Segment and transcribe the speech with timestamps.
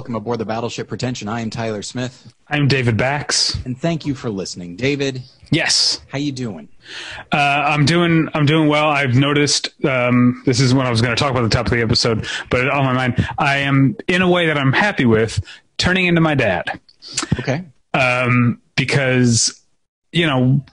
[0.00, 1.28] welcome aboard the Battleship Pretension.
[1.28, 3.54] I am Tyler Smith, I'm David Bax.
[3.66, 4.74] and thank you for listening.
[4.76, 6.70] David, Yes, how you doing?
[7.32, 8.26] uh, I'm doing.
[8.32, 8.88] I'm doing well.
[8.88, 9.68] I've noticed.
[9.84, 11.82] Um, this is what I was going to talk about at the top of the
[11.82, 15.38] episode, but on my mind, I am in a way that I'm happy with
[15.76, 16.80] turning into my dad
[17.38, 17.62] Okay.
[17.92, 19.60] um, because
[20.12, 20.64] you know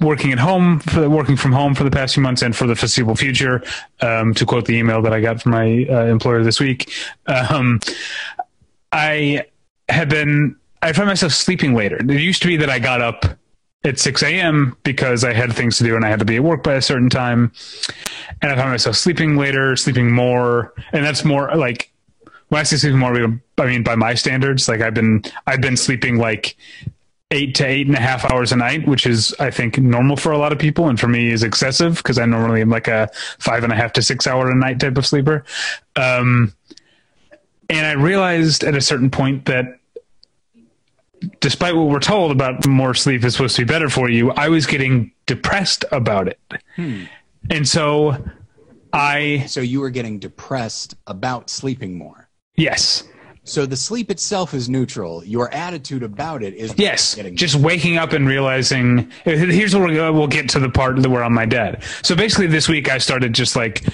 [0.00, 2.74] working at home for working from home for the past few months and for the
[2.74, 3.62] foreseeable future
[4.00, 6.92] um, to quote the email that i got from my uh, employer this week
[7.26, 7.80] um,
[8.92, 9.42] i
[9.88, 13.24] have been i find myself sleeping later it used to be that i got up
[13.84, 16.42] at 6 a.m because i had things to do and i had to be at
[16.42, 17.52] work by a certain time
[18.42, 21.90] and i find myself sleeping later sleeping more and that's more like
[22.48, 24.68] when I say sleeping more, I mean by my standards.
[24.68, 26.56] Like I've been, I've been sleeping like
[27.32, 30.30] eight to eight and a half hours a night, which is I think normal for
[30.32, 33.08] a lot of people, and for me is excessive because I normally am like a
[33.38, 35.44] five and a half to six hour a night type of sleeper.
[35.96, 36.54] Um,
[37.68, 39.80] and I realized at a certain point that
[41.40, 44.48] despite what we're told about more sleep is supposed to be better for you, I
[44.48, 46.38] was getting depressed about it,
[46.76, 48.22] and so
[48.92, 52.28] I So you were getting depressed about sleeping more.
[52.56, 53.02] yes.
[53.46, 55.24] So the sleep itself is neutral.
[55.24, 59.10] Your attitude about it is Yes, just waking up and realizing.
[59.24, 61.84] Here's where we'll, we'll get to the part where I'm my dad.
[62.02, 63.84] So basically, this week I started just like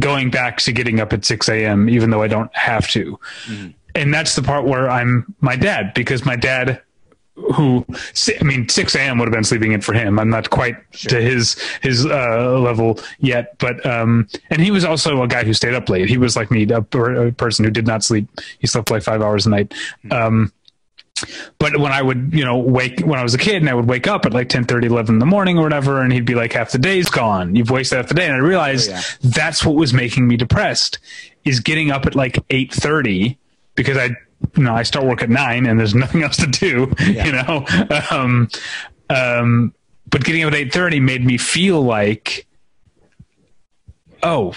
[0.00, 1.88] going back to getting up at 6 a.m.
[1.88, 3.68] even though I don't have to, mm-hmm.
[3.94, 6.82] and that's the part where I'm my dad because my dad,
[7.36, 7.84] who
[8.40, 9.18] I mean, 6 a.m.
[9.18, 10.18] would have been sleeping in for him.
[10.20, 10.76] I'm not quite
[11.08, 15.52] to his his uh, level yet, but um, and he was also a guy who
[15.52, 16.08] stayed up late.
[16.08, 18.28] He was like me, a, per- a person who did not sleep.
[18.60, 19.74] He slept like five hours a night.
[20.10, 20.52] Um,
[21.58, 23.88] but when I would, you know, wake when I was a kid and I would
[23.88, 26.34] wake up at like 10, 30, 11 in the morning or whatever, and he'd be
[26.34, 27.54] like, half the day's gone.
[27.54, 28.26] You've wasted half the day.
[28.26, 29.00] And I realized Oh, yeah.
[29.22, 30.98] that's what was making me depressed
[31.44, 33.38] is getting up at like 830
[33.76, 34.10] because I,
[34.56, 37.64] you know, I start work at nine and there's nothing else to do, you know?
[38.10, 38.48] Um,
[39.10, 39.74] um,
[40.10, 42.46] but getting up at 830 made me feel like,
[44.22, 44.54] oh,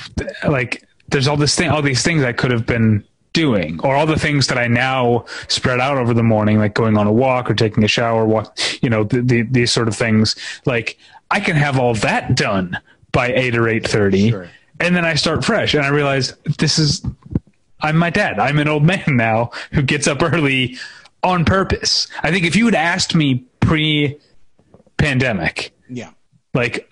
[0.48, 3.04] like there's all this thing, all these things I could have been
[3.34, 6.98] doing, or all the things that I now spread out over the morning, like going
[6.98, 9.96] on a walk or taking a shower, walk, you know, the, the, these sort of
[9.96, 10.36] things.
[10.66, 10.98] Like
[11.32, 12.78] I can have all that done
[13.12, 14.50] by eight or eight thirty, Sure.
[14.80, 17.06] and then I start fresh, and I realize this is.
[17.82, 18.40] I'm my dad.
[18.40, 20.78] I'm an old man now who gets up early
[21.24, 22.08] on purpose.
[22.24, 24.18] I think if you had asked me pre
[24.98, 26.12] pandemic, yeah.
[26.54, 26.90] like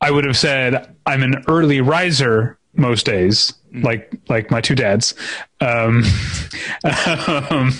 [0.00, 5.14] I would have said I'm an early riser most days, like like my two dads.
[5.60, 6.02] Um,
[6.84, 7.72] um,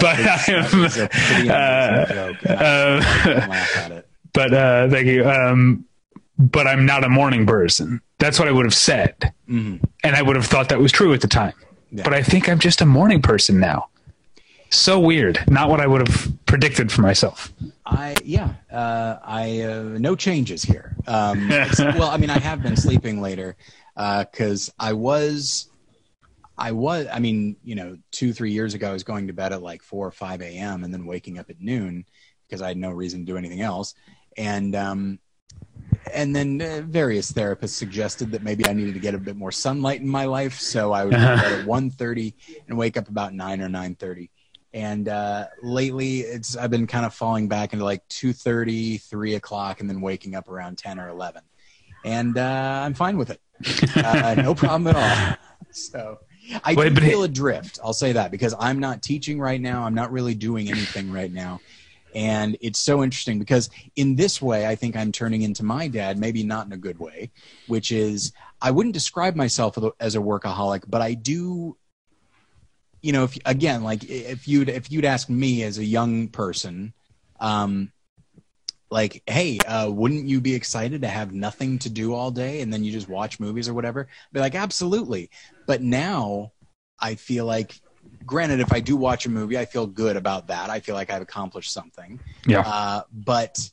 [0.00, 1.50] but is- I that is a am.
[1.50, 2.36] Uh, amazing joke.
[2.44, 4.08] and I uh, don't laugh at it.
[4.32, 5.28] but uh, thank you.
[5.28, 5.84] Um,
[6.38, 8.00] but I'm not a morning person.
[8.18, 9.80] That's what I would have said, Mhm.
[10.02, 11.52] and I would have thought that was true at the time.
[11.90, 12.02] Yeah.
[12.04, 13.88] But I think I'm just a morning person now.
[14.70, 15.44] So weird.
[15.48, 17.52] Not what I would have predicted for myself.
[17.84, 20.96] I yeah, uh, I uh, no changes here.
[21.06, 21.48] Um,
[21.78, 23.56] well, I mean, I have been sleeping later
[23.94, 25.68] because I was,
[26.58, 27.06] I was.
[27.12, 29.82] I mean, you know, two three years ago, I was going to bed at like
[29.82, 30.82] four or five a.m.
[30.82, 32.04] and then waking up at noon
[32.46, 33.94] because I had no reason to do anything else,
[34.36, 35.20] and um,
[36.12, 39.52] and then uh, various therapists suggested that maybe I needed to get a bit more
[39.52, 42.34] sunlight in my life, so I would go to bed at one thirty
[42.68, 44.30] and wake up about nine or nine thirty.
[44.72, 49.80] And uh, lately it's i've been kind of falling back into like 2.30 3 o'clock
[49.80, 51.42] and then waking up around 10 or 11
[52.04, 53.40] and uh, i'm fine with it.
[53.96, 55.36] Uh, no problem at all.
[55.70, 56.18] So
[56.62, 59.94] i Wait, do feel adrift i'll say that because i'm not teaching right now i'm
[59.94, 61.60] not really doing anything right now
[62.16, 66.18] and it's so interesting because in this way i think i'm turning into my dad
[66.18, 67.30] maybe not in a good way
[67.68, 71.76] which is i wouldn't describe myself as a workaholic but i do
[73.06, 76.92] you know, if again, like if you'd if you'd ask me as a young person,
[77.38, 77.92] um,
[78.90, 82.72] like, hey, uh, wouldn't you be excited to have nothing to do all day and
[82.72, 84.08] then you just watch movies or whatever?
[84.10, 85.30] I'd be like, absolutely.
[85.68, 86.50] But now,
[86.98, 87.80] I feel like,
[88.26, 90.68] granted, if I do watch a movie, I feel good about that.
[90.68, 92.20] I feel like I've accomplished something.
[92.46, 92.60] Yeah.
[92.60, 93.70] Uh, but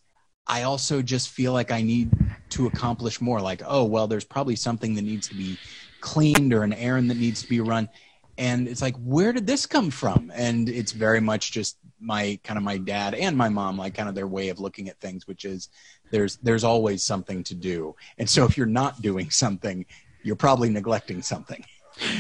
[0.48, 2.12] I also just feel like I need
[2.50, 3.42] to accomplish more.
[3.42, 5.58] Like, oh, well, there's probably something that needs to be
[6.02, 7.90] cleaned or an errand that needs to be run.
[8.38, 10.32] And it's like, where did this come from?
[10.36, 14.10] And it's very much just my kind of my dad and my mom, like kind
[14.10, 15.70] of their way of looking at things, which is
[16.12, 17.96] there's there's always something to do.
[18.18, 19.86] And so if you're not doing something,
[20.24, 21.64] you're probably neglecting something.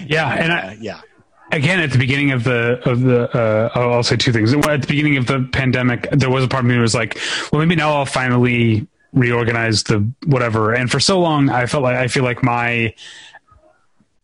[0.05, 1.01] Yeah, and I, Uh, yeah.
[1.51, 4.53] Again at the beginning of the of the uh, I'll say two things.
[4.53, 7.17] At the beginning of the pandemic, there was a part of me that was like,
[7.51, 10.73] well, maybe now I'll finally reorganize the whatever.
[10.73, 12.93] And for so long, I felt like I feel like my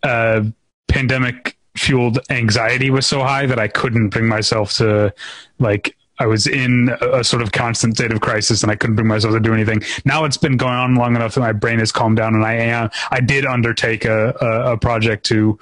[0.03, 0.43] uh,
[0.87, 5.13] pandemic fueled anxiety was so high that I couldn't bring myself to
[5.59, 9.07] like I was in a sort of constant state of crisis and I couldn't bring
[9.07, 9.81] myself to do anything.
[10.03, 12.53] Now it's been going on long enough that my brain has calmed down and I
[12.53, 15.57] am, I did undertake a, a, a project to,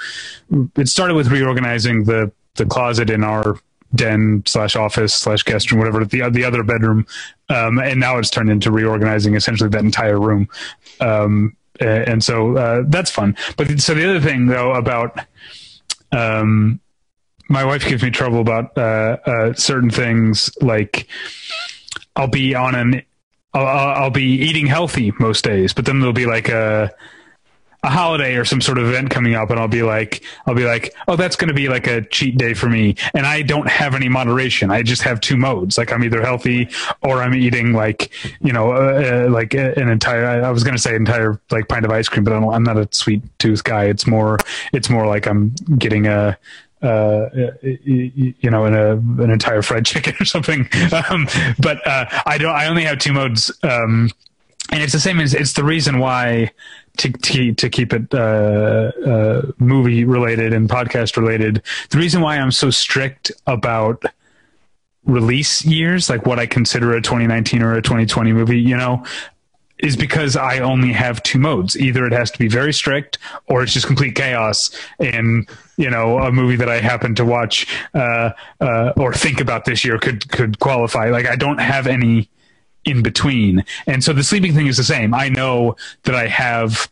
[0.76, 3.60] it started with reorganizing the, the closet in our
[3.96, 7.06] den slash office slash guest room, whatever, the, the other bedroom.
[7.50, 10.50] Um, and now it's turned into reorganizing essentially that entire room.
[11.00, 13.38] Um, and so, uh, that's fun.
[13.56, 15.20] But so the other thing though about,
[16.12, 16.80] um,
[17.50, 20.50] my wife gives me trouble about uh, uh, certain things.
[20.62, 21.08] Like
[22.16, 23.04] I'll be on an,
[23.54, 23.66] I'll,
[24.04, 26.94] I'll, be eating healthy most days, but then there'll be like a
[27.84, 30.66] a holiday or some sort of event coming up, and I'll be like, I'll be
[30.66, 33.70] like, oh, that's going to be like a cheat day for me, and I don't
[33.70, 34.72] have any moderation.
[34.72, 35.78] I just have two modes.
[35.78, 36.70] Like I'm either healthy
[37.02, 38.12] or I'm eating like
[38.42, 40.44] you know uh, uh like an entire.
[40.44, 42.88] I was going to say entire like pint of ice cream, but I'm not a
[42.92, 43.86] sweet tooth guy.
[43.86, 44.38] It's more
[44.74, 46.38] it's more like I'm getting a
[46.82, 47.30] uh,
[47.62, 50.68] you know, in a an entire fried chicken or something.
[51.10, 51.28] Um,
[51.60, 52.54] but uh, I don't.
[52.54, 54.10] I only have two modes, um,
[54.72, 56.52] and it's the same as it's the reason why
[56.98, 61.62] to to, to keep it uh, uh, movie related and podcast related.
[61.90, 64.06] The reason why I'm so strict about
[65.06, 69.04] release years, like what I consider a 2019 or a 2020 movie, you know,
[69.80, 71.78] is because I only have two modes.
[71.78, 74.72] Either it has to be very strict or it's just complete chaos.
[75.00, 75.48] And,
[75.78, 79.86] you know, a movie that I happen to watch, uh, uh, or think about this
[79.86, 81.10] year could, could qualify.
[81.10, 82.30] Like I don't have any
[82.86, 83.64] in between.
[83.86, 85.14] And so the sleeping thing is the same.
[85.14, 86.90] I know that I have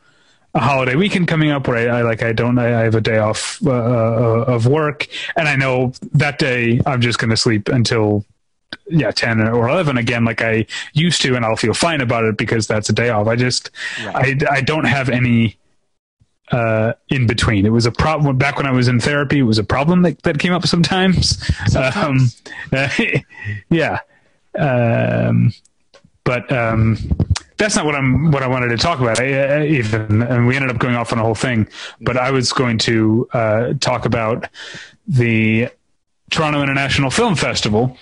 [0.54, 3.02] a holiday weekend coming up where I, I like, I don't, I, I, have a
[3.02, 7.38] day off, uh, uh of work and I know that day I'm just going to
[7.38, 8.26] sleep until
[8.88, 12.38] yeah 10 or 11 again like i used to and i'll feel fine about it
[12.38, 13.72] because that's a day off i just
[14.06, 14.44] right.
[14.44, 15.58] i i don't have any
[16.52, 17.66] uh, in between.
[17.66, 19.40] It was a problem back when I was in therapy.
[19.40, 21.44] It was a problem that, that came up sometimes.
[21.72, 22.42] sometimes.
[22.72, 22.92] Um,
[23.70, 24.00] yeah.
[24.58, 25.54] Um,
[26.24, 26.98] but um,
[27.58, 29.20] that's not what I'm what I wanted to talk about.
[29.20, 31.68] I, I, even and we ended up going off on a whole thing.
[32.02, 34.48] But I was going to uh, talk about
[35.08, 35.70] the
[36.32, 37.98] Toronto International Film Festival,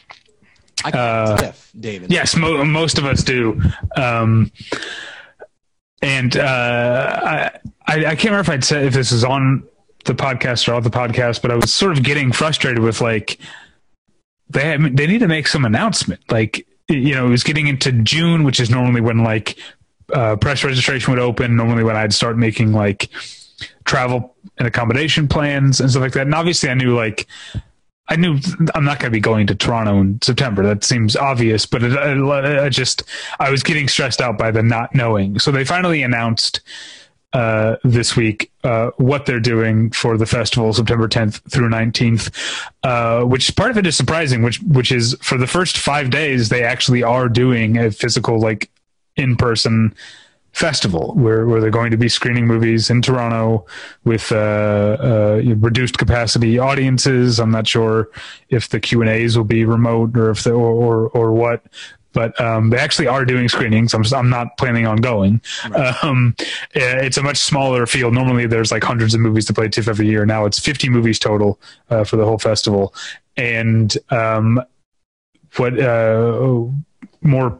[0.83, 2.12] I uh, David.
[2.12, 3.62] Yes, mo- most of us do.
[3.95, 4.51] Um,
[6.01, 9.63] and uh, I, I, I can't remember if I'd said if this is on
[10.06, 13.39] the podcast or off the podcast, but I was sort of getting frustrated with like
[14.50, 16.21] they had, they need to make some announcement.
[16.30, 19.57] Like you know, it was getting into June, which is normally when like
[20.13, 21.56] uh, press registration would open.
[21.56, 23.09] Normally when I'd start making like
[23.85, 26.25] travel and accommodation plans and stuff like that.
[26.25, 27.27] And obviously, I knew like
[28.09, 28.38] I knew
[28.75, 30.63] I'm not going to be going to Toronto in September.
[30.63, 33.03] That seems obvious, but it, I just
[33.39, 35.39] I was getting stressed out by the not knowing.
[35.39, 36.61] So they finally announced
[37.31, 42.29] uh, this week uh, what they're doing for the festival, September 10th through 19th.
[42.83, 46.49] Uh, which part of it is surprising, which which is for the first five days
[46.49, 48.69] they actually are doing a physical like
[49.16, 49.95] in person
[50.54, 53.66] festival where, where they're going to be screening movies in Toronto
[54.06, 57.40] with uh, uh, reduced capacity audiences.
[57.40, 58.10] I'm not sure
[58.50, 61.64] if the Q and A's will be remote or if the, or, or, or what,
[62.14, 63.94] but um, they actually are doing screenings.
[63.94, 65.42] I'm, I'm not planning on going.
[65.69, 66.04] Right.
[66.04, 66.36] Um,
[66.74, 68.14] it's a much smaller field.
[68.14, 70.26] Normally, there's like hundreds of movies to play TIFF every year.
[70.26, 72.94] Now it's 50 movies total uh, for the whole festival,
[73.36, 74.62] and um,
[75.57, 76.66] what uh,
[77.22, 77.60] more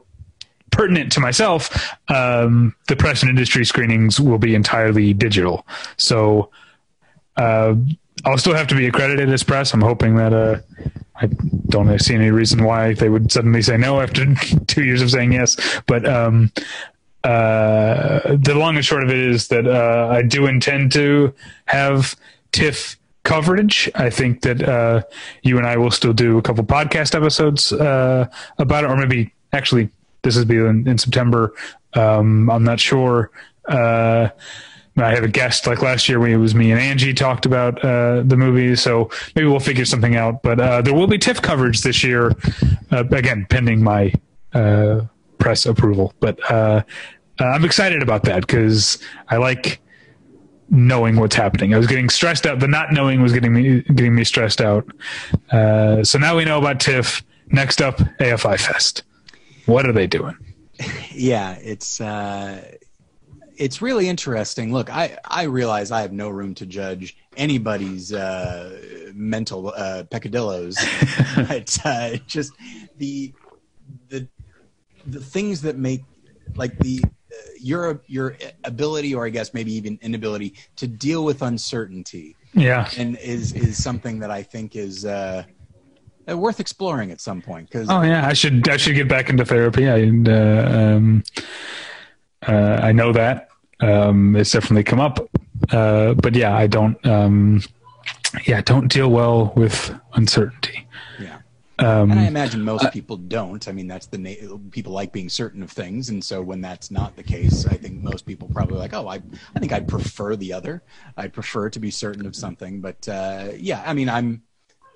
[0.74, 5.66] pertinent to myself, um, the press and industry screenings will be entirely digital.
[5.98, 6.50] So
[7.38, 7.76] uh,
[8.26, 9.74] I'll still have to be accredited as press.
[9.74, 10.60] I'm hoping that uh,
[11.16, 11.28] I
[11.70, 14.26] don't see any reason why they would suddenly say no after
[14.68, 15.58] two years of saying yes.
[15.88, 16.52] But um,
[17.24, 21.34] uh, the long and short of it is that uh, I do intend to
[21.66, 22.16] have
[22.52, 23.90] TIFF coverage.
[23.96, 25.04] I think that uh,
[25.42, 28.28] you and I will still do a couple podcast episodes uh,
[28.58, 29.90] about it, or maybe actually
[30.24, 31.54] this is be in, in September.
[31.94, 33.32] Um, I'm not sure.
[33.68, 34.30] Uh,
[34.96, 37.84] I have a guest like last year when it was me and Angie talked about
[37.84, 40.44] uh, the movie, so maybe we'll figure something out.
[40.44, 42.32] But uh, there will be TIFF coverage this year,
[42.92, 44.14] uh, again pending my
[44.54, 45.02] uh,
[45.40, 46.14] press approval.
[46.20, 46.84] But uh,
[47.40, 49.00] uh, I'm excited about that because
[49.30, 49.82] I like
[50.70, 51.74] knowing what's happening.
[51.74, 52.60] I was getting stressed out.
[52.60, 54.86] The not knowing was getting me getting me stressed out.
[55.52, 57.24] so now we know about TIFF.
[57.48, 59.04] Next up, AFI Fest.
[59.66, 60.38] What are they doing?
[61.16, 62.60] Yeah, it's uh,
[63.56, 64.74] it's really interesting.
[64.74, 70.76] Look, I I realize I have no room to judge anybody's uh, mental uh, peccadillos,
[71.36, 72.54] but uh, just
[72.98, 73.32] the
[74.10, 74.28] the
[75.06, 76.02] the things that make
[76.56, 77.04] like the
[77.60, 82.36] your your ability, or I guess maybe even inability, to deal with uncertainty.
[82.54, 85.06] Yeah, and is is something that I think is.
[85.06, 85.44] Uh,
[86.30, 89.30] uh, worth exploring at some point because oh yeah i should i should get back
[89.30, 89.90] into therapy.
[89.90, 91.24] I uh, um,
[92.48, 93.50] uh, i know that.
[93.80, 95.20] Um, it's definitely come up.
[95.72, 97.62] Uh, but yeah i don't um,
[98.46, 100.88] yeah don't deal well with uncertainty.
[101.20, 101.40] Yeah.
[101.80, 103.68] Um, and I imagine most people don't.
[103.68, 106.92] I mean, that's the na- people like being certain of things, and so when that's
[106.92, 109.16] not the case, I think most people probably like, oh, I,
[109.56, 110.84] I think I'd prefer the other.
[111.18, 114.44] I prefer to be certain of something, but uh, yeah, I mean, I'm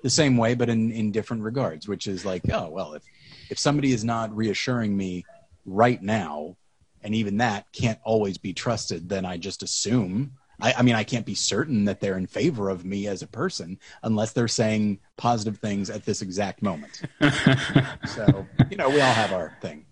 [0.02, 3.02] the same way, but in in different regards, which is like, oh, well, if
[3.50, 5.24] if somebody is not reassuring me
[5.66, 6.56] right now,
[7.02, 11.04] and even that can't always be trusted, then I just assume I, I, mean, I
[11.04, 14.98] can't be certain that they're in favor of me as a person unless they're saying
[15.16, 17.02] positive things at this exact moment.
[18.06, 19.86] so, you know, we all have our thing.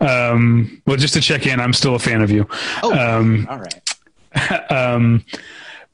[0.00, 2.48] Um, well, just to check in, I'm still a fan of you.
[2.82, 4.70] Oh, um, all right.
[4.72, 5.24] um,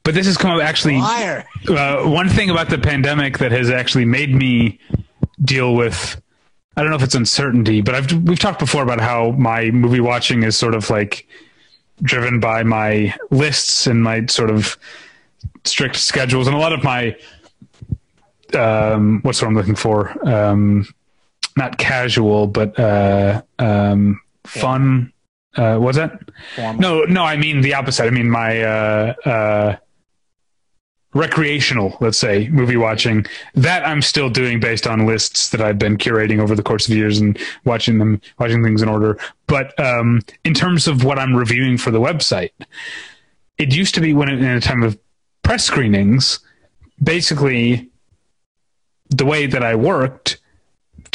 [0.05, 0.99] but this has come up actually.
[1.67, 4.79] Uh, one thing about the pandemic that has actually made me
[5.43, 6.21] deal with.
[6.77, 9.99] I don't know if it's uncertainty, but I've we've talked before about how my movie
[9.99, 11.27] watching is sort of like
[12.01, 14.77] driven by my lists and my sort of
[15.63, 17.15] strict schedules and a lot of my
[18.53, 20.85] um, what's what I'm looking for um,
[21.57, 25.13] not casual but uh, um, fun
[25.55, 26.19] uh, what's that
[26.55, 26.81] Formal.
[26.81, 29.75] no no I mean the opposite I mean my uh, uh
[31.15, 35.97] recreational, let's say, movie watching, that I'm still doing based on lists that I've been
[35.97, 39.17] curating over the course of years and watching them, watching things in order.
[39.47, 42.51] But um, in terms of what I'm reviewing for the website,
[43.57, 44.99] it used to be when in a time of
[45.41, 46.39] press screenings,
[47.01, 47.89] basically
[49.09, 50.37] the way that I worked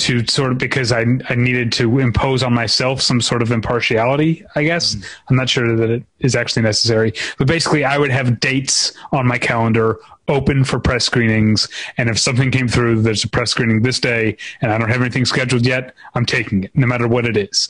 [0.01, 4.45] to sort of because I I needed to impose on myself some sort of impartiality.
[4.55, 5.05] I guess mm.
[5.29, 9.27] I'm not sure that it is actually necessary, but basically I would have dates on
[9.27, 13.83] my calendar open for press screenings, and if something came through, there's a press screening
[13.83, 17.27] this day, and I don't have anything scheduled yet, I'm taking it, no matter what
[17.27, 17.69] it is.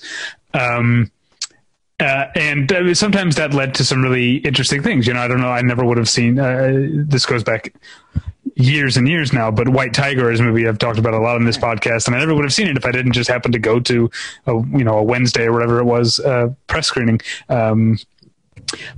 [0.52, 1.10] Um,
[1.98, 5.06] uh, and uh, sometimes that led to some really interesting things.
[5.06, 5.50] You know, I don't know.
[5.50, 6.38] I never would have seen.
[6.38, 7.74] Uh, this goes back
[8.60, 11.36] years and years now, but White Tiger is a movie I've talked about a lot
[11.36, 13.52] on this podcast, and I never would have seen it if I didn't just happen
[13.52, 14.10] to go to
[14.46, 17.20] a you know a Wednesday or whatever it was uh, press screening.
[17.48, 17.98] Um,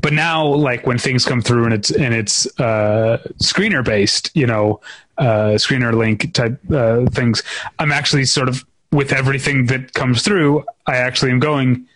[0.01, 4.47] but now, like when things come through and it's and it's uh, screener based, you
[4.47, 4.81] know,
[5.19, 7.43] uh, screener link type uh, things,
[7.79, 10.65] I'm actually sort of with everything that comes through.
[10.87, 11.87] I actually am going.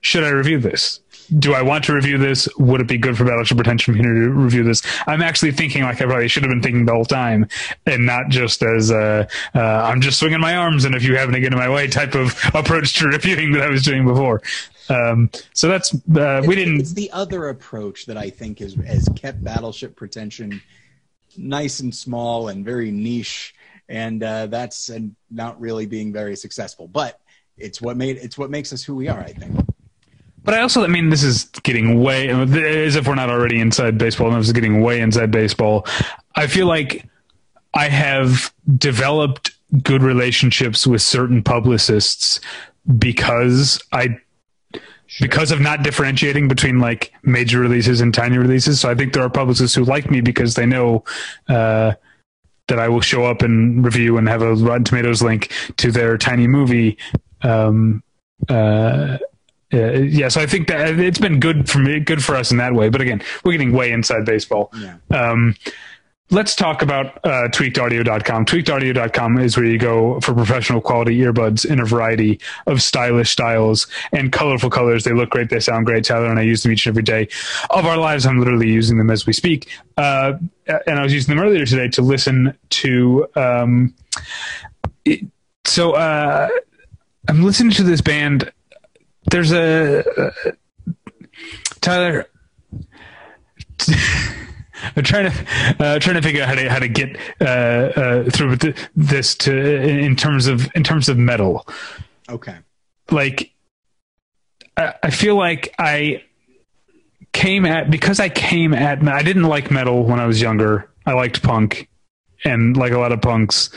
[0.00, 1.00] Should I review this?
[1.38, 2.48] Do I want to review this?
[2.56, 4.82] Would it be good for Battleship Pretension Community to review this?
[5.06, 7.48] I'm actually thinking like I probably should have been thinking the whole time,
[7.86, 11.34] and not just as uh, uh, I'm just swinging my arms and if you happen
[11.34, 14.42] to get in my way type of approach to reviewing that I was doing before.
[14.88, 16.80] Um, so that's uh, we didn't.
[16.80, 20.62] It's the other approach that I think is has kept Battleship Pretension
[21.36, 23.54] nice and small and very niche,
[23.88, 26.88] and uh, that's and not really being very successful.
[26.88, 27.20] But
[27.56, 29.20] it's what made it's what makes us who we are.
[29.20, 29.58] I think.
[30.48, 33.98] But I also, I mean, this is getting way as if we're not already inside
[33.98, 34.28] baseball.
[34.28, 35.86] And this is getting way inside baseball.
[36.36, 37.06] I feel like
[37.74, 39.50] I have developed
[39.82, 42.40] good relationships with certain publicists
[42.96, 44.18] because I
[45.20, 48.80] because of not differentiating between like major releases and tiny releases.
[48.80, 51.04] So I think there are publicists who like me because they know
[51.50, 51.92] uh,
[52.68, 56.16] that I will show up and review and have a Rotten Tomatoes link to their
[56.16, 56.96] tiny movie.
[57.42, 58.02] Um,
[58.48, 59.18] uh,
[59.72, 62.56] uh, yeah, so I think that it's been good for me, good for us in
[62.56, 62.88] that way.
[62.88, 64.72] But again, we're getting way inside baseball.
[64.74, 64.96] Yeah.
[65.10, 65.56] Um,
[66.30, 68.46] let's talk about uh, tweakedaudio.com.
[68.46, 73.86] Tweakedaudio.com is where you go for professional quality earbuds in a variety of stylish styles
[74.12, 75.04] and colorful colors.
[75.04, 75.50] They look great.
[75.50, 76.04] They sound great.
[76.04, 77.28] Tyler and I use them each and every day
[77.70, 78.26] of our lives.
[78.26, 79.68] I'm literally using them as we speak.
[79.96, 80.34] Uh,
[80.86, 83.26] and I was using them earlier today to listen to.
[83.34, 83.94] Um,
[85.04, 85.26] it,
[85.64, 86.48] so uh,
[87.28, 88.50] I'm listening to this band
[89.30, 90.30] there's a uh,
[91.80, 92.26] Tyler.
[94.96, 98.30] I'm trying to uh, trying to figure out how to how to get uh, uh,
[98.30, 98.56] through
[98.94, 101.66] this to in terms of in terms of metal.
[102.28, 102.56] Okay.
[103.10, 103.52] Like,
[104.76, 106.22] I, I feel like I
[107.32, 110.90] came at because I came at I didn't like metal when I was younger.
[111.06, 111.88] I liked punk,
[112.44, 113.70] and like a lot of punks,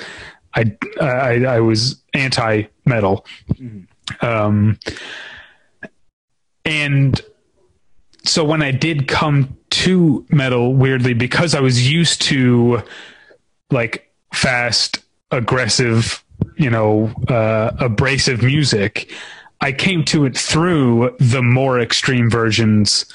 [0.53, 3.25] I I, I was anti metal.
[3.53, 4.25] Mm-hmm.
[4.25, 4.77] Um,
[6.65, 7.20] and
[8.24, 12.84] so when I did come to metal, weirdly, because I was used to
[13.72, 15.00] like fast,
[15.32, 16.24] aggressive,
[16.56, 19.12] you know, uh, abrasive music,
[19.62, 23.06] I came to it through the more extreme versions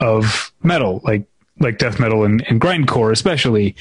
[0.00, 1.26] of metal, like
[1.58, 3.76] like death metal and, and grindcore, especially.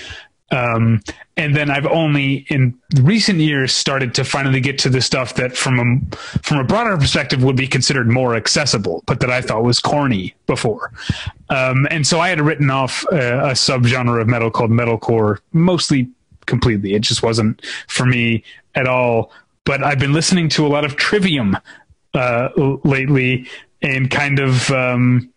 [0.52, 1.02] Um,
[1.38, 5.56] and then I've only in recent years started to finally get to the stuff that
[5.56, 9.64] from a from a broader perspective would be considered more accessible, but that I thought
[9.64, 10.92] was corny before.
[11.50, 16.10] Um, and so I had written off a, a subgenre of metal called metalcore, mostly
[16.46, 16.94] completely.
[16.94, 18.44] It just wasn't for me
[18.76, 19.32] at all.
[19.66, 21.56] But I've been listening to a lot of Trivium
[22.14, 22.50] uh,
[22.84, 23.48] lately,
[23.82, 24.72] and kind of.
[24.72, 25.32] Um,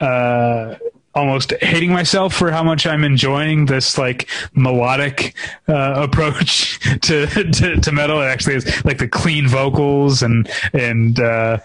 [0.00, 0.74] uh,
[1.16, 5.34] almost hating myself for how much I'm enjoying this like melodic
[5.68, 8.20] uh, approach to, to, to metal.
[8.20, 11.58] It actually is like the clean vocals and and uh,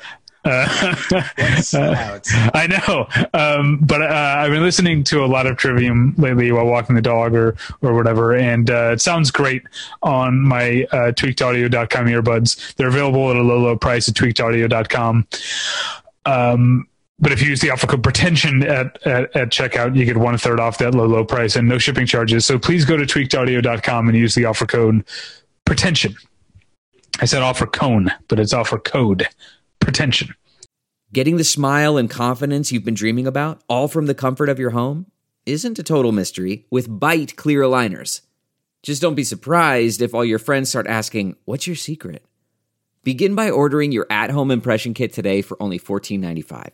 [0.46, 2.20] uh,
[2.52, 6.66] I know, um, but uh, I've been listening to a lot of Trivium lately while
[6.66, 9.62] walking the dog or or whatever, and uh, it sounds great
[10.02, 12.74] on my uh, tweakedaudio.com earbuds.
[12.74, 15.28] They're available at a low, low price at tweakedaudio.com.
[16.26, 16.88] Um,
[17.22, 20.38] but if you use the offer code pretension at, at, at, checkout, you get one
[20.38, 22.46] third off that low, low price and no shipping charges.
[22.48, 25.06] So please go to tweakedaudio.com and use the offer code
[25.66, 26.16] pretension.
[27.20, 29.28] I said offer cone, but it's offer code
[29.80, 30.34] pretension.
[31.14, 34.72] Getting the smile and confidence you've been dreaming about, all from the comfort of your
[34.72, 35.06] home,
[35.46, 38.22] isn't a total mystery with Byte clear aligners.
[38.82, 42.26] Just don't be surprised if all your friends start asking, What's your secret?
[43.04, 46.72] Begin by ordering your at home impression kit today for only $14.95.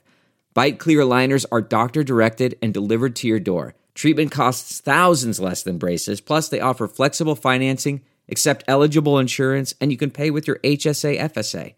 [0.57, 3.75] Byte clear aligners are doctor directed and delivered to your door.
[3.93, 9.91] Treatment costs thousands less than braces, plus, they offer flexible financing, accept eligible insurance, and
[9.91, 11.75] you can pay with your HSA FSA.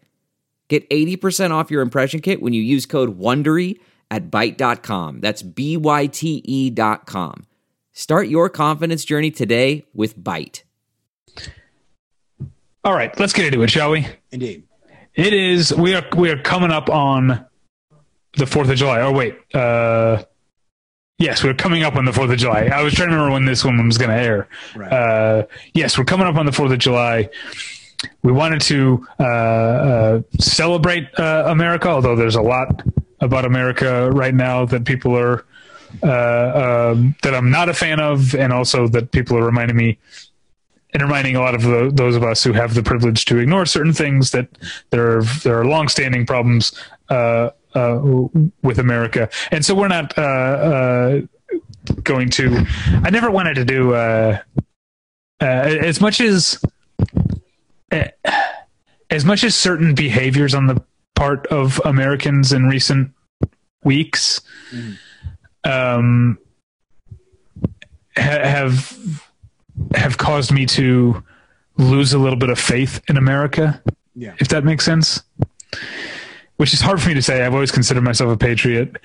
[0.68, 3.78] Get 80% off your impression kit when you use code WONDERY
[4.10, 5.20] at Byte.com.
[5.20, 7.44] That's B-Y-T-E dot com.
[7.92, 10.62] Start your confidence journey today with Byte.
[12.82, 14.06] All right, let's get into it, shall we?
[14.30, 14.66] Indeed.
[15.14, 17.44] It is, we are, we are coming up on
[18.36, 19.00] the 4th of July.
[19.00, 19.38] Oh, wait.
[19.54, 20.22] Uh,
[21.18, 22.70] Yes, we're coming up on the Fourth of July.
[22.72, 24.48] I was trying to remember when this one was going to air.
[24.74, 24.90] Right.
[24.90, 27.28] Uh, yes, we're coming up on the Fourth of July
[28.22, 32.82] we wanted to uh, uh, celebrate uh, America, although there's a lot
[33.20, 35.44] about America right now that people are
[36.02, 39.98] uh, um, that I'm not a fan of, and also that people are reminding me
[40.92, 43.66] and reminding a lot of the, those of us who have the privilege to ignore
[43.66, 44.48] certain things that
[44.90, 46.72] there are there are longstanding problems
[47.08, 48.26] uh, Uh,
[48.62, 51.20] with America, and so we're not uh, uh,
[52.02, 52.66] going to.
[53.04, 53.94] I never wanted to do
[55.40, 56.60] as much as
[57.92, 58.08] eh,
[59.10, 60.82] as much as certain behaviors on the
[61.14, 63.12] part of Americans in recent
[63.84, 64.40] weeks
[64.72, 64.96] mm.
[65.64, 66.38] um,
[68.16, 69.22] ha- have
[69.94, 71.22] have caused me to
[71.76, 73.82] lose a little bit of faith in America.
[74.14, 74.34] Yeah.
[74.38, 75.22] If that makes sense.
[76.60, 77.42] Which is hard for me to say.
[77.42, 78.98] I've always considered myself a patriot.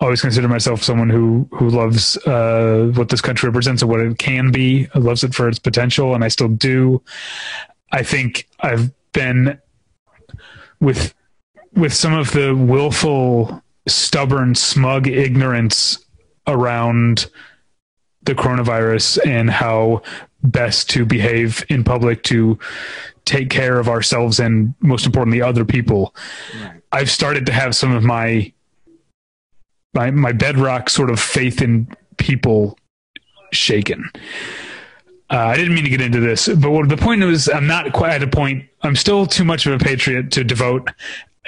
[0.00, 4.18] Always considered myself someone who who loves uh, what this country represents and what it
[4.18, 4.88] can be.
[4.92, 7.00] Loves it for its potential, and I still do.
[7.92, 9.56] I think I've been
[10.80, 11.14] with
[11.76, 16.04] with some of the willful, stubborn, smug ignorance
[16.48, 17.30] around
[18.24, 20.02] the coronavirus and how
[20.42, 22.58] best to behave in public to
[23.26, 26.14] take care of ourselves and most importantly other people.
[26.62, 26.80] Right.
[26.92, 28.52] I've started to have some of my
[29.92, 32.78] my my bedrock sort of faith in people
[33.52, 34.08] shaken.
[35.28, 37.92] Uh, I didn't mean to get into this, but what the point was, I'm not
[37.92, 38.64] quite at a point.
[38.82, 40.88] I'm still too much of a patriot to devote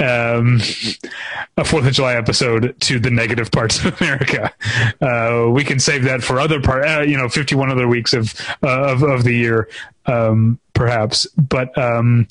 [0.01, 0.61] um,
[1.57, 4.53] a Fourth of July episode to the negative parts of America.
[5.01, 8.35] Uh, we can save that for other part, uh, you know, 51 other weeks of
[8.63, 9.69] uh, of, of the year,
[10.07, 11.27] um, perhaps.
[11.37, 12.29] But um,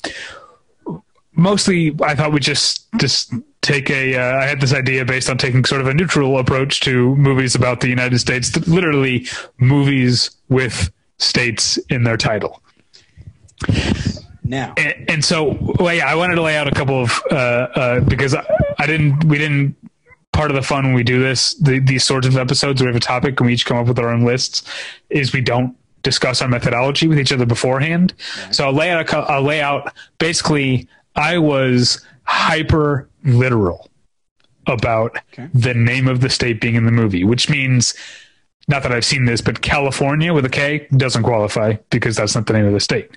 [1.32, 4.16] mostly, I thought we'd just just take a.
[4.16, 7.54] Uh, I had this idea based on taking sort of a neutral approach to movies
[7.54, 9.26] about the United States, literally
[9.58, 12.62] movies with states in their title.
[14.48, 17.34] Now, and, and so, well, yeah, I wanted to lay out a couple of uh,
[17.34, 18.44] uh, because I,
[18.78, 19.76] I, didn't, we didn't.
[20.32, 22.96] Part of the fun when we do this, the, these sorts of episodes, we have
[22.96, 24.62] a topic and we each come up with our own lists.
[25.10, 28.14] Is we don't discuss our methodology with each other beforehand.
[28.44, 28.54] Right.
[28.54, 29.12] So I'll lay out.
[29.12, 29.92] A, I'll lay out.
[30.18, 33.90] Basically, I was hyper literal
[34.66, 35.48] about okay.
[35.52, 37.94] the name of the state being in the movie, which means
[38.68, 42.46] not that I've seen this, but California with a K doesn't qualify because that's not
[42.46, 43.10] the name of the state.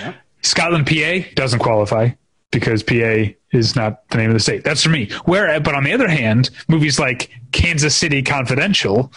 [0.00, 0.14] Yeah.
[0.42, 2.10] Scotland, PA doesn't qualify
[2.50, 4.64] because PA is not the name of the state.
[4.64, 5.10] That's for me.
[5.24, 9.12] Where, but on the other hand, movies like Kansas City Confidential,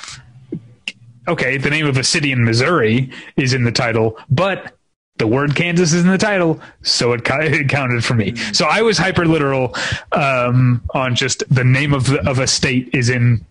[1.27, 4.75] okay, the name of a city in Missouri is in the title, but
[5.17, 8.36] the word Kansas is in the title, so it, it counted for me.
[8.53, 9.75] So I was hyper literal
[10.12, 13.45] um, on just the name of the, of a state is in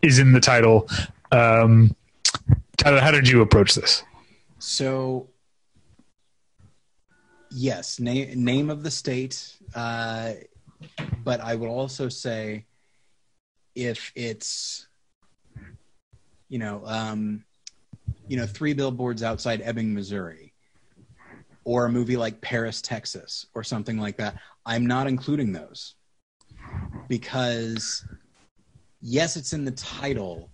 [0.00, 0.88] is in the title.
[1.32, 1.96] Um,
[2.76, 4.04] Tyler, how did you approach this?
[4.60, 5.26] So,
[7.58, 10.32] yes, na- name of the state, uh,
[11.24, 12.66] but I would also say
[13.74, 14.86] if it's,
[16.48, 17.44] you know, um,
[18.28, 20.54] you know, three billboards outside Ebbing, Missouri,
[21.64, 25.94] or a movie like Paris, Texas, or something like that, I'm not including those
[27.08, 28.04] because,
[29.00, 30.50] yes, it's in the title,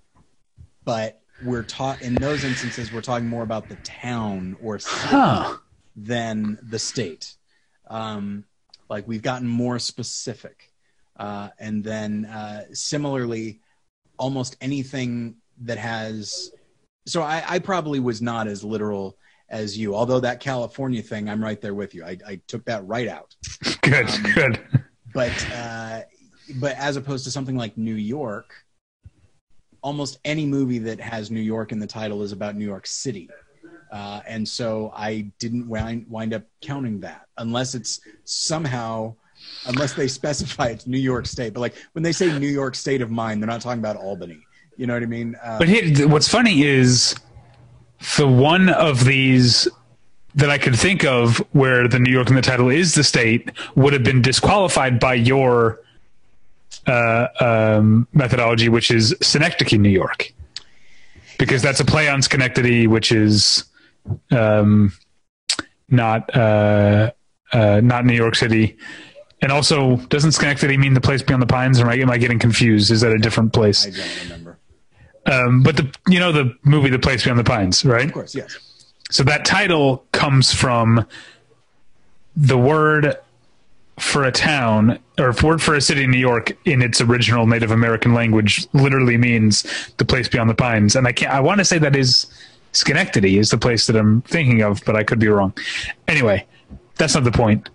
[0.85, 5.57] but we're taught in those instances we're talking more about the town or city Huh.
[5.97, 7.35] Than the state.
[7.89, 8.45] Um,
[8.89, 10.73] like we've gotten more specific,
[11.17, 13.61] uh, and then uh, similarly,
[14.19, 16.51] almost anything that has.
[17.07, 19.17] So I, I probably was not as literal
[19.49, 22.05] as you, although that California thing, I'm right there with you.
[22.05, 23.35] I, I took that right out.
[23.83, 24.61] Good, Um, good.
[25.13, 26.01] But uh,
[26.57, 28.53] but as opposed to something like New York,
[29.83, 33.29] almost any movie that has New York in the title is about New York City.
[33.91, 39.15] Uh, and so I didn't wind, wind up counting that unless it's somehow,
[39.67, 41.55] unless they specify it's New York State.
[41.55, 44.41] But like when they say New York State of Mind, they're not talking about Albany.
[44.77, 45.37] You know what I mean?
[45.43, 47.15] Uh, But here, what's funny is
[48.17, 49.69] the one of these
[50.35, 53.53] that I could think of where the New York in the title is the state
[53.77, 55.81] would have been disqualified by your
[56.87, 60.33] uh, um, methodology, which is Synecdoche, New York,
[61.39, 63.65] because that's a play on Schenectady, which is
[64.31, 64.93] um,
[65.89, 67.13] not uh,
[67.53, 68.77] uh, not New York City.
[69.43, 71.79] And also, doesn't Schenectady mean the place beyond the pines?
[71.79, 72.91] Or am I, am I getting confused?
[72.91, 73.87] Is that a different place?
[73.87, 74.59] I don't remember.
[75.27, 78.07] Um, but the you know the movie The Place Beyond the Pines, right?
[78.07, 78.59] Of course, yes.
[79.11, 81.07] So that title comes from
[82.37, 83.17] the word
[83.99, 87.71] for a town or word for a city in New York in its original Native
[87.71, 89.63] American language literally means
[89.99, 90.97] the place beyond the pines.
[90.97, 92.27] And I can't I want to say that is
[92.75, 95.55] Schenectady is the place that I'm thinking of, but I could be wrong.
[96.09, 96.47] Anyway,
[96.97, 97.71] that's not the point.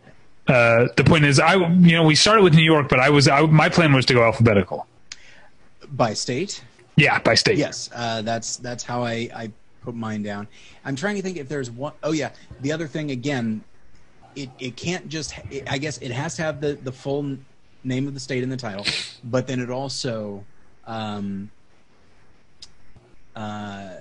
[0.47, 3.27] Uh, the point is, I you know we started with New York, but I was
[3.27, 4.87] I, my plan was to go alphabetical.
[5.91, 6.63] By state?
[6.95, 7.57] Yeah, by state.
[7.57, 10.47] Yes, uh, that's that's how I, I put mine down.
[10.83, 12.31] I'm trying to think if there's one oh yeah,
[12.61, 13.63] the other thing again,
[14.35, 15.33] it, it can't just.
[15.49, 17.37] It, I guess it has to have the the full
[17.83, 18.85] name of the state in the title,
[19.23, 20.43] but then it also,
[20.85, 21.49] um,
[23.35, 23.91] uh,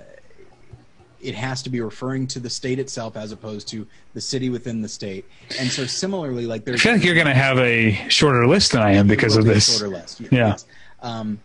[1.21, 4.81] it has to be referring to the state itself as opposed to the city within
[4.83, 5.25] the state.
[5.59, 8.73] And so similarly, like I there's feel like you're going to have a shorter list
[8.73, 9.79] than I am because of this.
[9.79, 10.21] Shorter list.
[10.21, 10.57] y- Yeah.
[11.03, 11.41] Um,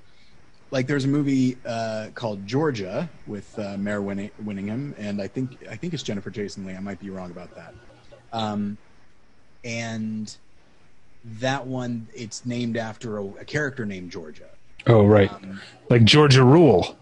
[0.72, 5.58] like there's a movie uh, called Georgia with uh, Mare Winning- Winningham, and I think
[5.70, 6.74] I think it's Jennifer Jason Lee.
[6.74, 7.74] I might be wrong about that.
[8.32, 8.78] Um,
[9.64, 10.36] and
[11.40, 14.50] that one, it's named after a, a character named Georgia.
[14.88, 15.32] Oh, right.
[15.32, 16.98] Um, Like Georgia Rule.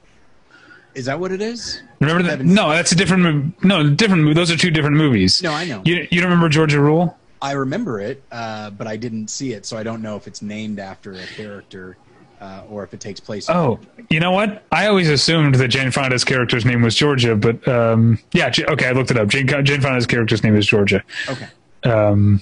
[0.96, 1.82] Is that what it is?
[2.00, 2.44] Remember that?
[2.46, 3.64] No, that's a different.
[3.64, 4.24] No, different.
[4.24, 5.42] mo- Those are two different movies.
[5.42, 5.82] No, I know.
[5.86, 7.18] You you don't remember Georgia Rule?
[7.42, 10.42] I remember it, uh, but I didn't see it, so I don't know if it's
[10.44, 11.98] named after a character
[12.40, 13.50] uh, or if it takes place.
[13.50, 13.80] in- Oh,
[14.12, 14.64] you know what?
[14.72, 18.92] I always assumed that Jane Fonda's character's name was Georgia, but um, yeah, okay, I
[18.92, 19.28] looked it up.
[19.30, 21.48] Jane Jane Fonda's character's name is Georgia, okay.
[21.84, 22.42] um,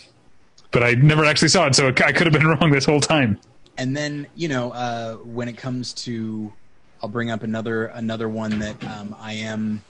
[0.71, 3.39] but I never actually saw it, so I could have been wrong this whole time.
[3.77, 6.51] and then you know uh, when it comes to
[7.01, 9.81] i'll bring up another another one that um, i am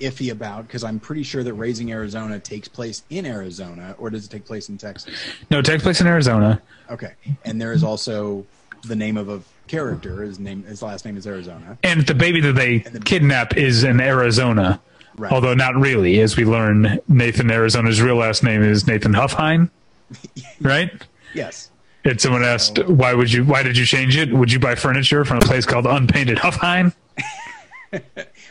[0.00, 4.24] iffy about because i'm pretty sure that raising arizona takes place in arizona or does
[4.24, 5.14] it take place in texas
[5.50, 6.60] No, it takes place in Arizona.
[6.90, 7.12] okay
[7.44, 8.46] and there is also
[8.84, 12.40] the name of a character his name his last name is arizona And the baby
[12.40, 14.80] that they the- kidnap is in Arizona,
[15.16, 15.32] Right.
[15.32, 16.18] although not really.
[16.20, 19.68] As we learn, Nathan Arizona's real last name is Nathan Huffine,
[20.62, 20.90] right?
[21.34, 21.70] yes
[22.04, 23.44] And someone asked, "Why would you?
[23.44, 24.32] Why did you change it?
[24.32, 26.92] Would you buy furniture from a place called Unpainted Huffine?"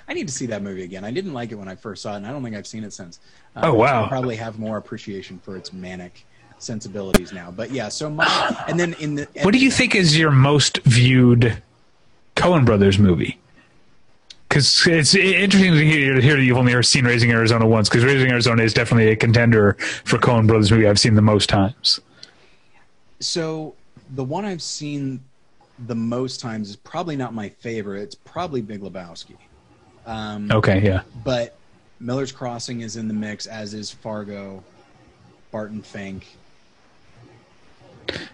[0.10, 2.14] i need to see that movie again i didn't like it when i first saw
[2.14, 3.22] it and i don't think i've seen it since
[3.56, 4.04] Uh, Oh, wow.
[4.04, 6.26] I probably have more appreciation for its manic
[6.58, 8.26] sensibilities now but yeah so my
[8.68, 11.62] and then in the What do you think is your most viewed
[12.36, 13.40] Coen Brothers movie?
[14.50, 17.88] Because it's interesting to hear, to hear that you've only ever seen Raising Arizona once.
[17.88, 19.74] Because Raising Arizona is definitely a contender
[20.06, 22.00] for Coen Brothers movie I've seen the most times.
[23.20, 23.76] So
[24.16, 25.24] the one I've seen
[25.88, 28.02] the most times is probably not my favorite.
[28.02, 29.36] It's probably Big Lebowski.
[30.06, 31.02] Um, Okay, yeah.
[31.24, 31.56] But
[32.00, 34.64] Miller's Crossing is in the mix, as is Fargo,
[35.52, 36.28] Barton Fink.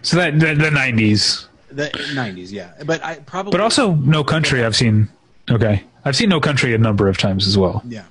[0.02, 2.72] So that the, the '90s, The 90s, yeah.
[2.86, 3.50] But I probably.
[3.52, 4.64] but also No Country.
[4.64, 5.08] I've seen.
[5.50, 7.82] Okay, I've seen No Country a number of times as well.
[7.86, 8.04] Yeah.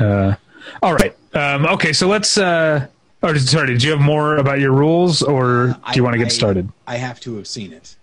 [0.00, 0.34] Uh,
[0.82, 1.16] All right.
[1.34, 2.36] Um, okay, so let's.
[2.36, 2.86] Uh,
[3.22, 6.26] or sorry, did you have more about your rules, or do you want to get
[6.28, 6.68] I- started?
[6.86, 7.96] I have to have seen it.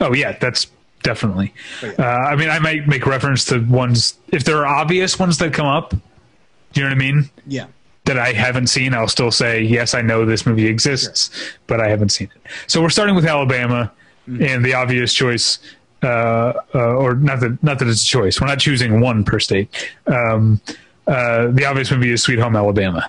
[0.00, 0.66] Oh yeah, that's
[1.02, 1.52] definitely.
[1.80, 2.02] But Uh.
[2.04, 5.66] I mean, I might make reference to ones if there are obvious ones that come
[5.66, 5.90] up.
[5.90, 7.30] Do you know what I mean?
[7.46, 7.66] Yeah.
[8.06, 9.94] That I haven't seen, I'll still say yes.
[9.94, 11.30] I know this movie exists,
[11.66, 12.50] but I haven't seen it.
[12.66, 13.90] So we're starting with Alabama,
[14.26, 15.58] and the obvious choice,
[16.02, 18.40] uh, uh, or not that not that it's a choice.
[18.40, 19.68] We're not choosing one per state.
[20.06, 20.60] Um,
[21.06, 23.08] uh, the obvious movie is Sweet Home Alabama,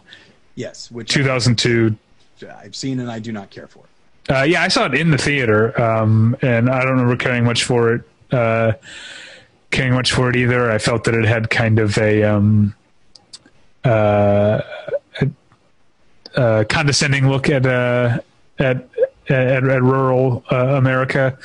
[0.56, 0.90] Yes.
[0.90, 1.96] Which 2002.
[2.58, 3.84] I've seen and I do not care for.
[4.30, 7.64] Uh, yeah, I saw it in the theater, um, and I don't remember caring much
[7.64, 8.02] for it.
[8.32, 8.74] Uh,
[9.70, 10.72] caring much for it either.
[10.72, 12.74] I felt that it had kind of a, um,
[13.84, 14.62] uh,
[16.36, 18.20] a, condescending look at uh,
[18.58, 18.90] at,
[19.30, 21.38] at at rural uh, America.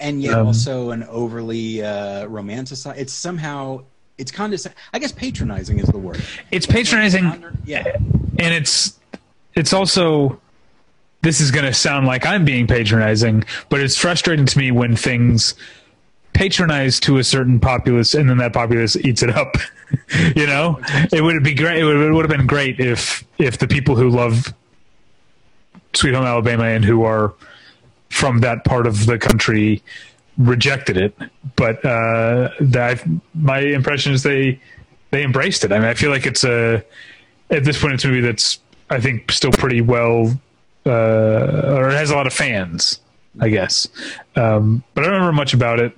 [0.00, 2.98] and yet Um, also an overly uh, romanticized.
[2.98, 3.84] It's somehow
[4.18, 4.78] it's condescending.
[4.92, 6.22] I guess patronizing is the word.
[6.50, 8.98] It's patronizing, yeah, and it's
[9.54, 10.40] it's also
[11.22, 14.96] this is going to sound like I'm being patronizing, but it's frustrating to me when
[14.96, 15.54] things
[16.34, 19.56] patronize to a certain populace and then that populace eats it up.
[20.36, 20.80] you know,
[21.12, 21.78] it would be great.
[21.78, 24.54] It would, it would have been great if if the people who love
[25.94, 27.34] Sweet Home Alabama and who are
[28.10, 29.82] from that part of the country
[30.38, 31.16] rejected it.
[31.56, 33.02] But uh, that
[33.34, 34.60] my impression is they
[35.10, 35.72] they embraced it.
[35.72, 36.84] I mean, I feel like it's a
[37.50, 38.58] at this point it's a movie that's
[38.90, 40.32] I think still pretty well
[40.86, 43.00] uh, or it has a lot of fans,
[43.40, 43.88] I guess.
[44.36, 45.92] Um, but I don't remember much about it.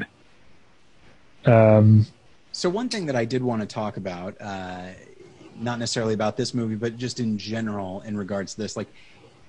[1.45, 2.07] Um,
[2.53, 4.89] So one thing that I did want to talk about, uh,
[5.61, 8.89] not necessarily about this movie, but just in general in regards to this, like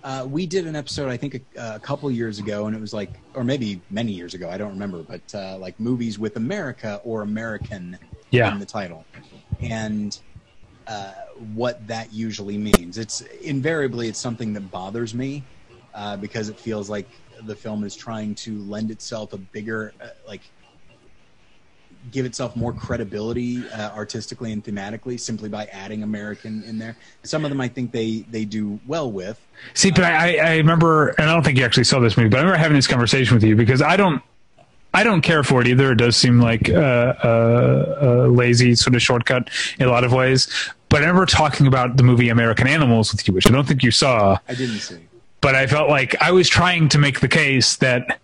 [0.04, 2.94] uh, we did an episode I think a, a couple years ago, and it was
[2.94, 7.02] like, or maybe many years ago, I don't remember, but uh, like movies with America
[7.04, 8.00] or American
[8.32, 8.54] Yeah.
[8.54, 9.08] in the title,
[9.62, 10.18] and
[10.88, 12.98] uh, what that usually means.
[12.98, 15.46] It's invariably it's something that bothers me
[15.94, 17.10] uh, because it feels like
[17.44, 20.52] the film is trying to lend itself a bigger uh, like
[22.12, 26.96] give itself more credibility uh, artistically and thematically simply by adding American in there.
[27.24, 29.40] Some of them I think they they do well with.
[29.74, 32.38] see, but I, I remember, and I don't think you actually saw this movie, but
[32.38, 34.22] I remember having this conversation with you because I don't.
[34.92, 35.92] I don't care for it either.
[35.92, 40.12] It does seem like uh, uh, a lazy sort of shortcut in a lot of
[40.14, 40.48] ways.
[40.90, 43.84] But I remember talking about the movie American Animals with you, which I don't think
[43.84, 44.40] you saw.
[44.48, 44.98] I didn't see.
[45.42, 48.20] but I felt like I was trying to make the case that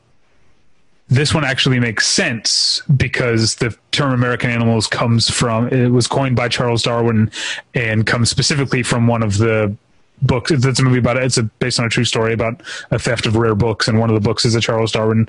[1.08, 6.36] this one actually makes sense because the term American animals comes from it was coined
[6.36, 7.32] by Charles Darwin
[7.76, 9.76] and comes specifically from one of the
[10.22, 10.52] books.
[10.52, 11.24] It's a movie about it.
[11.24, 14.10] It's a, based on a true story about a theft of rare books, and one
[14.10, 15.28] of the books is a Charles Darwin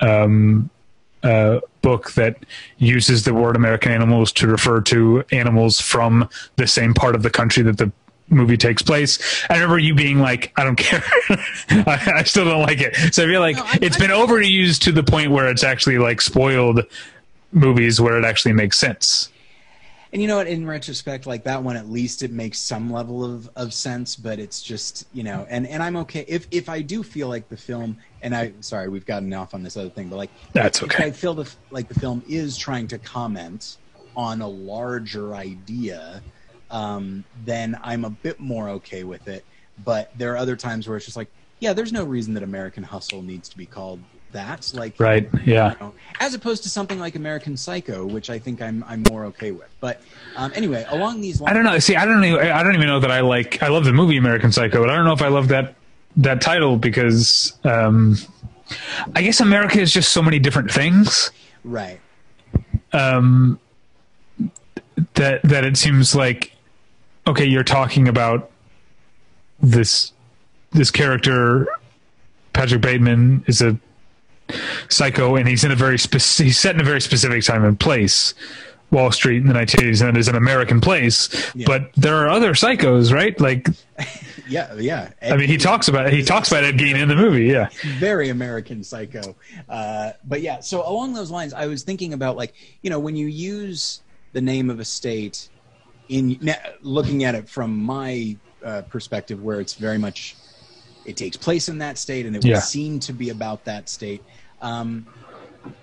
[0.00, 0.70] um,
[1.22, 2.36] uh, book that
[2.78, 7.30] uses the word American animals to refer to animals from the same part of the
[7.30, 7.90] country that the
[8.28, 9.44] movie takes place.
[9.48, 11.02] I remember you being like, I don't care.
[11.70, 12.96] I, I still don't like it.
[13.14, 16.20] So I feel like No, it's been overused to the point where it's actually like
[16.20, 16.84] spoiled
[17.52, 19.30] movies where it actually makes sense.
[20.12, 20.46] And you know what?
[20.46, 24.16] In retrospect, like that one, at least it makes some level of, of sense.
[24.16, 27.48] But it's just you know, and and I'm okay if if I do feel like
[27.48, 30.82] the film, and I sorry we've gotten off on this other thing, but like That's
[30.82, 31.06] okay.
[31.06, 33.78] I feel the, like the film is trying to comment
[34.16, 36.22] on a larger idea,
[36.70, 39.44] um, then I'm a bit more okay with it.
[39.84, 41.28] But there are other times where it's just like,
[41.60, 44.00] yeah, there's no reason that American Hustle needs to be called
[44.32, 44.70] that.
[44.74, 45.28] Like, Right.
[45.44, 45.72] Yeah.
[45.72, 49.26] you know, as opposed to something like American Psycho, which I think I'm I'm more
[49.26, 49.68] okay with.
[49.80, 50.00] But
[50.36, 51.78] um, anyway, along these lines, I don't know.
[51.78, 54.16] See, I don't even, I don't even know that I like, I love the movie
[54.16, 55.74] American Psycho, but I don't know if I love that,
[56.18, 58.16] that title because, um,
[59.14, 61.30] I guess America is just so many different things.
[61.64, 62.00] right?
[62.92, 63.60] um,
[65.14, 66.52] that that it seems like
[67.26, 68.50] okay, you're talking about
[69.60, 70.12] this
[70.72, 71.66] this character
[72.52, 73.78] Patrick Bateman is a
[74.88, 77.78] psycho, and he's in a very spec- he's set in a very specific time and
[77.78, 78.34] place.
[78.92, 81.28] Wall Street in the 1980s, and it is an American place.
[81.56, 81.64] Yeah.
[81.66, 83.38] But there are other psychos, right?
[83.40, 83.66] Like,
[84.48, 85.10] Yeah, yeah.
[85.22, 87.46] I mean, he talks about he talks about Ed Gein in the movie.
[87.46, 89.34] Yeah, very American Psycho.
[89.68, 93.16] Uh, but yeah, so along those lines, I was thinking about like you know when
[93.16, 95.48] you use the name of a state
[96.08, 96.38] in
[96.82, 100.38] looking at it from my uh, perspective, where it's very much
[101.04, 102.54] it takes place in that state and it Yeah.
[102.54, 104.24] would seem to be about that state.
[104.60, 105.08] Um,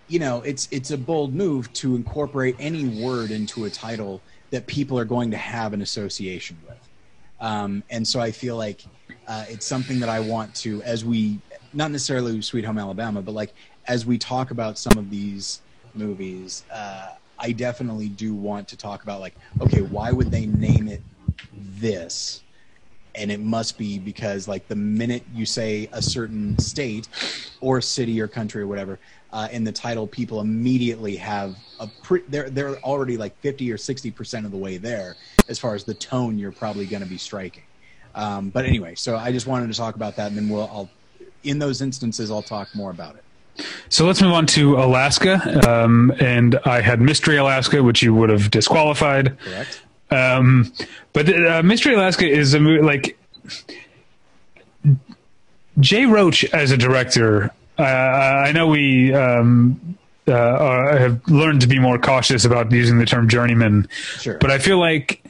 [0.07, 4.67] you know, it's it's a bold move to incorporate any word into a title that
[4.67, 6.89] people are going to have an association with.
[7.39, 8.88] Um, and so I feel like
[9.27, 13.33] uh, it's something that I want to, as we, not necessarily Sweet Home Alabama, but
[13.33, 13.53] like
[13.88, 15.62] as we talk about some of these
[15.93, 17.07] movies, uh,
[17.43, 21.03] I definitely do want to talk about like, okay, why would they name it
[21.51, 22.41] this?
[23.15, 27.10] And it must be because like the minute you say a certain state
[27.62, 28.97] or city or country or whatever
[29.32, 33.77] uh, in the title people immediately have a pre- they're they're already like 50 or
[33.77, 35.17] 60 percent of the way there
[35.49, 37.65] as far as the tone you're probably going to be striking.
[38.15, 40.93] Um, but anyway so i just wanted to talk about that and then we'll i'll
[41.41, 43.25] in those instances i'll talk more about it
[43.89, 45.69] So let's move on to Alaska.
[45.69, 49.37] Um, and I had Mystery Alaska, which you would have disqualified.
[49.39, 49.81] correct
[50.13, 50.71] Um,
[51.11, 53.17] but uh, Mystery Alaska is a movie like
[55.79, 57.51] Jay Roach as a director.
[57.79, 63.05] Uh, I know we um, uh, have learned to be more cautious about using the
[63.05, 63.87] term journeyman,
[64.19, 65.23] sure but I feel like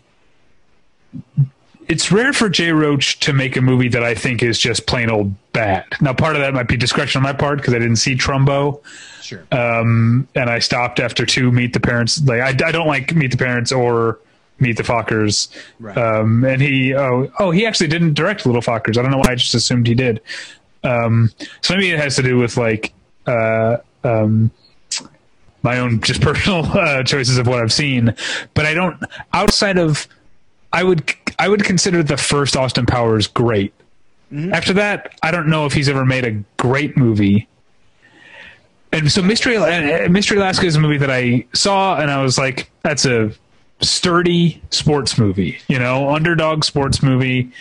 [1.88, 5.10] it's rare for Jay Roach to make a movie that I think is just plain
[5.10, 5.86] old bad.
[6.02, 8.82] Now, part of that might be discretion on my part because I didn't see Trumbo
[9.24, 12.22] sure um, and I stopped after two Meet the Parents.
[12.24, 14.19] Like I, I don't like Meet the Parents or
[14.60, 15.50] Meet the Fockers.
[15.80, 15.98] Right.
[15.98, 18.98] Um, and he oh oh he actually didn't direct Little Fockers.
[18.98, 20.22] I don't know why I just assumed he did.
[20.84, 22.93] Um, so maybe it has to do with like
[23.26, 24.52] uh, um,
[25.63, 28.13] my own just personal uh, choices of what I've seen.
[28.54, 29.02] But I don't
[29.34, 30.08] outside of
[30.72, 33.74] I would I would consider the first Austin Powers great.
[34.52, 37.48] After that, I don't know if he's ever made a great movie.
[38.91, 39.58] And so Mystery
[40.10, 43.32] Mystery Alaska is a movie that I saw and I was like, that's a
[43.82, 47.52] sturdy sports movie, you know, underdog sports movie.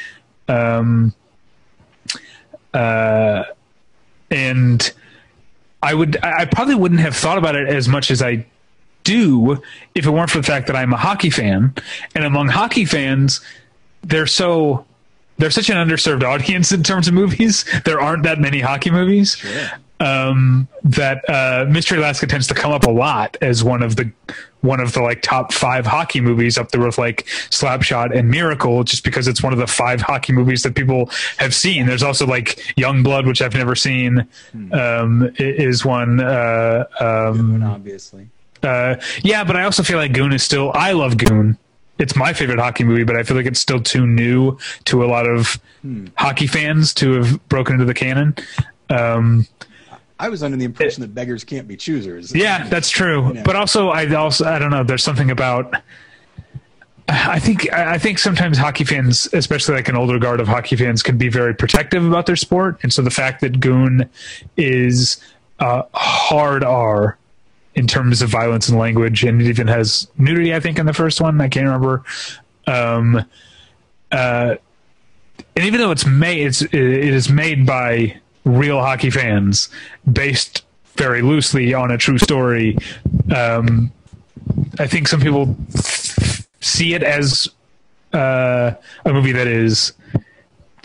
[0.49, 1.15] Um,
[2.73, 3.45] uh,
[4.31, 4.93] and
[5.83, 8.47] I would, I probably wouldn't have thought about it as much as I
[9.05, 9.61] do
[9.95, 11.75] if it weren't for the fact that I'm a hockey fan,
[12.15, 13.41] and among hockey fans,
[14.03, 14.85] they're so
[15.39, 17.65] they're such an underserved audience in terms of movies.
[17.85, 19.45] There aren't that many hockey movies.
[19.99, 24.11] Um, that uh, Mystery Alaska tends to come up a lot as one of the
[24.61, 28.83] one of the like top five hockey movies up there with like Slapshot and Miracle,
[28.83, 31.87] just because it's one of the five hockey movies that people have seen.
[31.87, 34.27] There's also like Young Blood, which I've never seen,
[34.73, 36.21] um, is one.
[36.21, 38.29] Uh, um, obviously
[38.63, 40.73] uh, yeah, but I also feel like Goon is still.
[40.75, 41.59] I love Goon.
[41.99, 45.07] It's my favorite hockey movie, but I feel like it's still too new to a
[45.07, 45.61] lot of
[46.17, 48.35] hockey fans to have broken into the canon.
[48.91, 49.47] Um,
[50.19, 53.35] i was under the impression that beggars can't be choosers yeah, that's true.
[53.35, 53.43] Yeah.
[53.43, 54.85] But also, I also I don't know.
[54.85, 55.83] There's something about.
[57.09, 60.77] I think I I think sometimes hockey fans, especially like an older guard of hockey
[60.77, 64.09] fans, can be very protective about their sport, and so the fact that Goon
[64.57, 65.23] is
[65.59, 67.19] uh, hard R
[67.75, 70.55] in terms of violence and language, and it even has nudity.
[70.55, 72.05] I think in the first one, I can't remember.
[72.67, 73.25] Um,
[74.11, 74.57] uh,
[75.57, 79.69] and even though it's made, it's it is made by real hockey fans,
[80.11, 80.65] based
[80.97, 82.77] very loosely on a true story.
[83.35, 83.91] Um,
[84.79, 85.57] I think some people
[86.61, 87.49] see it as
[88.13, 88.73] uh,
[89.05, 89.93] a movie that is,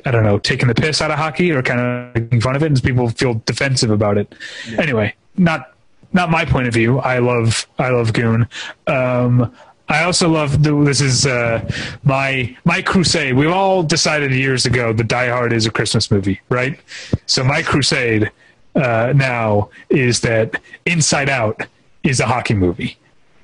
[0.05, 2.63] I don't know, taking the piss out of hockey or kind of making fun of
[2.63, 4.33] it, and people feel defensive about it.
[4.77, 5.73] Anyway, not
[6.17, 6.99] not my point of view.
[6.99, 8.47] I love I love Goon.
[8.87, 9.53] Um,
[9.89, 11.65] I also love the, this is uh,
[12.03, 13.35] my my crusade.
[13.35, 16.77] We've all decided years ago that Die Hard is a Christmas movie, right?
[17.25, 18.31] So my crusade
[18.75, 21.65] uh, now is that Inside Out
[22.03, 22.97] is a hockey movie.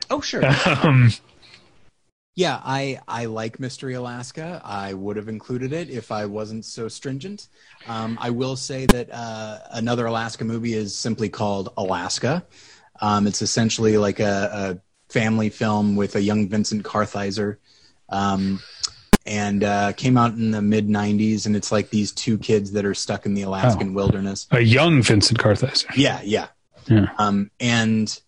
[0.09, 0.43] oh sure
[0.83, 1.11] Um,
[2.35, 4.59] Yeah, I I like Mystery Alaska.
[4.65, 7.47] I would have included it if I wasn't so stringent.
[7.87, 12.45] Um, I will say that uh, another Alaska movie is simply called Alaska.
[13.01, 17.57] Um, it's essentially like a, a family film with a young Vincent Kartheiser,
[18.09, 18.61] um,
[19.25, 21.45] and uh, came out in the mid '90s.
[21.45, 24.47] And it's like these two kids that are stuck in the Alaskan wilderness.
[24.51, 25.95] a young Vincent Kartheiser.
[25.95, 26.47] Yeah, yeah.
[26.87, 27.07] Yeah.
[27.17, 28.19] Um, and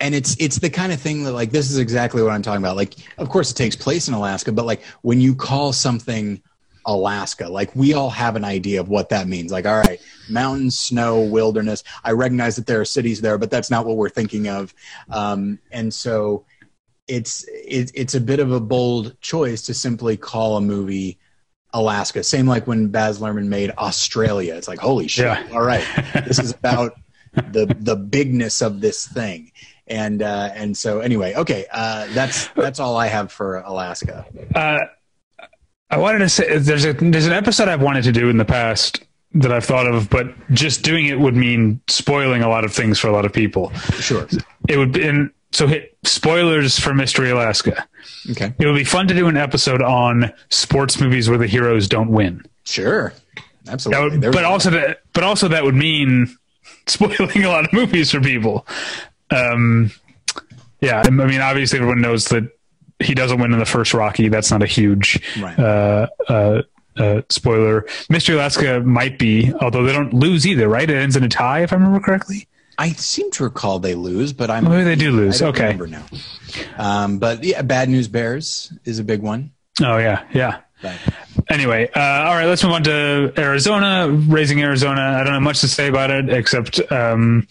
[0.00, 2.62] and it's it's the kind of thing that like this is exactly what I'm talking
[2.62, 2.76] about.
[2.76, 6.42] Like, of course, it takes place in Alaska, but like when you call something
[6.86, 9.52] Alaska, like we all have an idea of what that means.
[9.52, 11.82] Like, all right, mountains, snow, wilderness.
[12.04, 14.72] I recognize that there are cities there, but that's not what we're thinking of.
[15.10, 16.44] Um, and so
[17.08, 21.18] it's it, it's a bit of a bold choice to simply call a movie
[21.72, 22.22] Alaska.
[22.22, 24.54] Same like when Baz Luhrmann made Australia.
[24.54, 25.26] It's like, holy shit!
[25.26, 25.46] Yeah.
[25.52, 25.84] All right,
[26.26, 26.94] this is about
[27.34, 29.52] the the bigness of this thing.
[29.88, 34.26] And uh, and so anyway, okay, uh, that's that's all I have for Alaska.
[34.54, 34.78] Uh,
[35.90, 38.44] I wanted to say there's a there's an episode I've wanted to do in the
[38.44, 42.72] past that I've thought of, but just doing it would mean spoiling a lot of
[42.72, 43.70] things for a lot of people.
[44.00, 44.26] Sure.
[44.68, 47.86] It would be, and so hit spoilers for Mystery Alaska.
[48.30, 48.52] Okay.
[48.58, 52.10] It would be fun to do an episode on sports movies where the heroes don't
[52.10, 52.44] win.
[52.64, 53.12] Sure.
[53.68, 54.18] Absolutely.
[54.18, 56.34] would, but also that, but also that would mean
[56.86, 58.66] spoiling a lot of movies for people.
[59.30, 59.90] Um,
[60.80, 62.50] yeah, I mean, obviously everyone knows that
[63.00, 64.28] he doesn't win in the first Rocky.
[64.28, 65.58] That's not a huge Right.
[65.58, 66.62] uh, uh,
[66.96, 67.84] uh, spoiler.
[68.08, 70.88] Mystery Alaska might be, although they don't lose either, right?
[70.88, 72.48] It ends in a tie, if I remember correctly.
[72.78, 75.40] I seem to recall they lose, but I'm Maybe they do lose.
[75.40, 75.62] I don't Okay.
[75.76, 76.04] remember now.
[76.78, 79.50] Um, but yeah, Bad News Bears is a big one.
[79.82, 80.58] Oh yeah, yeah.
[80.82, 80.94] But
[81.48, 84.08] Anyway, uh, all right, let's move on to Arizona.
[84.10, 85.00] Raising Arizona.
[85.20, 87.46] I don't have much to say about it except, um,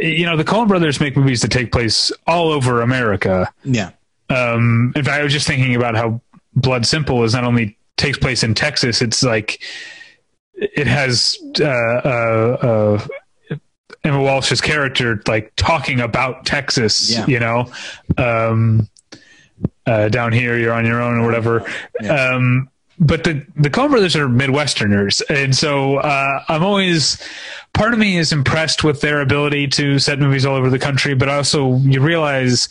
[0.00, 3.52] you know, the Coen brothers make movies that take place all over America.
[3.64, 3.90] yeah,
[4.28, 6.20] Um, in fact, I was just thinking about how
[6.54, 9.62] Blood Simple is not only takes place in Texas, it's like
[10.54, 12.98] it has uh, uh,
[13.50, 13.56] uh,
[14.04, 17.10] Emmet Walsh's character like talking about Texas.
[17.10, 17.26] Yeah.
[17.26, 17.72] You know,
[18.16, 18.88] um,
[19.86, 21.70] uh, down here you're on your own or whatever.
[22.00, 22.32] Yeah.
[22.34, 22.68] Um,
[22.98, 27.22] but the the Coen brothers are Midwesterners, and so uh, I'm always
[27.74, 31.14] part of me is impressed with their ability to set movies all over the country,
[31.14, 32.70] but also you realize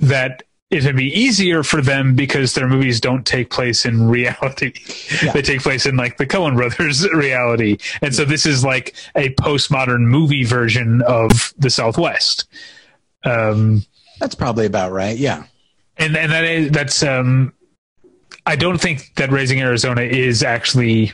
[0.00, 0.42] that
[0.74, 4.72] it'd be easier for them because their movies don't take place in reality.
[5.22, 5.32] Yeah.
[5.32, 7.78] they take place in like the Coen brothers reality.
[8.02, 12.46] And so this is like a postmodern movie version of the Southwest.
[13.24, 13.84] Um,
[14.20, 15.16] that's probably about right.
[15.16, 15.44] Yeah,
[15.96, 17.52] and and that is that's um
[18.46, 21.12] I don't think that Raising Arizona is actually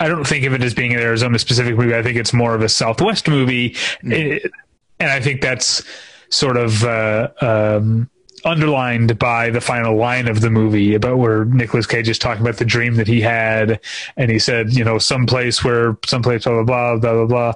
[0.00, 1.94] I don't think of it as being an Arizona specific movie.
[1.94, 4.50] I think it's more of a Southwest movie, It-
[4.98, 5.82] and I think that's
[6.30, 8.08] sort of uh, um,
[8.44, 12.56] underlined by the final line of the movie about where Nicolas Cage is talking about
[12.56, 13.80] the dream that he had,
[14.16, 17.52] and he said, you know, someplace where someplace blah blah blah blah blah blah.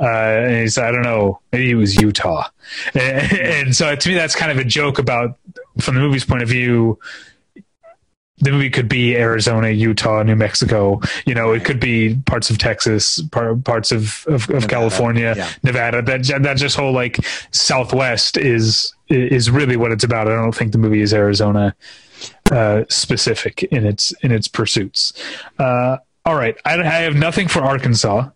[0.00, 2.48] Uh, and he said, I don't know, maybe it was Utah.
[2.94, 5.38] And, and so to me, that's kind of a joke about,
[5.78, 6.98] from the movie's point of view,
[8.40, 11.00] the movie could be Arizona, Utah, New Mexico.
[11.26, 15.50] You know, it could be parts of Texas, par- parts of, of, of California, yeah.
[15.62, 16.02] Nevada.
[16.02, 17.18] That that just whole like
[17.52, 20.28] Southwest is is really what it's about.
[20.28, 21.74] I don't think the movie is Arizona
[22.50, 25.12] uh, specific in its in its pursuits.
[25.58, 28.28] Uh, all right, I, I have nothing for Arkansas.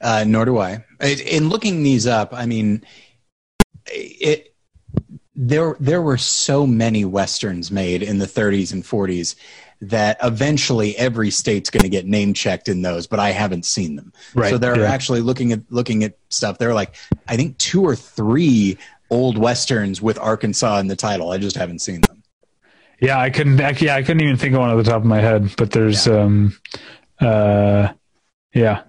[0.00, 0.84] uh, nor do I.
[1.00, 2.84] In looking these up, I mean,
[3.86, 4.49] it
[5.50, 9.34] there there were so many westerns made in the 30s and 40s
[9.82, 13.96] that eventually every state's going to get name checked in those, but I haven't seen
[13.96, 14.12] them.
[14.34, 14.92] Right, So they're yeah.
[14.92, 16.58] actually looking at looking at stuff.
[16.58, 16.94] They're like,
[17.26, 18.78] I think two or three
[19.10, 21.30] old westerns with Arkansas in the title.
[21.30, 22.22] I just haven't seen them.
[23.00, 23.58] Yeah, I couldn't.
[23.80, 25.50] Yeah, I couldn't even think of one at the top of my head.
[25.56, 26.56] But there's, um,
[27.18, 27.88] uh,
[28.54, 28.82] yeah,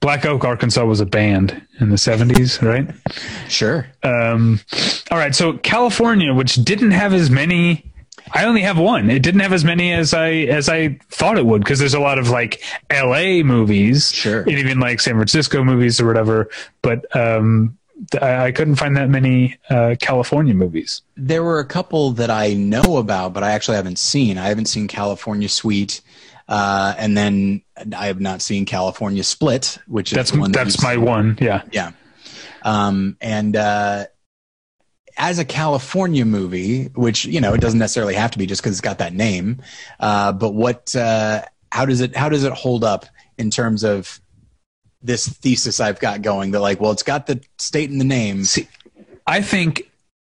[0.00, 2.88] Black Oak, Arkansas was a band in the '70s, right?
[3.48, 3.86] Sure.
[4.02, 4.60] Um,
[5.10, 7.84] all right, so California, which didn't have as many.
[8.32, 9.10] I only have one.
[9.10, 12.00] It didn't have as many as I as I thought it would because there's a
[12.00, 13.42] lot of like L.A.
[13.42, 14.40] movies, Sure.
[14.42, 16.48] and even like San Francisco movies or whatever.
[16.82, 17.76] But um,
[18.20, 21.02] I, I couldn't find that many uh, California movies.
[21.16, 24.36] There were a couple that I know about, but I actually haven't seen.
[24.38, 26.02] I haven't seen California Suite,
[26.48, 27.62] uh, and then
[27.96, 31.04] I have not seen California Split, which That's one that that's my seen.
[31.04, 31.38] one.
[31.40, 31.62] Yeah.
[31.72, 31.92] Yeah.
[32.62, 34.06] Um, and uh,
[35.16, 38.72] as a California movie, which you know it doesn't necessarily have to be just because
[38.72, 39.62] it's got that name,
[40.00, 40.94] uh, but what?
[40.94, 42.16] Uh, how does it?
[42.16, 44.20] How does it hold up in terms of
[45.02, 46.52] this thesis I've got going?
[46.52, 48.44] That like, well, it's got the state in the name.
[48.44, 48.68] See,
[49.26, 49.90] I think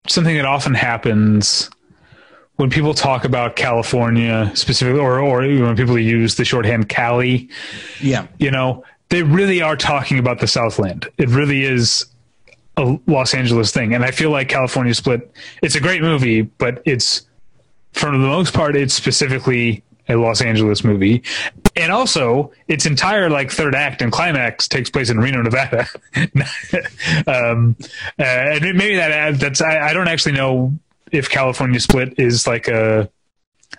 [0.07, 1.70] something that often happens
[2.58, 7.49] when people talk about California specifically, or or when people use the shorthand Cali,
[8.01, 8.28] Yeah.
[8.39, 11.08] you know, they really are talking about the Southland.
[11.18, 12.06] It really is
[12.78, 15.32] a Los Angeles thing, and I feel like California Split.
[15.62, 17.24] It's a great movie, but it's
[17.93, 21.24] for the most part, it's specifically a Los Angeles movie,
[21.76, 25.88] and also its entire like third act and climax takes place in Reno, Nevada.
[27.28, 27.76] um,
[28.20, 30.74] uh, and maybe that that's I, I don't actually know
[31.12, 33.10] if California Split is like a.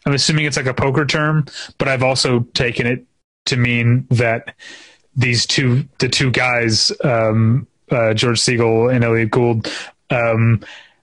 [0.05, 1.47] I'm assuming it's like a poker term,
[1.79, 3.05] but I've also taken it
[3.47, 4.55] to mean that
[5.17, 9.73] these two, the two guys, um, uh, George Segal and Elliott Gould,
[10.11, 10.61] um,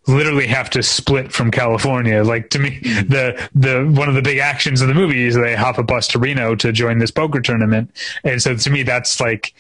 [0.07, 2.23] literally have to split from California.
[2.23, 5.55] Like to me, the the one of the big actions of the movie is they
[5.55, 7.91] hop a bus to Reno to join this poker tournament,
[8.23, 9.53] and so to me, that's like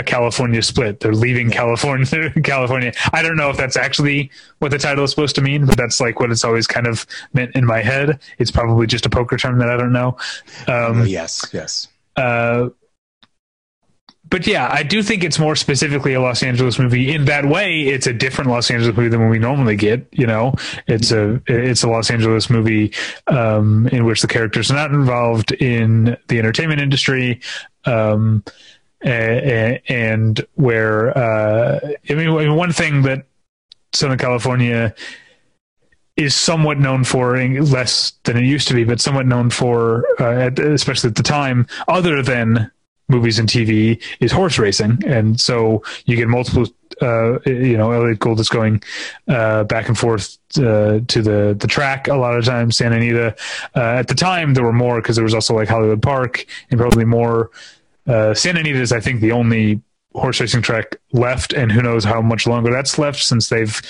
[0.00, 1.00] a California split.
[1.00, 2.30] They're leaving California.
[2.42, 2.92] California.
[3.12, 6.00] I don't know if that's actually what the title is supposed to mean, but that's
[6.00, 8.18] like what it's always kind of meant in my head.
[8.38, 10.16] It's probably just a poker term that I don't know.
[10.66, 11.44] Um, Well, yes.
[11.52, 11.88] Yes.
[12.16, 12.70] uh,
[14.28, 17.12] but yeah, I do think it's more specifically a Los Angeles movie.
[17.12, 20.06] In that way, it's a different Los Angeles movie than what we normally get.
[20.12, 20.54] You know,
[20.86, 22.92] it's a it's a Los Angeles movie
[23.26, 27.40] um, in which the characters are not involved in the entertainment industry.
[27.86, 28.44] Um,
[29.02, 33.26] and where uh, I mean, one thing that
[33.92, 34.94] Southern California
[36.16, 40.50] is somewhat known for less than it used to be, but somewhat known for, uh,
[40.58, 42.70] especially at the time, other than
[43.08, 46.66] movies and TV, is horse racing, and so you get multiple.
[47.00, 48.82] Uh, you know, Elliott Gould is going
[49.28, 52.76] uh, back and forth uh, to the the track a lot of times.
[52.76, 53.34] Santa Anita.
[53.74, 56.78] Uh, at the time, there were more because there was also like Hollywood Park and
[56.78, 57.50] probably more.
[58.06, 59.80] Uh, Santa Anita is, I think, the only
[60.14, 63.80] horse racing track left, and who knows how much longer that's left since they've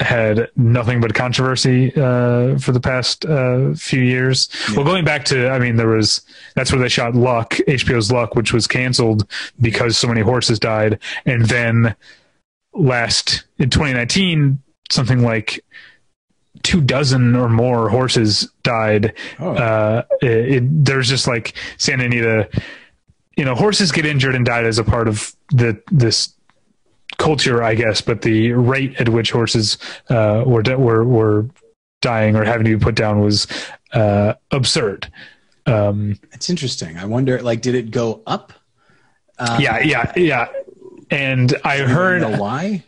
[0.00, 4.48] had nothing but controversy uh, for the past uh, few years.
[4.68, 4.76] Yeah.
[4.76, 6.20] Well, going back to, I mean, there was
[6.54, 10.98] that's where they shot Luck, HBO's Luck, which was canceled because so many horses died,
[11.26, 11.94] and then
[12.72, 14.60] last in 2019,
[14.90, 15.64] something like
[16.62, 19.14] two dozen or more horses died.
[19.38, 19.54] Oh.
[19.54, 22.48] Uh, it, it, there's just like Santa Anita.
[23.36, 26.34] You know, horses get injured and died as a part of the this
[27.18, 29.78] culture, I guess, but the rate at which horses
[30.08, 31.46] uh, were were were
[32.00, 33.46] dying or having to be put down was
[33.92, 35.10] uh, absurd.
[35.66, 36.98] Um, it's interesting.
[36.98, 38.52] I wonder, like, did it go up?
[39.38, 40.48] Uh, yeah, yeah, yeah.
[41.10, 42.84] And I heard a why.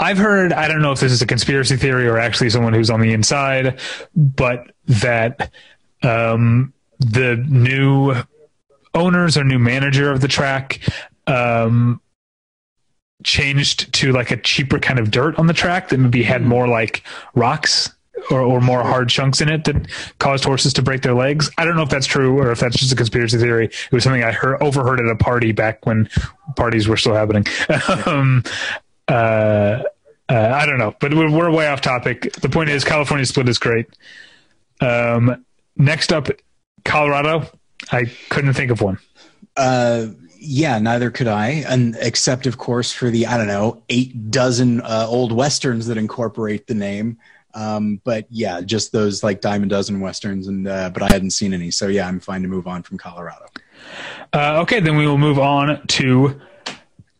[0.00, 0.52] I've heard.
[0.52, 3.12] I don't know if this is a conspiracy theory or actually someone who's on the
[3.12, 3.80] inside,
[4.14, 5.50] but that
[6.02, 8.14] um, the new
[8.94, 10.80] owners or new manager of the track
[11.26, 12.00] um,
[13.24, 16.68] changed to like a cheaper kind of dirt on the track that maybe had more
[16.68, 17.02] like
[17.34, 17.90] rocks
[18.30, 21.50] or, or more hard chunks in it that caused horses to break their legs.
[21.58, 23.66] I don't know if that's true or if that's just a conspiracy theory.
[23.66, 26.08] It was something I heard overheard at a party back when
[26.56, 27.44] parties were still happening.
[28.06, 28.42] um,
[29.08, 29.82] uh,
[30.30, 32.32] uh, I don't know, but we're, we're, way off topic.
[32.34, 33.86] The point is, California split is great.
[34.80, 35.44] Um,
[35.76, 36.28] next up,
[36.84, 37.46] Colorado.
[37.92, 38.98] I couldn't think of one.
[39.56, 40.08] Uh,
[40.40, 41.64] yeah, neither could I.
[41.68, 45.98] And except, of course, for the I don't know eight dozen uh, old westerns that
[45.98, 47.18] incorporate the name.
[47.54, 51.30] Um, but yeah, just those like dime a dozen westerns, and uh, but I hadn't
[51.30, 53.46] seen any, so yeah, I'm fine to move on from Colorado.
[54.32, 56.40] Uh, okay, then we will move on to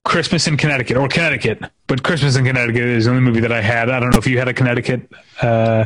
[0.09, 3.61] Christmas in Connecticut or Connecticut, but Christmas in Connecticut is the only movie that I
[3.61, 3.91] had.
[3.91, 5.13] I don't know if you had a Connecticut.
[5.43, 5.85] Uh...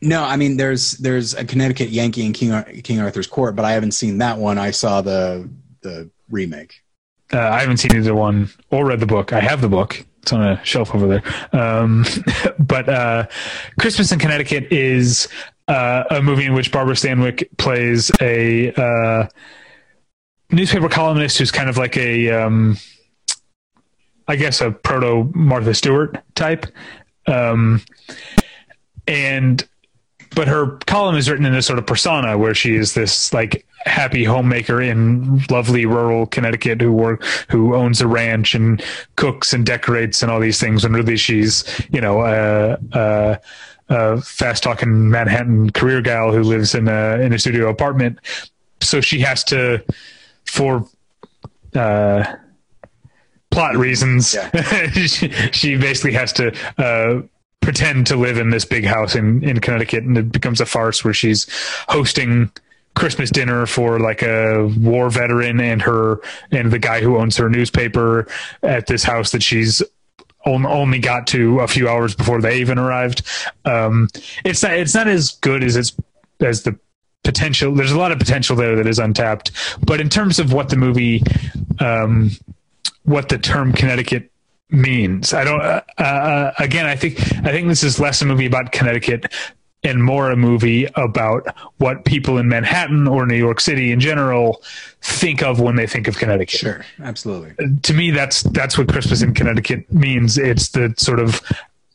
[0.00, 3.66] No, I mean there's there's a Connecticut Yankee in King Ar- King Arthur's Court, but
[3.66, 4.56] I haven't seen that one.
[4.56, 5.46] I saw the
[5.82, 6.82] the remake.
[7.34, 9.34] Uh, I haven't seen either one or read the book.
[9.34, 10.06] I have the book.
[10.22, 11.22] It's on a shelf over there.
[11.52, 12.06] Um,
[12.58, 13.26] but uh,
[13.78, 15.28] Christmas in Connecticut is
[15.68, 19.28] uh, a movie in which Barbara Stanwyck plays a uh,
[20.50, 22.76] newspaper columnist who's kind of like a, um,
[24.30, 26.64] I guess, a proto Martha Stewart type.
[27.26, 27.82] Um,
[29.08, 29.66] and
[30.36, 33.66] but her column is written in this sort of persona where she is this like
[33.86, 38.80] happy homemaker in lovely rural Connecticut who work who owns a ranch and
[39.16, 43.40] cooks and decorates and all these things when really she's you know a, a,
[43.88, 48.20] a fast talking Manhattan career gal who lives in a in a studio apartment
[48.80, 49.82] so she has to
[50.44, 50.86] for
[51.74, 52.36] uh,
[53.50, 54.90] plot reasons yeah.
[54.92, 57.20] she, she, basically has to uh,
[57.60, 61.04] pretend to live in this big house in, in Connecticut and it becomes a farce
[61.04, 61.46] where she's
[61.88, 62.50] hosting
[62.94, 66.20] Christmas dinner for like a war veteran and her
[66.50, 68.26] and the guy who owns her newspaper
[68.62, 69.82] at this house that she's
[70.44, 73.22] only got to a few hours before they even arrived.
[73.64, 74.08] Um,
[74.44, 75.94] it's not it's not as good as it's
[76.40, 76.78] as the
[77.22, 77.74] potential.
[77.74, 79.52] There's a lot of potential there that is untapped.
[79.84, 81.22] But in terms of what the movie,
[81.78, 82.30] um,
[83.10, 84.30] what the term Connecticut
[84.70, 85.34] means.
[85.34, 85.60] I don't.
[85.60, 89.32] Uh, uh, again, I think I think this is less a movie about Connecticut
[89.82, 91.46] and more a movie about
[91.78, 94.62] what people in Manhattan or New York City in general
[95.00, 96.60] think of when they think of Connecticut.
[96.60, 97.54] Sure, absolutely.
[97.82, 100.38] To me, that's that's what Christmas in Connecticut means.
[100.38, 101.40] It's the sort of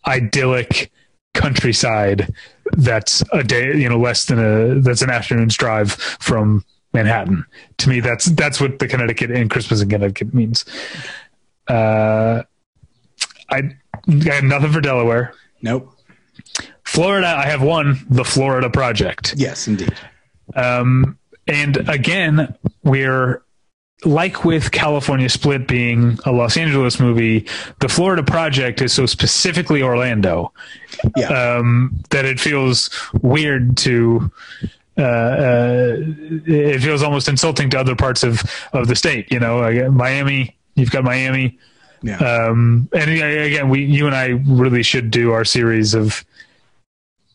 [0.08, 0.92] idyllic
[1.34, 2.34] countryside
[2.74, 7.46] that's a day, you know, less than a that's an afternoon's drive from Manhattan.
[7.78, 10.66] To me, that's that's what the Connecticut and Christmas in Connecticut means.
[11.68, 12.44] Uh,
[13.50, 13.76] I,
[14.08, 15.34] I have nothing for Delaware.
[15.62, 15.92] Nope.
[16.84, 19.34] Florida, I have one, the Florida Project.
[19.38, 19.94] Yes, indeed.
[20.56, 21.18] Um,
[21.48, 23.44] and again, we're
[24.04, 27.48] like with California Split being a Los Angeles movie,
[27.80, 30.54] the Florida Project is so specifically Orlando
[31.16, 31.28] yeah.
[31.28, 32.90] um, that it feels
[33.22, 34.32] weird to.
[34.98, 35.96] Uh, uh,
[36.46, 38.44] it feels almost insulting to other parts of,
[38.74, 39.30] of the state.
[39.32, 41.58] You know, Miami, you've got Miami.
[42.02, 42.18] Yeah.
[42.18, 46.24] Um, and again, we, you and I really should do our series of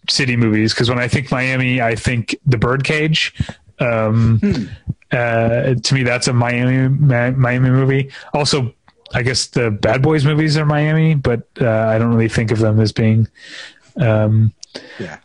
[0.09, 3.35] city movies because when I think Miami, I think The Birdcage.
[3.79, 4.65] Um, hmm.
[5.13, 8.11] uh, to me, that's a Miami Miami movie.
[8.35, 8.75] Also,
[9.13, 12.59] I guess the Bad Boys movies are Miami, but uh, I don't really think of
[12.59, 13.27] them as being
[13.97, 14.53] Um,
[14.99, 15.19] Yeah.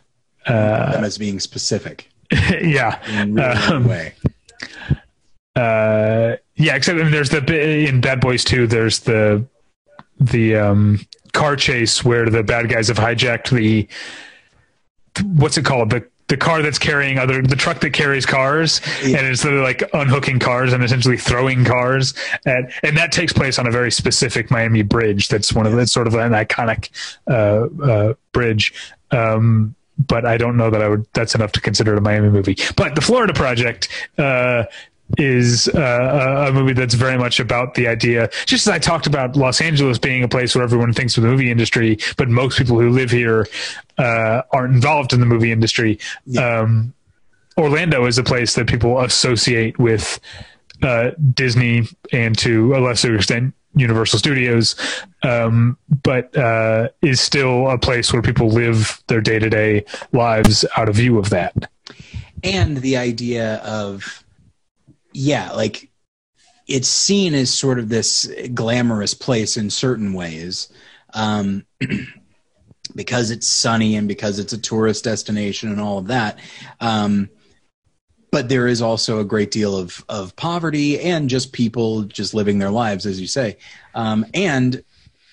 [0.46, 2.10] uh, Them as being specific
[2.62, 3.00] yeah.
[3.70, 4.14] Um, way.
[5.54, 9.44] Uh, yeah, except I mean, there's the in Bad Boys 2, there's the
[10.18, 11.00] the um,
[11.32, 13.86] car chase where the bad guys have hijacked the
[15.38, 19.18] what's it called the the car that's carrying other the truck that carries cars Yeah.
[19.18, 22.14] and it's literally like unhooking cars and essentially throwing cars
[22.46, 25.78] at and that takes place on a very specific Miami bridge that's one of the,
[25.78, 26.90] it's sort of an iconic
[27.30, 28.74] uh, uh, bridge
[29.10, 32.28] um, but I don't know that I would that's enough to consider it a Miami
[32.28, 33.88] movie but the Florida Project
[34.18, 34.64] uh,
[35.18, 38.28] is uh, a movie that's very much about the idea.
[38.44, 41.28] Just as I talked about Los Angeles being a place where everyone thinks of the
[41.28, 43.46] movie industry, but most people who live here
[43.98, 45.98] uh, aren't involved in the movie industry.
[46.26, 46.60] Yeah.
[46.60, 46.92] Um,
[47.56, 50.20] Orlando is a place that people associate with
[50.82, 54.74] uh, Disney and to a lesser extent Universal Studios,
[55.22, 60.64] um, but uh, is still a place where people live their day to day lives
[60.76, 61.54] out of view of that.
[62.42, 64.24] and the idea of
[65.12, 65.90] yeah like
[66.66, 70.68] it's seen as sort of this glamorous place in certain ways
[71.14, 71.64] um,
[72.94, 76.38] because it's sunny and because it's a tourist destination and all of that
[76.80, 77.28] um,
[78.36, 82.58] but there is also a great deal of, of poverty and just people just living
[82.58, 83.56] their lives as you say
[83.94, 84.84] um, and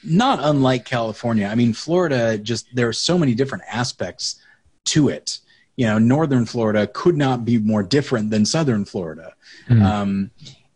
[0.04, 4.42] not unlike california i mean florida just there are so many different aspects
[4.86, 5.40] to it
[5.76, 9.34] you know, northern Florida could not be more different than southern Florida.
[9.68, 9.82] Mhm.
[9.82, 10.32] Um,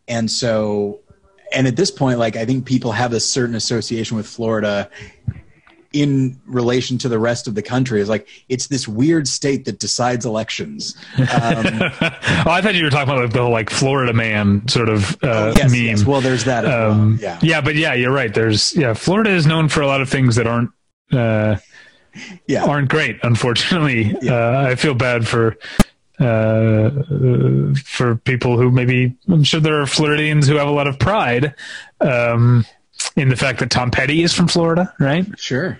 [0.08, 1.02] and so,
[1.54, 4.90] and at this point, like, I think people have a certain association with Florida
[5.94, 9.80] in relation to the rest of the country is like it's this weird state that
[9.80, 10.96] decides elections.
[11.18, 14.90] Um, oh, I thought you were talking about like, the whole like Florida man sort
[14.90, 15.82] of uh, yes, meme.
[15.86, 16.06] yes.
[16.06, 16.66] Well, there's that.
[16.66, 17.38] Um, well.
[17.42, 17.62] Yeah.
[17.62, 18.34] but yeah, you're right.
[18.34, 20.72] There's yeah, Florida is known for a lot of things that aren't
[21.12, 21.58] uh,
[22.48, 22.66] Yeah.
[22.66, 23.18] aren't great.
[23.24, 24.34] Unfortunately, Yeah.
[24.34, 25.56] uh, I feel bad for
[26.20, 26.90] uh,
[27.84, 31.54] for people who maybe I'm sure there are Floridians who have a lot of pride
[32.02, 32.66] um,
[33.18, 35.26] in the fact that Tom Petty is from Florida, right?
[35.38, 35.78] Sure.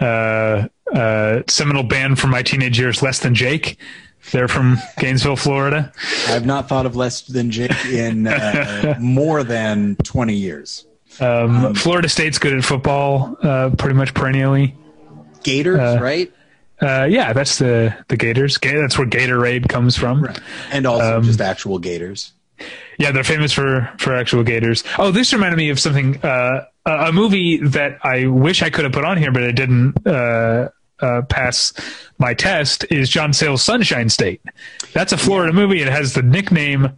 [0.00, 3.78] uh, uh, seminal band from my teenage years, Less Than Jake.
[4.32, 5.92] They're from Gainesville, Florida.
[6.28, 10.86] I've not thought of less than Jake in uh, more than 20 years.
[11.20, 14.76] Um, Florida State's good at football, uh, pretty much perennially.
[15.42, 16.32] Gators, Uh, right?
[16.80, 18.56] Uh, yeah, that's the the Gators.
[18.58, 20.22] Ga- That's where Gatorade comes from.
[20.24, 20.38] Right.
[20.72, 22.32] And also um, just actual Gators.
[22.98, 24.84] Yeah, they're famous for for actual Gators.
[24.98, 26.20] Oh, this reminded me of something.
[26.22, 30.06] Uh, a movie that I wish I could have put on here, but it didn't
[30.06, 30.68] uh,
[31.00, 31.72] uh, pass
[32.18, 32.84] my test.
[32.90, 34.42] Is John Sayles' Sunshine State?
[34.92, 35.80] That's a Florida movie.
[35.80, 36.90] It has the nickname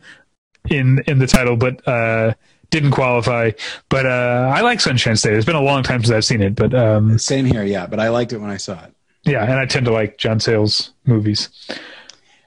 [0.68, 2.34] in in the title, but uh,
[2.70, 3.52] didn't qualify.
[3.88, 5.34] But uh, I like Sunshine State.
[5.34, 7.86] It's been a long time since I've seen it, but um, Same here, yeah.
[7.86, 8.92] But I liked it when I saw it.
[9.24, 11.48] yeah, and I tend to like John Sayles movies.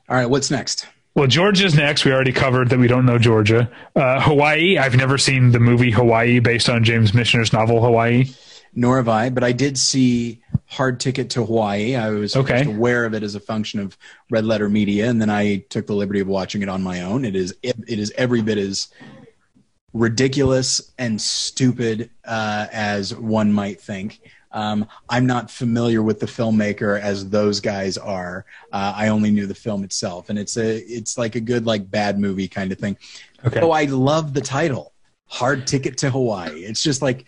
[0.09, 0.87] All right, what's next?
[1.19, 2.05] Well, Georgia's next.
[2.05, 3.69] We already covered that we don't know Georgia.
[3.93, 4.77] Uh, Hawaii.
[4.77, 8.27] I've never seen the movie Hawaii based on James Michener's novel Hawaii.
[8.73, 11.97] Nor have I, but I did see Hard Ticket to Hawaii.
[11.97, 12.63] I was Okay.
[12.63, 13.97] aware of it as a function of
[14.29, 17.25] Red Letter Media, and then I took the liberty of watching it on my own.
[17.25, 18.87] It is it, it is every bit as
[19.91, 24.21] ridiculous and stupid uh, as one might think.
[24.51, 28.45] Um, I'm not familiar with the filmmaker as those guys are.
[28.71, 31.89] Uh, I only knew the film itself, and it's a it's like a good like
[31.89, 32.97] bad movie kind of thing.
[33.45, 33.59] Okay.
[33.61, 34.93] Oh, I love the title,
[35.27, 37.25] "Hard Ticket to Hawaii." It's just like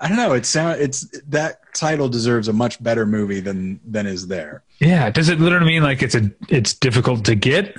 [0.00, 0.32] I don't know.
[0.34, 4.62] It sound it's that title deserves a much better movie than than is there.
[4.78, 5.10] Yeah.
[5.10, 7.76] Does it literally mean like it's a it's difficult to get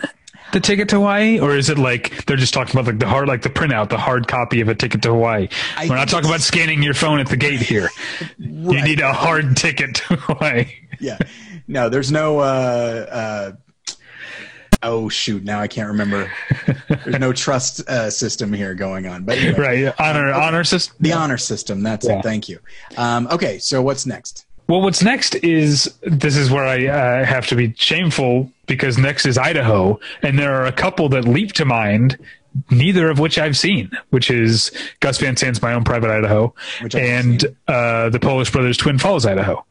[0.53, 3.27] the ticket to Hawaii, or is it like they're just talking about like the hard
[3.27, 5.47] like the printout, the hard copy of a ticket to Hawaii?
[5.75, 7.89] I We're not talking about scanning your phone at the gate here.
[8.37, 10.65] You need a hard ticket to Hawaii.
[10.99, 11.17] Yeah,
[11.67, 12.39] no, there's no.
[12.39, 13.53] Uh,
[13.91, 13.95] uh,
[14.83, 15.43] oh shoot!
[15.43, 16.31] Now I can't remember.
[16.87, 19.23] There's no trust uh, system here going on.
[19.25, 19.95] But anyway, Right.
[19.99, 20.95] Honor honor system.
[20.99, 21.83] the honor system.
[21.83, 22.19] That's Yeah.
[22.19, 22.23] it.
[22.23, 22.59] Thank you.
[22.97, 24.45] Um, okay, so what's next?
[24.67, 29.25] Well, what's next is this is where I uh, have to be shameful because next
[29.25, 32.17] is Idaho, and there are a couple that leap to mind,
[32.69, 36.53] neither of which I've seen, which is Gus Van Sant's My Own Private Idaho,
[36.93, 39.65] and uh, the Polish Brothers Twin Falls, Idaho.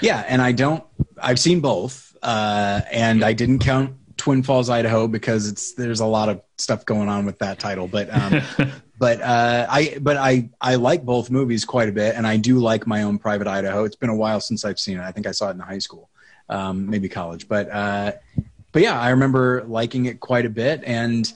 [0.00, 0.82] Yeah, and I don't.
[1.22, 6.06] I've seen both, uh, and I didn't count Twin Falls, Idaho, because it's there's a
[6.06, 7.86] lot of stuff going on with that title.
[7.86, 8.42] But um,
[8.98, 12.58] but uh, I but I I like both movies quite a bit, and I do
[12.58, 13.84] like my own Private Idaho.
[13.84, 15.02] It's been a while since I've seen it.
[15.02, 16.08] I think I saw it in high school,
[16.52, 18.12] um, maybe college, but uh,
[18.72, 21.32] but yeah, I remember liking it quite a bit, and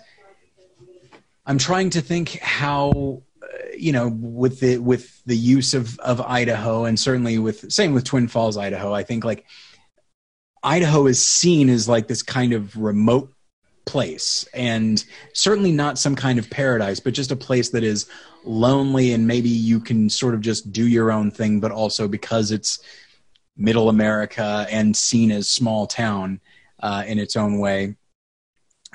[1.46, 3.22] I'm trying to think how.
[3.42, 3.46] uh,
[3.78, 8.04] you know, with the with the use of of Idaho, and certainly with same with
[8.04, 8.94] Twin Falls, Idaho.
[9.00, 9.44] I think like
[10.62, 13.28] Idaho is seen as like this kind of remote
[13.84, 18.06] place, and certainly not some kind of paradise, but just a place that is
[18.44, 22.50] lonely, and maybe you can sort of just do your own thing, but also because
[22.50, 22.80] it's
[23.56, 26.40] Middle America and seen as small town
[26.80, 27.96] uh, in its own way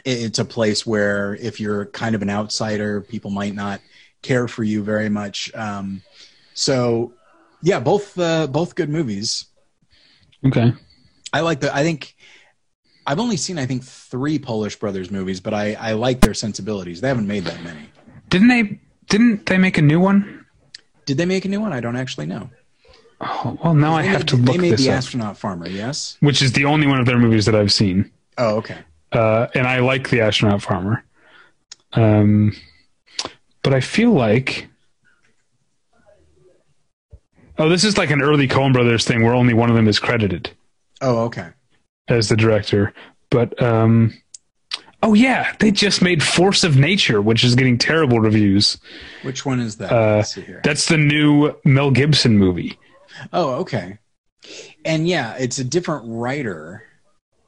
[0.05, 3.81] it's a place where if you're kind of an outsider, people might not
[4.21, 5.53] care for you very much.
[5.53, 6.01] Um,
[6.53, 7.13] so,
[7.61, 9.45] yeah, both uh, both good movies.
[10.45, 10.73] Okay.
[11.33, 11.73] I like the.
[11.75, 12.15] I think
[13.05, 17.01] I've only seen I think three Polish Brothers movies, but I I like their sensibilities.
[17.01, 17.89] They haven't made that many.
[18.29, 18.79] Didn't they?
[19.07, 20.45] Didn't they make a new one?
[21.05, 21.73] Did they make a new one?
[21.73, 22.49] I don't actually know.
[23.23, 25.67] Oh, well, now I have made- to look They made this the up, astronaut farmer.
[25.67, 26.17] Yes.
[26.21, 28.09] which is the only one of their movies that I've seen.
[28.37, 28.77] Oh, okay.
[29.11, 31.03] uh, and I like the astronaut farmer.
[31.93, 32.53] Um,
[33.61, 34.67] but I feel like,
[37.57, 39.99] oh, this is like an early Coen Brothers thing where only one of them is
[39.99, 40.49] credited
[41.01, 41.49] Oh, okay.
[42.07, 42.93] as the director.
[43.29, 44.13] But um,
[45.03, 48.77] oh yeah, they just made Force of Nature, which is getting terrible reviews.
[49.23, 49.91] Which one is that?
[49.91, 50.61] Uh, Let's see here.
[50.63, 52.77] That's the new Mel Gibson movie.
[53.33, 53.99] Oh, okay.
[54.85, 56.83] And yeah, it's a different writer.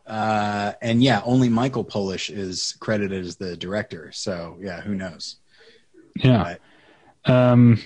[0.06, 4.12] Uh, and yeah, only Michael Polish is credited as the director.
[4.12, 5.38] So yeah, who knows?
[6.16, 6.56] Yeah.
[7.26, 7.82] Um.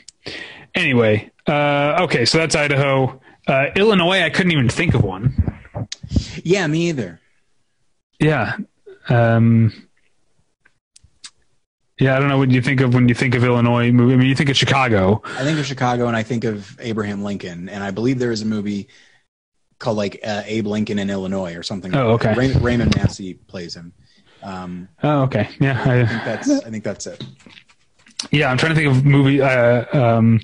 [0.76, 3.22] Anyway, uh, okay, so that's Idaho.
[3.48, 5.34] Uh, Illinois, I couldn't even think of one.
[6.44, 7.20] Yeah, me either.
[8.20, 8.58] Yeah.
[9.10, 9.87] Um,
[12.00, 14.14] yeah, I don't know what you think of when you think of Illinois movie.
[14.14, 15.22] I mean, you think of Chicago.
[15.26, 17.70] I think of Chicago and I think of Abraham Lincoln.
[17.70, 18.88] And I believe there is a movie
[19.80, 21.96] called like uh, Abe Lincoln in Illinois or something.
[21.96, 22.34] Oh, like okay.
[22.36, 23.94] Raymond, Raymond Massey plays him.
[24.44, 25.50] Um, Oh, okay.
[25.60, 27.24] Yeah, I think that's I think that's it.
[28.32, 28.52] yeah.
[28.52, 29.42] I'm trying to think of movie.
[29.42, 30.40] Uh, um,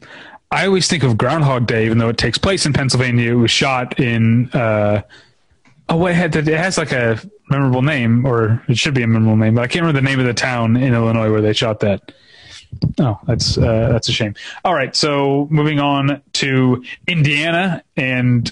[0.51, 3.31] I always think of Groundhog Day, even though it takes place in Pennsylvania.
[3.31, 4.49] It was shot in.
[4.51, 5.01] Uh,
[5.89, 7.19] oh, wait, it, had, it has like a
[7.53, 10.19] memorable name, or it should be a memorable name, but I can't remember the name
[10.19, 12.11] of the town in Illinois where they shot that.
[12.99, 14.33] Oh, that's uh, that's a shame.
[14.65, 18.51] All right, so moving on to Indiana, and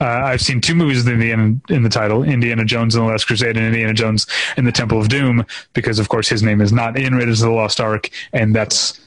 [0.00, 3.24] uh, I've seen two movies with Indiana in the title: Indiana Jones and the Last
[3.24, 4.26] Crusade, and Indiana Jones
[4.56, 7.48] and the Temple of Doom, because of course his name is not in Raiders of
[7.48, 9.00] the Lost Ark, and that's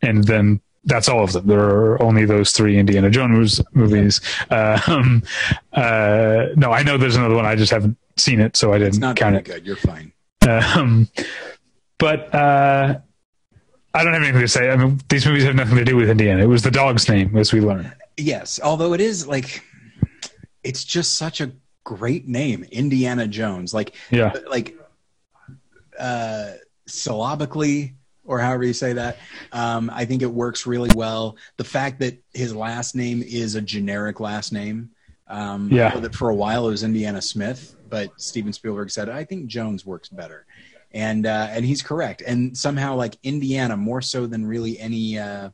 [0.00, 1.46] and then that's all of them.
[1.46, 4.20] There are only those three Indiana Jones movies.
[4.50, 5.22] Um,
[5.72, 7.46] uh, no, I know there's another one.
[7.46, 9.44] I just haven't seen it, so I It's didn't not count it.
[9.44, 9.64] good.
[9.66, 10.12] You're fine.
[10.48, 11.08] Um,
[11.98, 12.98] but uh,
[13.94, 14.70] I don't have anything to say.
[14.70, 16.42] I mean, these movies have nothing to do with Indiana.
[16.42, 17.92] It was the dog's name, as we learn.
[18.16, 19.62] Yes, although it is like
[20.64, 21.52] it's just such a
[21.84, 23.72] great name, Indiana Jones.
[23.72, 24.32] Like Yeah.
[24.50, 24.76] like
[25.98, 26.52] uh
[26.86, 27.94] syllabically
[28.32, 29.18] or however you say that.
[29.52, 31.36] Um, I think it works really well.
[31.58, 34.90] The fact that his last name is a generic last name.
[35.28, 35.94] Um, Yeah.
[36.00, 39.84] That for a while it was Indiana Smith, but Steven Spielberg said, I think Jones
[39.84, 40.46] works better.
[40.92, 42.22] And, uh, and he's correct.
[42.26, 45.50] And somehow like Indiana more so than really any, uh,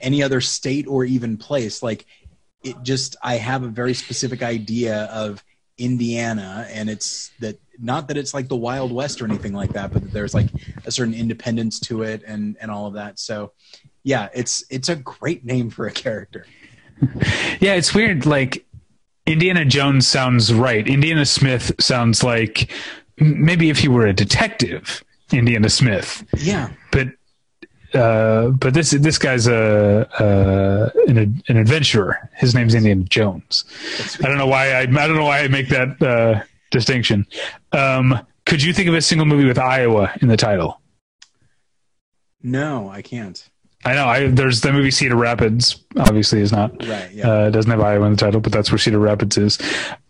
[0.00, 2.06] any other state or even place, like
[2.62, 5.42] it just, I have a very specific idea of
[5.78, 9.92] Indiana and it's that not that it's like the Wild West or anything like that,
[9.92, 10.48] but that there's like
[10.86, 13.18] a certain independence to it and, and all of that.
[13.18, 13.52] So
[14.02, 16.46] yeah, it's, it's a great name for a character.
[17.60, 18.26] Yeah, it's weird.
[18.26, 18.64] Like
[19.26, 20.86] Indiana Jones sounds right.
[20.86, 22.70] Indiana Smith sounds like
[23.18, 25.02] maybe if he were a detective,
[25.32, 26.24] Indiana Smith.
[26.36, 26.70] Yeah.
[27.94, 32.28] But uh, but this this guy's a, uh an an adventurer.
[32.34, 33.64] His name's Indiana Jones.
[34.22, 37.26] I don't know why I I don't know why I make that uh, distinction.
[37.72, 40.80] Um, could you think of a single movie with Iowa in the title?
[42.42, 43.48] No, I can't.
[43.86, 44.06] I know.
[44.06, 45.84] I there's the movie Cedar Rapids.
[45.98, 47.10] Obviously, is not Right.
[47.12, 47.30] Yeah.
[47.30, 49.58] uh, it doesn't have Iowa in the title, but that's where Cedar Rapids is.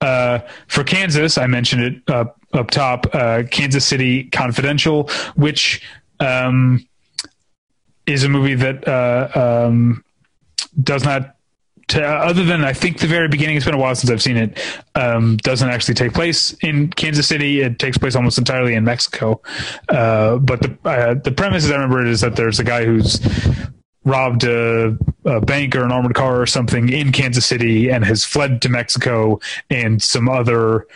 [0.01, 3.07] Uh, for Kansas, I mentioned it up up top.
[3.13, 5.83] Uh, Kansas City Confidential, which
[6.21, 6.87] um,
[8.07, 10.05] is a movie that uh, um,
[10.83, 11.31] does not.
[11.95, 14.59] Other than I think the very beginning, it's been a while since I've seen it.
[14.95, 17.61] Um, doesn't actually take place in Kansas City.
[17.61, 19.43] It takes place almost entirely in Mexico.
[19.91, 22.87] Uh, but the uh, the premise, as I remember it, is that there's a guy
[22.87, 23.21] who's
[24.05, 28.25] robbed a, a bank or an armored car or something in Kansas City and has
[28.25, 30.87] fled to Mexico, and some other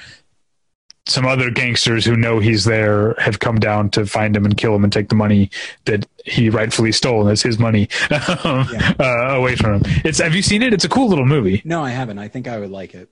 [1.08, 4.74] some other gangsters who know he's there have come down to find him and kill
[4.74, 5.50] him and take the money
[5.86, 8.92] that he rightfully stole and it's his money Yeah.
[9.00, 9.82] uh, away from him.
[10.04, 10.72] It's have you seen it?
[10.72, 11.62] It's a cool little movie.
[11.64, 12.18] no, I haven't.
[12.18, 13.08] I think I would like it.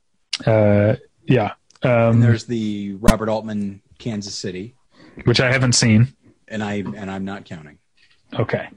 [0.46, 4.74] Uh, yeah, And um, there's the Robert Altman Kansas City,
[5.24, 6.08] which I haven't seen.
[6.48, 7.78] and I and I'm not counting.
[8.38, 8.68] Okay.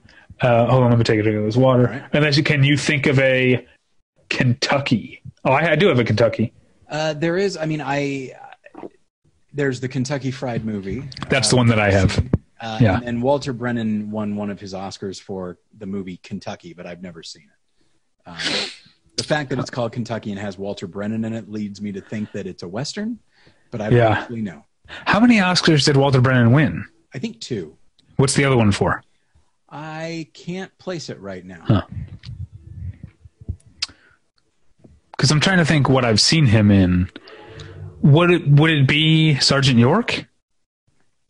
[0.42, 1.84] Uh, hold on, let me take a drink of this water.
[1.84, 2.04] Right.
[2.14, 3.68] And actually, can you think of a
[4.30, 5.22] Kentucky?
[5.44, 6.54] Oh, I, I do have a Kentucky.
[6.90, 7.58] Uh, there is.
[7.58, 8.32] I mean, I
[9.54, 11.04] there's the Kentucky Fried Movie.
[11.30, 12.18] That's the one that I have.
[12.62, 12.98] Uh, Yeah.
[12.98, 17.02] and, and Walter Brennan won one of his Oscars for the movie Kentucky, but I've
[17.02, 18.30] never seen it.
[18.30, 18.38] Um,
[19.16, 22.02] the fact that it's called Kentucky and has Walter Brennan in it leads me to
[22.02, 23.20] think that it's a western,
[23.72, 24.10] but I don't Yeah.
[24.10, 24.66] actually know.
[24.88, 26.86] How many Oscars did Walter Brennan win?
[27.14, 27.76] I think two.
[28.18, 29.04] What's the other one for?
[29.70, 31.62] I can't place it right now.
[31.64, 31.82] Huh.
[35.12, 37.10] Because I'm trying to think what I've seen him in.
[38.02, 40.26] Would it would it be Sergeant York,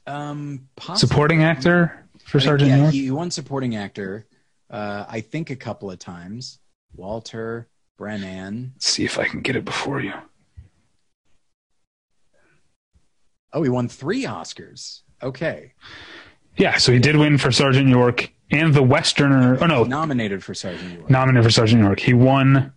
[0.06, 1.00] Um, possibly.
[1.08, 2.94] supporting actor for Sergeant yeah, York?
[2.94, 4.26] he won supporting actor.
[4.70, 6.60] Uh, I think a couple of times.
[6.96, 7.68] Walter
[7.98, 8.72] Brennan.
[8.76, 10.14] Let's see if I can get it before you.
[13.54, 15.02] Oh, he won three Oscars.
[15.22, 15.74] Okay,
[16.56, 19.58] Yeah, so he did win for Sergeant York and the Westerner.
[19.62, 22.00] Oh no, nominated for Sergeant York nominated for Sergeant York.
[22.00, 22.72] He won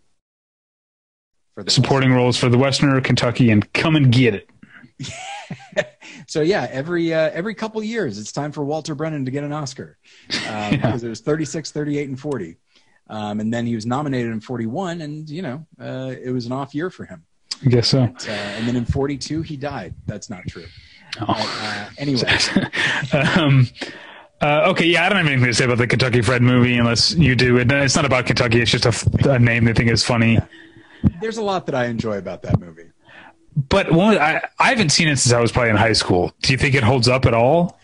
[1.55, 4.51] for the supporting roles for the Westerner, Kentucky, and Come and Get It.
[6.27, 9.53] So yeah, every uh, every couple years, it's time for Walter Brennan to get an
[9.53, 9.99] Oscar
[10.49, 12.57] um, because it was 36, 38, and 40.
[13.09, 16.53] Um, and then he was nominated in 41, and you know uh, it was an
[16.53, 17.25] off year for him.
[17.65, 18.03] I guess so.
[18.03, 19.95] Uh, and then in 42, he died.
[20.07, 20.65] That's not true.
[21.21, 22.23] But, uh, anyway,
[23.37, 23.69] um,
[24.41, 27.15] uh, okay, yeah, I don't have anything to say about the Kentucky Fried movie unless
[27.15, 27.59] you do.
[27.59, 28.61] It, it's not about Kentucky.
[28.61, 28.87] It's just
[29.27, 30.39] a name they think is funny.
[31.21, 32.91] There's a lot that I enjoy about that movie.
[33.55, 36.33] But one, I, I haven't seen it since I was probably in high school.
[36.43, 37.79] Do you think it holds up at all?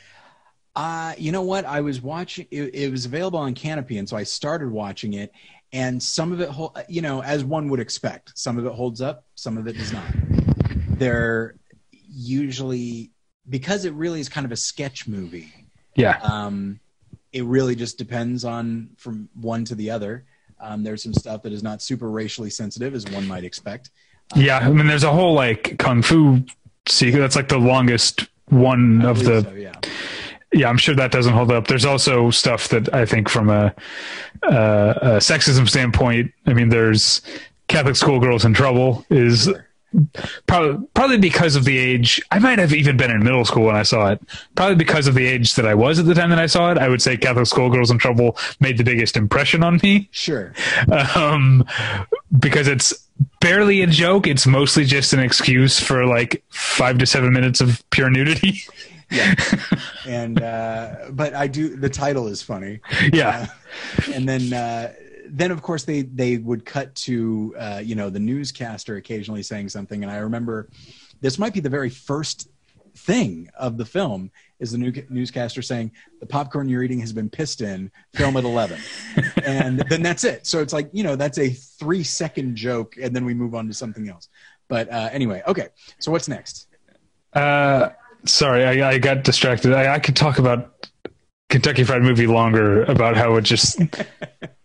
[0.75, 1.65] Uh, you know what?
[1.65, 2.47] I was watching.
[2.51, 5.33] It, it was available on Kanopy, and so I started watching it.
[5.73, 6.51] And some of it,
[6.89, 9.93] you know, as one would expect, some of it holds up, some of it does
[9.93, 10.05] not.
[10.99, 11.57] They're
[11.91, 13.11] usually
[13.49, 15.53] because it really is kind of a sketch movie.
[15.95, 16.19] Yeah.
[16.23, 16.81] Um,
[17.33, 20.25] it really just depends on from one to the other.
[20.61, 23.91] Um, there's some stuff that is not super racially sensitive, as one might expect.
[24.35, 24.59] Yeah.
[24.59, 26.43] I mean, there's a whole like kung fu
[26.87, 27.21] sequence.
[27.21, 29.43] That's like the longest one I of the.
[29.43, 29.75] so, yeah.
[30.53, 31.67] Yeah, I'm sure that doesn't hold up.
[31.67, 33.75] There's also stuff that I think from a,
[34.43, 36.33] uh, a sexism standpoint.
[36.47, 37.21] I mean, there's
[37.69, 39.68] Catholic schoolgirls in trouble is Sure.
[40.47, 43.75] Probably probably because of the age i might have even been in middle school when
[43.77, 44.21] i saw it
[44.55, 46.77] probably because of the age that i was at the time that i saw it
[46.79, 50.53] i would say catholic schoolgirls in trouble made the biggest impression on me Sure.
[51.17, 51.65] um,
[52.39, 52.93] because it's
[53.41, 57.83] barely a joke it's mostly just an excuse for like five to seven minutes of
[57.91, 58.61] pure nudity
[59.11, 59.35] Yeah.
[60.07, 61.75] and uh, but I do.
[61.77, 62.81] The title is funny.
[63.11, 63.47] yeah
[64.13, 64.93] and then uh,
[65.31, 69.69] then of course they they would cut to uh, you know the newscaster occasionally saying
[69.69, 70.03] something.
[70.03, 70.69] And i remember
[71.21, 72.49] this might be the very first
[72.97, 77.31] thing of the film is the new newscaster saying the popcorn you're eating has been
[77.31, 77.91] pissed in.
[78.15, 78.81] Film at 11
[79.45, 80.47] and then that's it.
[80.47, 83.67] So it's like you know that's a three second joke and then we move on
[83.69, 84.29] to something else.
[84.69, 85.69] But uh, anyway okay.
[86.01, 86.67] So what's next?
[87.33, 87.91] Uh,
[88.25, 89.73] sorry I, I got distracted.
[89.73, 90.75] I, I could talk about
[91.49, 93.81] kentucky fried movie longer about how it just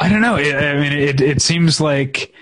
[0.00, 0.36] I don't know.
[0.36, 2.32] It, I mean, it it seems like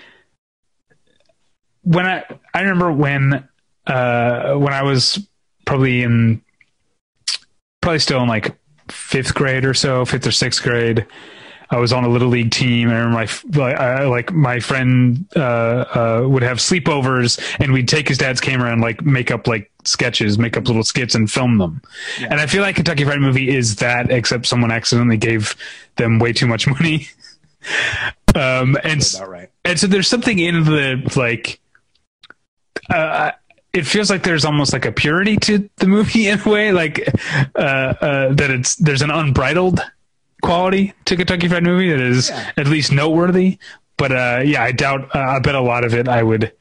[1.83, 3.47] when I I remember when
[3.85, 5.27] uh when I was
[5.65, 6.41] probably in
[7.81, 8.57] probably still in like
[8.87, 11.05] fifth grade or so, fifth or sixth grade.
[11.71, 12.89] I was on a little league team.
[12.89, 13.27] I remember my
[13.63, 18.41] like, I, like my friend uh, uh, would have sleepovers, and we'd take his dad's
[18.41, 21.81] camera and like make up like sketches, make up little skits, and film them.
[22.19, 22.29] Yeah.
[22.31, 25.55] And I feel like Kentucky Fried Movie is that, except someone accidentally gave
[25.97, 27.07] them way too much money.
[28.35, 29.49] um, and right.
[29.65, 31.59] and so there's something in the like
[32.89, 33.31] uh
[33.73, 37.07] it feels like there's almost like a purity to the movie in a way like
[37.55, 39.79] uh, uh that it's there's an unbridled
[40.41, 42.51] quality to kentucky fried movie that is Yeah.
[42.57, 43.57] at least noteworthy.
[43.97, 46.53] But uh yeah i doubt uh, i bet a lot of it i would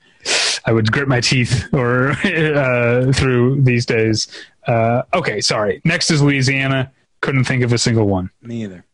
[0.67, 4.27] i would grit my teeth or uh through these days.
[4.67, 5.81] Uh okay sorry.
[5.85, 6.91] Next is louisiana.
[7.21, 8.31] Couldn't think of a single one.
[8.43, 8.85] Me either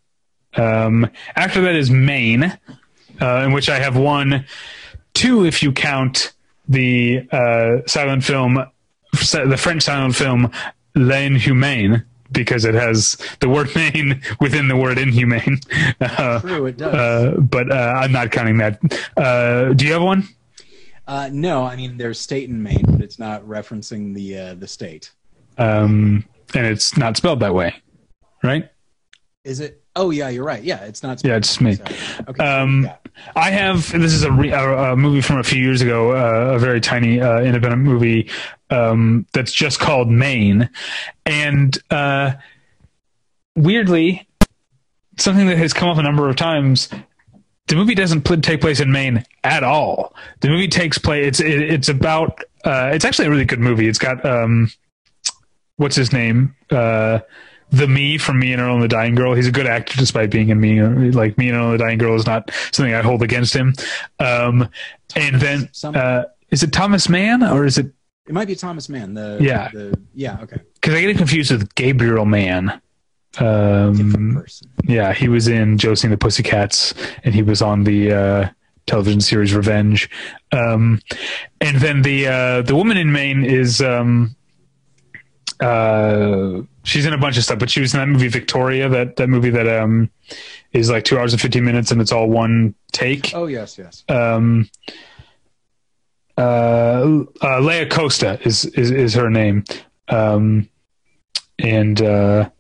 [0.57, 2.59] um, after that is Maine,
[3.21, 4.47] uh, in which I have one,
[5.15, 6.33] two if you count
[6.69, 8.65] the uh, silent film,
[9.13, 10.51] the French silent film
[10.95, 15.61] L'Inhumaine, because it has the word Maine within the word inhumane.
[16.01, 18.81] Uh, true it does uh, but uh, I'm not counting that.
[19.17, 20.29] Uh, do you have one?
[21.07, 24.67] Uh, no, I mean there's state in Maine, but it's not referencing the uh, the
[24.67, 25.13] state.
[25.59, 26.25] Um,
[26.55, 27.75] and it's not spelled that way,
[28.43, 28.71] right?
[29.45, 29.84] Is it?
[29.97, 30.63] Oh yeah, you're right.
[30.63, 31.23] Yeah, it's not.
[31.25, 31.75] Yeah, it's me.
[31.75, 31.97] Sorry.
[32.29, 32.45] Okay.
[32.45, 32.97] Um, yeah.
[33.37, 33.93] I have.
[33.93, 36.81] This is a, re, a, a movie from a few years ago, uh, a very
[36.81, 38.29] tiny uh, independent movie
[38.71, 40.69] um, that's just called Maine,
[41.25, 42.33] and uh,
[43.55, 44.27] weirdly,
[45.17, 46.89] something that has come up a number of times.
[47.67, 50.15] The movie doesn't pl- take place in Maine at all.
[50.41, 51.27] The movie takes place.
[51.27, 52.41] It's it, it's about.
[52.65, 53.89] Uh, it's actually a really good movie.
[53.89, 54.71] It's got um,
[55.77, 56.55] what's his name?
[57.75, 59.35] The me from Me and Earl and the Dying Girl.
[59.35, 60.81] He's a good actor despite being in Me.
[60.83, 63.75] Like Me and Earl and the Dying Girl is not something I hold against him.
[64.19, 64.69] Um,
[65.17, 67.87] and then uh, is it Thomas Mann or is it?
[68.27, 69.15] It might be Thomas Mann.
[69.15, 69.71] The Yeah.
[69.73, 70.39] The, yeah.
[70.43, 70.59] Okay.
[70.75, 72.81] Because I get it confused with Gabriel Mann.
[73.39, 74.45] Um,
[74.85, 76.95] yeah, he was in Josie and the Pussycats,
[77.25, 78.49] and he was on the uh,
[78.87, 80.09] television series Revenge.
[80.53, 81.01] Um,
[81.61, 84.37] and then the uh, the woman in Maine is um,
[85.61, 89.17] uh, she's in a bunch of stuff, but she was in that movie Victoria, that
[89.17, 90.11] that movie that um,
[90.73, 93.35] is like two hours and fifteen minutes, and it's all one take.
[93.35, 94.05] Oh yes, yes.
[94.09, 94.71] Um,
[96.39, 99.65] uh, uh, Laia Costa is, is is her name,
[100.09, 100.69] um,
[101.59, 102.51] and uh,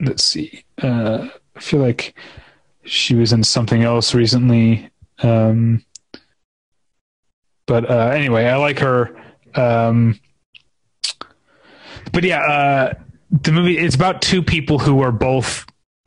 [0.00, 0.64] let's see.
[0.82, 2.14] Uh, I feel like
[2.84, 4.90] she was in something else recently.
[5.22, 5.84] Um,
[7.66, 9.14] but uh, anyway, I like her.
[9.54, 10.18] Um,
[12.18, 12.94] but yeah, uh,
[13.30, 15.64] the movie it's about two people who are both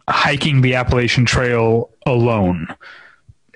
[0.10, 2.68] hiking the Appalachian Trail alone.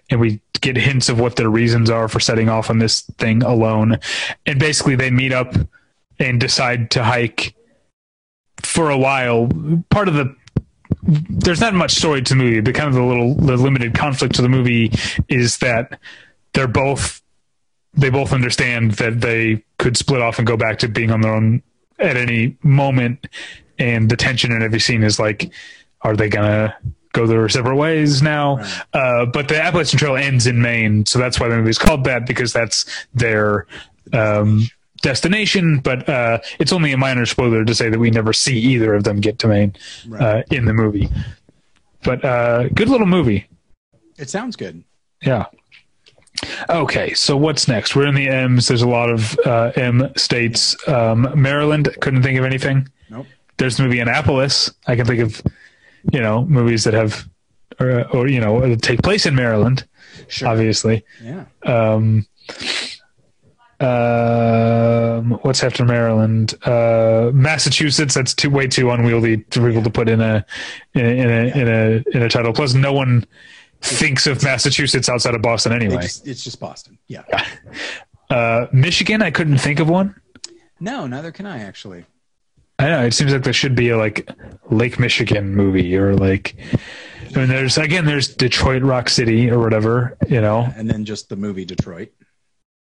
[0.09, 3.43] And we get hints of what their reasons are for setting off on this thing
[3.43, 3.99] alone.
[4.45, 5.53] And basically, they meet up
[6.17, 7.55] and decide to hike
[8.61, 9.49] for a while.
[9.89, 10.33] Part of the
[11.03, 12.61] there's not much story to the movie.
[12.61, 14.93] The kind of the little the limited conflict to the movie
[15.27, 15.99] is that
[16.53, 17.21] they're both
[17.95, 21.35] they both understand that they could split off and go back to being on their
[21.35, 21.61] own
[21.99, 23.27] at any moment.
[23.77, 25.51] And the tension in every scene is like,
[26.01, 26.75] are they gonna
[27.13, 28.57] go their separate ways now?
[28.57, 28.81] Right.
[28.93, 32.25] Uh, but the Appalachian Trail ends in Maine, so that's why the movie's called that
[32.25, 33.67] because that's their
[34.13, 34.63] um,
[35.01, 35.79] destination.
[35.79, 39.03] But uh, it's only a minor spoiler to say that we never see either of
[39.03, 39.75] them get to Maine
[40.07, 40.21] Right.
[40.21, 41.09] uh, in the movie.
[42.03, 43.47] But uh, good little movie.
[44.17, 44.83] It sounds good.
[45.21, 45.45] Yeah.
[46.69, 47.95] Okay, so what's next?
[47.95, 48.67] We're in the M's.
[48.67, 50.75] There's a lot of uh, M states.
[50.87, 52.87] Um, Maryland, couldn't think of anything.
[53.09, 53.25] Nope.
[53.57, 54.71] There's the movie Annapolis.
[54.87, 55.41] I can think of,
[56.11, 57.27] you know, movies that have,
[57.79, 59.85] or, or you know, that take place in Maryland,
[60.27, 60.49] Sure.
[60.49, 61.05] obviously.
[61.23, 61.45] Yeah.
[61.63, 62.25] Um,
[63.79, 66.53] um, what's after Maryland?
[66.65, 68.13] Uh, Massachusetts.
[68.13, 70.45] That's too way too unwieldy to be able to put in a
[70.93, 72.53] in a in a, in a in a title.
[72.53, 73.25] Plus, no one
[73.85, 76.01] thinks of Massachusetts outside of Boston anyway.
[76.01, 76.97] just, it's just Boston.
[77.07, 77.23] Yeah.
[78.29, 79.21] Uh, Michigan.
[79.21, 80.15] I couldn't think of one.
[80.79, 82.05] No, neither can I actually.
[82.79, 84.29] I know it seems like there should be a like
[84.69, 86.55] Lake Michigan movie or like.
[87.35, 90.67] I mean, there's again, there's Detroit Rock City or whatever, you know.
[90.75, 92.09] And then just the movie Detroit.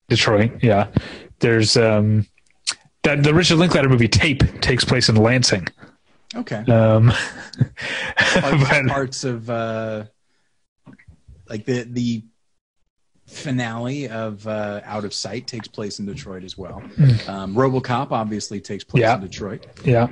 [0.10, 0.88] Detroit, yeah.
[1.40, 2.26] There's um
[3.04, 5.68] that the Richard Linklater movie Tape takes place in Lansing.
[6.36, 6.64] Okay.
[6.72, 7.12] Um
[8.18, 10.06] Parts, but- parts of uh,
[11.54, 12.24] like the the
[13.28, 16.82] finale of uh, Out of Sight takes place in Detroit as well.
[17.28, 19.16] Um, RoboCop obviously takes place Yeah.
[19.16, 19.66] in Detroit.
[19.86, 20.08] yeah.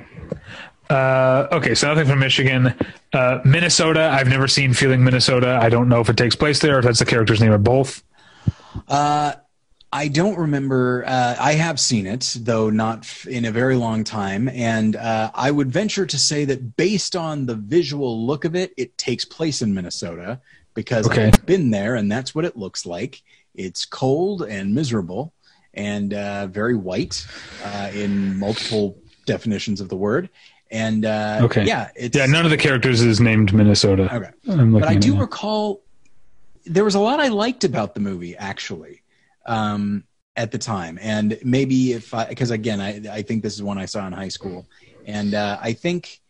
[0.88, 2.74] Uh, okay, so nothing from Michigan.
[3.12, 5.58] Uh, Minnesota, I've never seen Feeling Minnesota.
[5.60, 7.58] I don't know if it takes place there or if that's the character's name or
[7.58, 8.02] both.
[8.88, 9.32] Uh,
[9.92, 11.04] I don't remember.
[11.06, 14.48] Uh, I have seen it, though not f- in a very long time.
[14.48, 18.72] And uh, I would venture to say that based on the visual look of it,
[18.78, 20.40] it takes place in Minnesota
[20.74, 21.26] because Okay.
[21.26, 23.22] I've been there and that's what it looks like.
[23.54, 25.32] It's cold and miserable
[25.74, 27.26] and uh, very white
[27.64, 28.96] uh, in multiple
[29.26, 30.28] definitions of the word.
[30.70, 31.64] And uh, Okay.
[31.64, 34.14] yeah, it's, Yeah, none of the characters is named Minnesota.
[34.14, 34.30] Okay.
[34.46, 35.82] But I do recall
[36.64, 39.02] there was a lot I liked about the movie actually
[39.46, 40.04] um,
[40.36, 43.76] at the time, and maybe if I because again I I think this is one
[43.76, 44.66] I saw in high school,
[45.04, 46.21] and uh, I think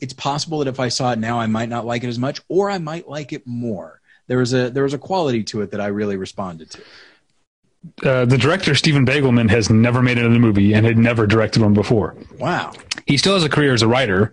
[0.00, 2.40] it's possible that if I saw it now I might not like it as much,
[2.48, 4.00] or I might like it more.
[4.26, 8.08] There was a there was a quality to it that I really responded to.
[8.08, 11.74] uh, the director Steven Baigelman has never made another movie and had never directed one
[11.74, 12.14] before.
[12.38, 12.72] Wow.
[13.06, 14.32] he still has a career as a writer.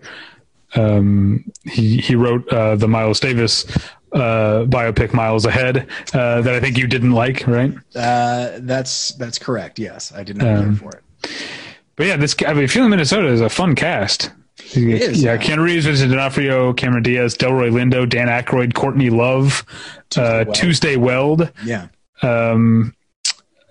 [0.75, 3.65] Um, he he wrote uh, the Miles Davis
[4.11, 7.73] uh, biopic Miles Ahead uh, that I think you didn't like, right?
[7.95, 9.79] Uh, that's that's correct.
[9.79, 11.31] Yes, I did not Um, care for it.
[11.95, 14.29] But yeah, this I mean, Feeling Minnesota is a fun cast.
[14.75, 15.37] Is, yeah, yeah.
[15.41, 19.63] Keanu Reeves, Vincent D'Onofrio, Cameron Diaz, Delroy Lindo, Dan Aykroyd, Courtney Love,
[20.17, 20.55] uh, Weld.
[20.55, 21.87] Tuesday Weld, Yeah.
[22.21, 22.93] um,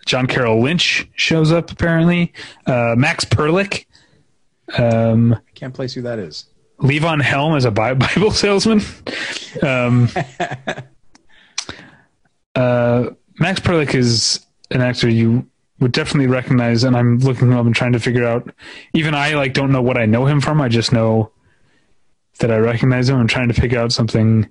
[0.06, 2.32] John Carroll Lynch shows up apparently,
[2.66, 3.84] uh, Max Perlich,
[4.78, 6.46] um, Can't place who that is.
[6.80, 8.80] Levon Helm as a Bible salesman.
[9.62, 10.08] Um,
[12.54, 15.46] uh, Max Perlich is an actor you
[15.80, 18.50] would definitely recognize, and I'm looking him up and trying to figure out.
[18.94, 20.60] Even I like don't know what I know him from.
[20.60, 21.30] I just know
[22.38, 23.18] that I recognize him.
[23.18, 24.48] I'm trying to pick out something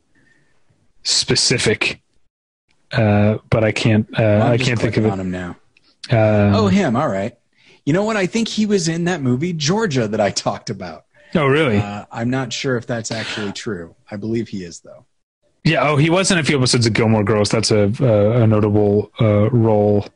[1.03, 2.01] specific,
[2.91, 4.07] uh, but I can't.
[4.17, 5.11] Uh, I can't think of it.
[5.11, 5.55] on him now.
[6.11, 6.95] Uh, Oh, him.
[6.95, 7.35] All right.
[7.85, 8.17] You know what?
[8.17, 11.05] I think he was in that movie Georgia that I talked about.
[11.35, 11.77] oh, really?
[11.77, 13.95] Uh, I'm not sure if that's actually true.
[14.09, 15.05] I believe he is, though.
[15.63, 15.87] yeah.
[15.89, 17.49] Oh, he was in a few episodes of Gilmore Girls.
[17.49, 20.07] That's a a, a notable uh, role.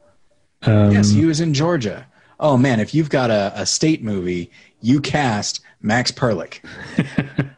[0.63, 2.05] Um, Yes, he was in Georgia.
[2.39, 4.51] Oh man, if you've got a, a state movie,
[4.81, 6.59] you cast Max Perlich.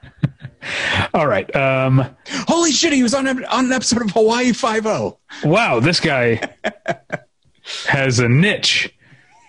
[1.13, 1.53] all right.
[1.55, 2.05] Um,
[2.47, 5.17] Holy shit, he was on an- on an episode of Hawaii Five O.
[5.43, 6.41] wow, this guy
[7.87, 8.93] has a niche.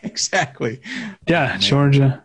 [0.03, 0.80] Exactly.
[1.28, 2.24] Yeah, Georgia.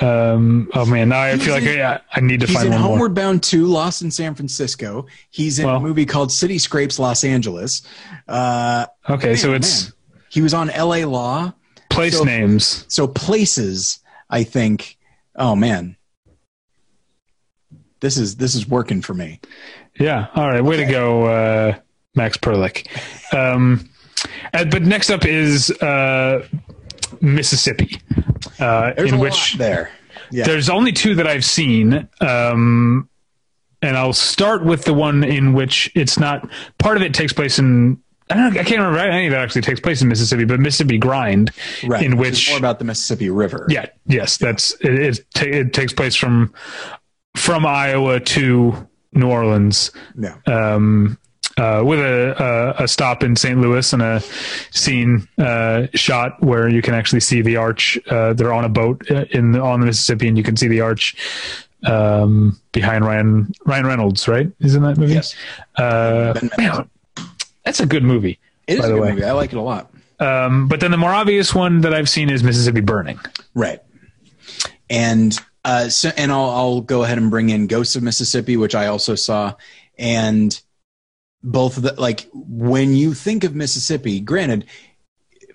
[0.00, 2.72] Um, oh man, now I He's feel like in- I, I need to find in
[2.72, 2.88] one more.
[2.88, 5.06] He's in Homeward Bound 2, Lost in San Francisco.
[5.30, 7.82] He's in Well- a movie called City Scrapes Los Angeles.
[8.26, 9.92] Uh, Okay, so it's man.
[10.32, 11.52] He was on LA Law.
[11.90, 12.86] place so- names.
[12.88, 14.96] So places, I think.
[15.36, 15.96] Oh man,
[18.00, 19.40] this is this is working for me.
[20.00, 20.28] Yeah.
[20.34, 20.64] All right.
[20.64, 21.78] Way to go, uh,
[22.14, 22.86] Max Perlich.
[23.34, 23.88] Um,
[24.54, 26.46] and, but next up is uh,
[27.20, 28.00] Mississippi,
[28.58, 29.90] uh, There's in which there.
[30.30, 30.44] Yeah.
[30.44, 32.08] there's only two that I've seen.
[32.22, 33.08] Um,
[33.82, 37.58] and I'll start with the one in which it's not part of it takes place
[37.58, 38.00] in.
[38.32, 38.54] I don't.
[38.54, 41.50] know, I can't remember any of that actually takes place in Mississippi, but Mississippi Grind,
[41.86, 42.04] right.
[42.04, 43.66] in is which more about the Mississippi River.
[43.68, 44.94] Yeah, yes, that's it.
[44.94, 46.52] It, ta- it takes place from
[47.36, 50.36] from Iowa to New Orleans, Yeah.
[50.46, 51.18] um,
[51.58, 53.60] uh, with a, a a stop in St.
[53.60, 54.20] Louis and a
[54.70, 57.98] scene uh, shot where you can actually see the arch.
[58.08, 60.68] Uh, they're on a boat uh, in the, on the Mississippi, and you can see
[60.68, 61.14] the arch
[61.84, 64.26] um, behind Ryan Ryan Reynolds.
[64.28, 64.50] Right?
[64.60, 65.12] Isn't that movie?
[65.14, 65.34] Yes.
[65.76, 66.88] Uh, man,
[67.64, 68.38] that's a good movie.
[68.66, 69.10] It is a good way.
[69.12, 69.24] movie.
[69.24, 69.92] I like it a lot.
[70.20, 73.18] Um, but then the more obvious one that I've seen is Mississippi Burning.
[73.54, 73.80] Right.
[74.88, 78.74] And uh, so, and I'll I'll go ahead and bring in Ghosts of Mississippi, which
[78.74, 79.54] I also saw,
[79.98, 80.60] and
[81.42, 84.66] both of the like when you think of Mississippi, granted.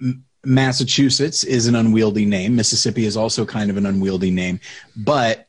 [0.02, 2.56] M- Massachusetts is an unwieldy name.
[2.56, 4.62] Mississippi is also kind of an unwieldy name.
[4.96, 5.48] But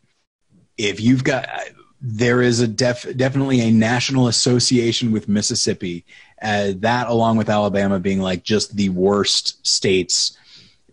[0.77, 1.49] if you've got,
[2.01, 6.05] there is a def, definitely a national association with Mississippi.
[6.41, 10.37] Uh, that, along with Alabama, being like just the worst states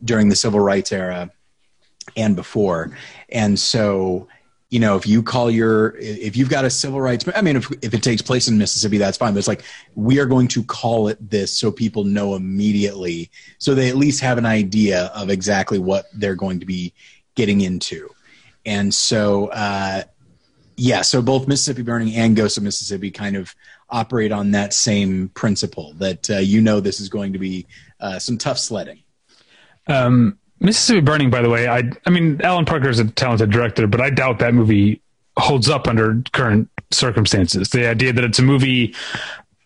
[0.03, 1.31] during the civil rights era
[2.15, 2.97] and before.
[3.29, 4.27] And so,
[4.69, 7.71] you know, if you call your, if you've got a civil rights, I mean, if,
[7.81, 9.33] if it takes place in Mississippi, that's fine.
[9.33, 13.75] But it's like, we are going to call it this so people know immediately, so
[13.75, 16.93] they at least have an idea of exactly what they're going to be
[17.35, 18.09] getting into.
[18.65, 20.03] And so, uh,
[20.77, 23.55] yeah, so both Mississippi Burning and Ghost of Mississippi kind of
[23.89, 27.65] operate on that same principle that uh, you know this is going to be
[27.99, 28.99] uh, some tough sledding.
[29.87, 33.87] Um, Mississippi Burning, by the way, I I mean Alan Parker is a talented director,
[33.87, 35.01] but I doubt that movie
[35.37, 37.69] holds up under current circumstances.
[37.69, 38.95] The idea that it's a movie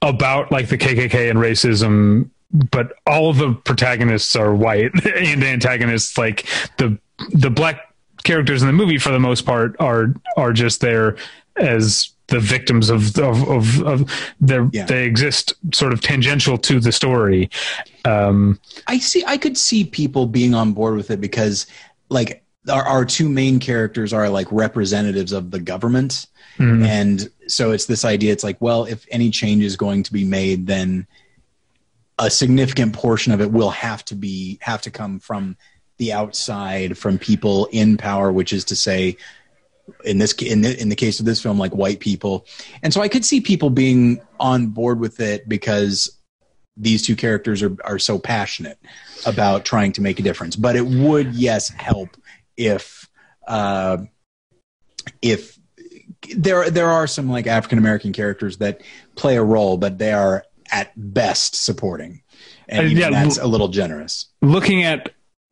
[0.01, 2.29] about like the KKK and racism,
[2.71, 6.45] but all of the protagonists are white and the antagonists, like
[6.77, 6.97] the
[7.31, 7.93] the black
[8.23, 11.17] characters in the movie, for the most part, are are just there
[11.55, 14.85] as the victims of of of, of their Yeah.
[14.85, 17.49] they exist sort of tangential to the story.
[18.05, 19.23] Um, I see.
[19.25, 21.67] I could see people being on board with it because,
[22.09, 26.27] like, our, our two main characters are like representatives of the government,
[26.57, 28.31] mm, and so it's this idea.
[28.31, 31.07] It's like, well, if any change is going to be made, then
[32.17, 35.55] a significant portion of it will have to be have to come from
[35.97, 39.17] the outside, from people in power, which is to say,
[40.03, 42.45] in this in the, in the case of this film, like white people.
[42.83, 46.15] And so I could see people being on board with it because
[46.77, 48.79] these two characters are are so passionate
[49.25, 50.55] about trying to make a difference.
[50.55, 52.09] But it would, yes, help
[52.55, 53.09] if
[53.47, 53.97] uh,
[55.21, 55.57] if
[56.35, 58.81] there there are some like African American characters that
[59.15, 62.21] play a role, but they are at best supporting,
[62.67, 64.27] and Uh, yeah, that's a little generous.
[64.41, 65.11] looking at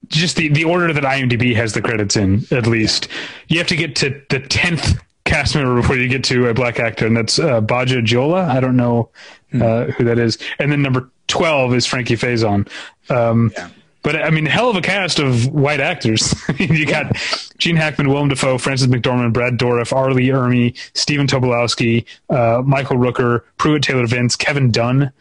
[0.09, 3.07] just the, the order that IMDb has the credits in, at least,
[3.47, 6.79] you have to get to the 10th cast member before you get to a black
[6.79, 8.47] actor, and that's uh, Badja Djola.
[8.47, 9.09] I don't know
[9.53, 10.37] uh, who that is.
[10.59, 12.69] And then number 12 is Frankie Faison.
[13.09, 13.69] Um, Yeah.
[14.03, 16.33] But I mean, hell of a cast of white actors.
[16.57, 17.13] you got
[17.57, 20.13] Gene Hackman, Willem Dafoe, Frances McDormand, Brad Dourif, R.
[20.13, 25.11] Lee Ermey, Stephen Tobolowsky, uh, Michael Rooker, Pruitt Taylor Vince, Kevin Dunn.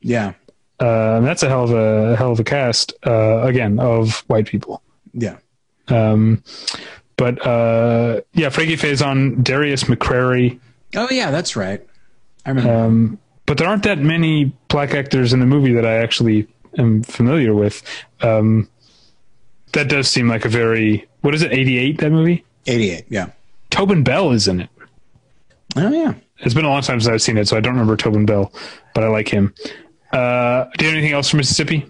[0.00, 0.32] Yeah,
[0.84, 4.82] Uh, that's a hell of a hell of a cast uh, again of white people.
[5.12, 5.36] yeah,
[5.88, 6.42] Um,
[7.16, 10.58] but uh, yeah, Frankie Faison, Darius McCrary.
[10.96, 11.80] oh yeah, that's right.
[12.44, 12.72] I remember.
[12.74, 16.46] Um, but there aren't that many black actors in the movie that I actually
[16.78, 17.82] am familiar with.
[18.20, 18.68] Um,
[19.72, 21.52] that does seem like a very what is it?
[21.52, 22.44] Eighty eight that movie.
[22.66, 23.04] Eighty eight.
[23.08, 23.30] Yeah,
[23.70, 24.70] Tobin Bell is in it.
[25.76, 26.14] Oh yeah.
[26.38, 28.52] It's been a long time since I've seen it, so I don't remember Tobin Bell,
[28.94, 29.54] but I like him.
[30.14, 31.86] Uh, do you have anything else from Mississippi?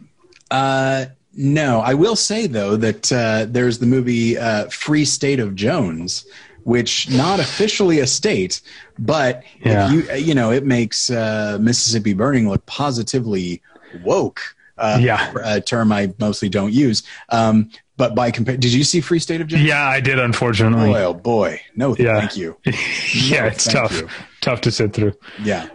[0.51, 1.07] Uh,
[1.37, 6.27] no, I will say though that uh, there's the movie uh, Free State of Jones,
[6.63, 8.61] which not officially a state,
[8.99, 9.87] but Yeah.
[9.87, 13.61] if you you know it makes uh, Mississippi Burning look positively
[14.05, 14.41] woke.
[14.79, 15.33] Uh, Yeah.
[15.45, 17.03] a term I mostly don't use.
[17.29, 19.63] Um, but by compare, did you see Free State of Jones?
[19.63, 20.91] Yeah, I did, unfortunately.
[20.91, 22.19] Boy, oh boy, no, Yeah.
[22.19, 22.57] thank you.
[22.65, 23.93] yeah, it's tough.
[24.01, 24.09] you.
[24.41, 25.13] Tough to sit through.
[25.43, 25.69] Yeah,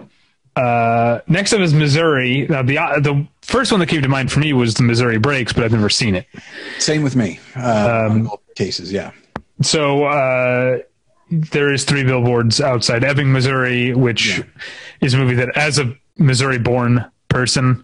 [0.59, 2.45] Uh, next up is Missouri.
[2.49, 5.17] Now, the uh, the first one that came to mind for me was the Missouri
[5.17, 6.25] Breaks, but I've never seen it.
[6.79, 7.39] same with me.
[7.55, 9.11] Uh, Um, cases, yeah.
[9.61, 10.79] So uh,
[11.31, 14.43] there is three billboards outside Ebbing, Missouri, which Yeah.
[15.01, 17.83] is a movie that, as a Missouri-born person,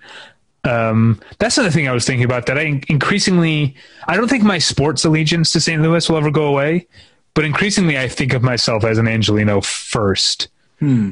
[0.66, 2.46] um, that's another thing I was thinking about.
[2.48, 3.76] That I increasingly,
[4.08, 5.82] I don't think my sports allegiance to St.
[5.82, 6.88] Louis will ever go away,
[7.36, 10.50] but increasingly, I think of myself as an Angelino first.
[10.80, 11.12] Hmm.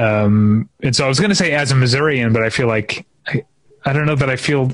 [0.00, 3.06] Um, and so I was going to say as a Missourian, but I feel like
[3.26, 3.44] I,
[3.84, 4.72] I don't know that I feel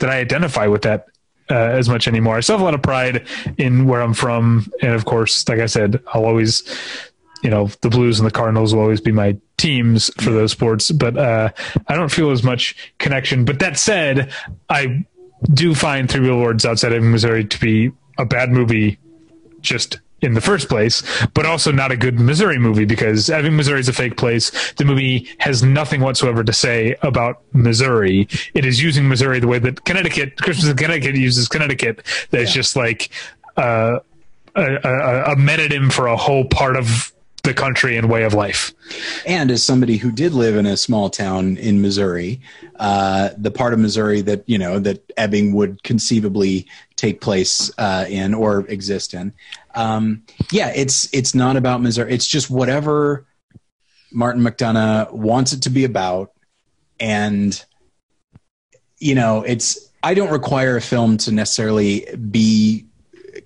[0.00, 1.06] that I identify with that
[1.50, 2.36] uh, as much anymore.
[2.36, 3.26] I still have a lot of pride
[3.56, 6.62] in where I'm from, and of course, like I said, I'll always,
[7.42, 10.90] you know, the Blues and the Cardinals will always be my teams for those sports.
[10.90, 11.52] But uh,
[11.88, 13.46] I don't feel as much connection.
[13.46, 14.30] But that said,
[14.68, 15.06] I
[15.54, 18.98] do find Three Billboards Outside of Missouri to be a bad movie,
[19.60, 21.02] just in the first place,
[21.34, 24.72] but also not a good Missouri movie because Ebbing, Missouri is a fake place.
[24.74, 28.26] The movie has nothing whatsoever to say about Missouri.
[28.54, 32.02] It is using Missouri the way that Connecticut, Christmas in Connecticut uses Connecticut.
[32.30, 32.54] That's Yeah.
[32.62, 33.10] just like
[33.58, 34.00] uh,
[34.54, 37.12] a, a, a metonym for a whole part of
[37.42, 38.72] the country and way of life.
[39.24, 42.40] And as somebody who did live in a small town in Missouri,
[42.80, 46.66] uh, the part of Missouri that you know that Ebbing would conceivably
[46.96, 49.32] take place uh, in or exist in,
[49.76, 52.12] um, yeah, it's it's not about Missouri.
[52.12, 53.26] It's just whatever
[54.10, 56.32] Martin McDonagh wants it to be about,
[56.98, 57.62] and
[58.98, 62.86] you know, it's I don't require a film to necessarily be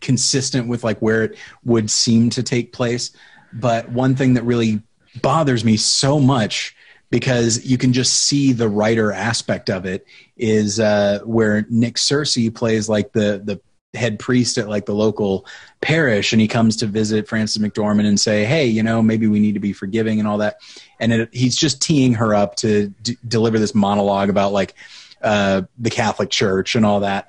[0.01, 3.11] consistent with like where it would seem to take place.
[3.52, 4.81] But one thing that really
[5.20, 6.77] bothers me so much
[7.11, 12.55] because you can just see the writer aspect of it is uh, where Nick Searcy
[12.55, 13.61] plays like the the
[13.94, 15.44] head priest at like the local
[15.80, 19.40] parish and he comes to visit Frances McDormand and say hey you know maybe we
[19.40, 20.58] need to be forgiving and all that.
[21.00, 24.74] And it, he's just teeing her up to d- deliver this monologue about like
[25.22, 27.28] uh, the Catholic Church and all that.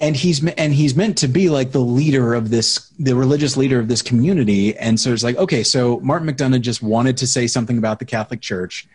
[0.00, 3.80] And he's and he's meant to be like the leader of this the religious leader
[3.80, 4.76] of this community.
[4.76, 8.04] And so it's like okay so martin mcdonagh just wanted to say something about the
[8.04, 8.86] catholic church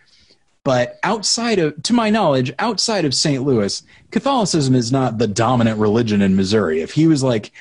[0.64, 5.80] but outside of to my knowledge outside of st louis catholicism is not the dominant
[5.80, 7.52] religion in missouri if he was like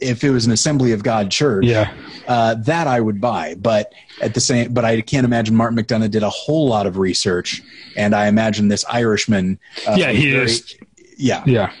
[0.00, 1.92] if it was an assembly of god church Yeah.
[2.28, 6.10] uh, that i would buy but at the same but i can't imagine martin mcdonagh
[6.10, 7.62] did a whole lot of research
[7.96, 10.76] and i imagine this irishman uh, Yeah, he very- is.
[11.18, 11.72] yeah Yeah.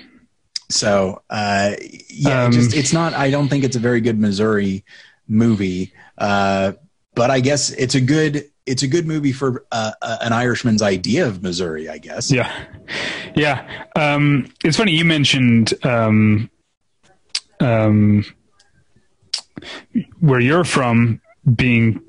[0.70, 1.72] so uh,
[2.08, 3.12] yeah, Um, just it's not.
[3.14, 4.84] I don't think it's a very good Missouri
[5.28, 5.92] movie.
[6.16, 6.72] Uh,
[7.14, 10.82] but I guess it's a good it's a good movie for uh, uh, an Irishman's
[10.82, 11.88] idea of Missouri.
[11.88, 12.30] I guess.
[12.30, 12.50] Yeah,
[13.36, 13.66] yeah.
[13.96, 16.50] Um, it's funny you mentioned um,
[17.60, 18.24] um,
[20.20, 21.20] where you're from
[21.54, 22.00] being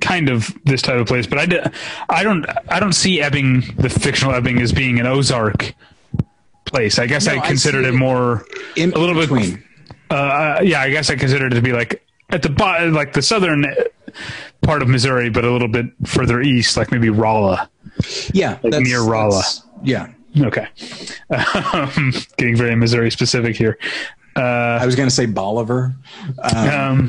[0.00, 1.60] kind of this type of place, but I, d-
[2.08, 5.74] I don't I don't see Ebbing, the fictional Ebbing, as being an Ozark
[6.64, 6.98] place.
[6.98, 8.44] I guess No, I I considered see it more
[8.76, 9.28] In a little bit.
[9.30, 9.62] between.
[10.10, 13.22] Uh, yeah, I guess I considered it to be like at the bo- like the
[13.22, 13.64] southern
[14.62, 17.70] part of Missouri, but a little bit further east, like maybe Rolla.
[18.32, 19.42] Yeah, that's- near Rolla.
[19.82, 20.08] Yeah,
[20.40, 20.66] Okay.
[21.64, 23.78] Um, getting very Missouri specific here.
[24.36, 25.94] Uh, I was going to say Bolivar,
[26.42, 26.68] um,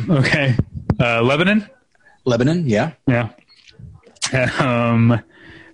[0.09, 0.55] um, okay.
[0.99, 1.67] Uh, Lebanon?
[2.25, 2.67] Lebanon.
[2.67, 3.29] Yeah, Yeah.
[4.59, 5.21] Um,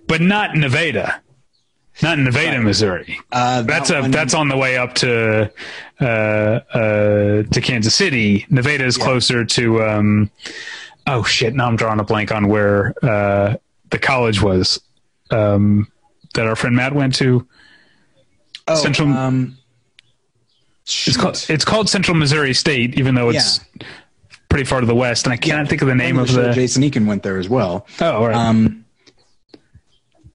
[0.06, 1.20] but not Nevada.
[2.02, 3.18] Not in Nevada, Missouri.
[3.32, 5.52] uh, That's that a one- that's on the way up to
[6.00, 8.46] uh, uh, to Kansas City.
[8.48, 9.82] Nevada is closer to.
[9.82, 10.30] Um,
[11.06, 11.54] oh shit!
[11.54, 13.56] Now I'm drawing a blank on where uh,
[13.90, 14.80] the college was
[15.30, 15.88] um,
[16.34, 17.46] that our friend Matt went to.
[18.68, 19.58] oh, Central- Um,
[20.86, 23.60] It's called it's called Central Missouri State, even though it's
[24.48, 26.52] pretty far to the west, and I cannot think of the name of the.
[26.52, 27.86] Jason Eakin went there as well.
[28.00, 28.34] Oh, all right.
[28.36, 28.84] Um,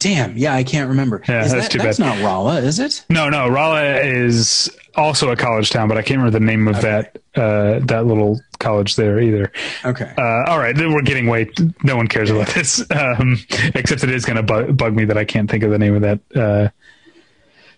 [0.05, 1.23] damn, yeah, I can't remember.
[1.27, 2.19] Yeah, Is that's that, too that's bad.
[2.19, 3.03] not Rolla, is it?
[3.09, 6.81] no, no, Rolla is also a college town, but I can't remember the name of
[6.81, 9.51] that uh, that little college there either.
[9.83, 10.13] Okay.
[10.17, 11.49] Uh, all right, then we're getting way.
[11.83, 13.37] No one cares about this, um,
[13.73, 15.95] except it is going to bug, bug me that I can't think of the name
[15.95, 16.69] of that uh,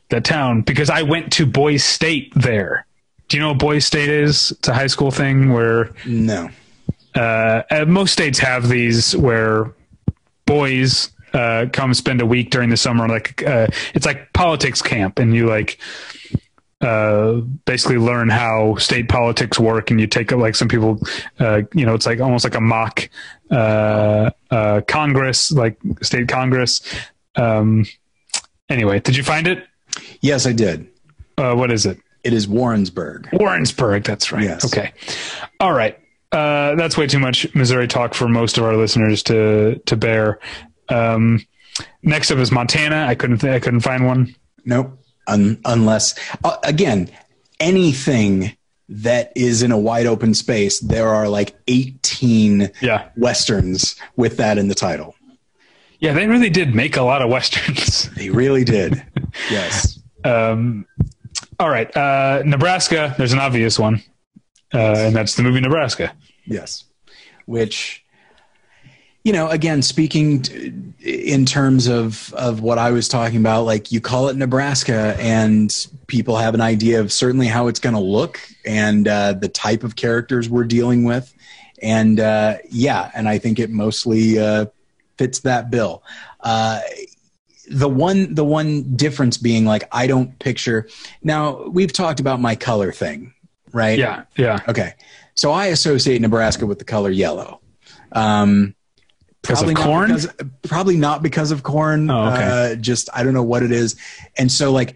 [0.09, 2.85] that town because I went to Boys State there.
[3.29, 4.51] Do you know what Boys State is?
[4.51, 6.49] It's a high school thing where No.
[7.15, 9.73] uh, uh, most states have these where
[10.45, 13.07] boys uh, come spend a week during the summer.
[13.07, 15.79] Like uh, it's like politics camp, and you like
[16.81, 17.33] uh,
[17.65, 20.99] basically learn how state politics work, and you take like some people,
[21.39, 23.09] uh, you know, it's like almost like a mock
[23.51, 26.81] uh, uh, Congress, like state Congress.
[27.35, 27.85] Um,
[28.69, 29.65] anyway, did you find it?
[30.21, 30.87] Yes, I did.
[31.37, 31.99] Uh, what is it?
[32.23, 33.29] It is Warrensburg.
[33.33, 34.03] Warrensburg.
[34.03, 34.43] That's right.
[34.43, 34.65] Yes.
[34.65, 34.91] Okay.
[35.59, 35.97] All right.
[36.31, 40.39] Uh, that's way too much Missouri talk for most of our listeners to to bear.
[40.89, 41.45] Um,
[42.03, 43.05] next up is Montana.
[43.07, 44.35] I couldn't th- I couldn't find one.
[44.65, 44.97] Nope.
[45.27, 47.09] Un- unless, uh, again,
[47.59, 48.55] anything
[48.89, 53.09] that is in a wide open space, there are like 18 Yeah.
[53.17, 55.15] westerns with that in the title.
[55.99, 58.09] Yeah, they really did make a lot of westerns.
[58.15, 59.03] They really did.
[59.51, 59.99] yes.
[60.23, 60.85] um,
[61.59, 63.13] all right, uh, Nebraska.
[63.17, 64.01] There's an obvious one,
[64.73, 66.13] uh, and that's the movie Nebraska.
[66.45, 66.83] Yes.
[67.45, 68.05] Which,
[69.27, 70.71] you know, again, speaking t-
[71.01, 75.69] in terms of, of what I was talking about, like you call it Nebraska and
[76.07, 79.83] people have an idea of certainly how it's going to look and uh, the type
[79.83, 81.33] of characters we're dealing with.
[81.81, 84.67] And uh, yeah, and I think it mostly uh,
[85.17, 86.03] fits that bill.
[86.39, 86.79] Uh,
[87.69, 90.87] the one the one difference being like I don't picture
[91.21, 93.33] now we've talked about my color thing,
[93.73, 93.99] right?
[93.99, 94.61] Yeah, yeah.
[94.69, 94.93] Okay.
[95.35, 97.59] So I associate Nebraska with the color yellow.
[98.13, 98.73] Um,
[99.47, 100.07] Because of not corn?
[100.07, 100.27] Because,
[100.63, 102.09] probably not because of corn.
[102.09, 102.73] Oh, okay.
[102.73, 103.95] uh, just I don't know what it is.
[104.37, 104.95] And so like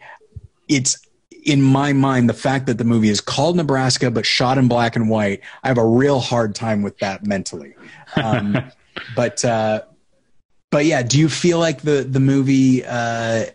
[0.68, 0.98] it's
[1.44, 4.96] in my mind the fact that the movie is called Nebraska but shot in black
[4.96, 5.42] and white.
[5.64, 7.76] I have a real hard time with that mentally.
[8.16, 8.72] Um,
[9.16, 9.84] but uh,
[10.70, 12.84] but yeah, do you feel like the the movie?
[12.86, 13.46] Uh,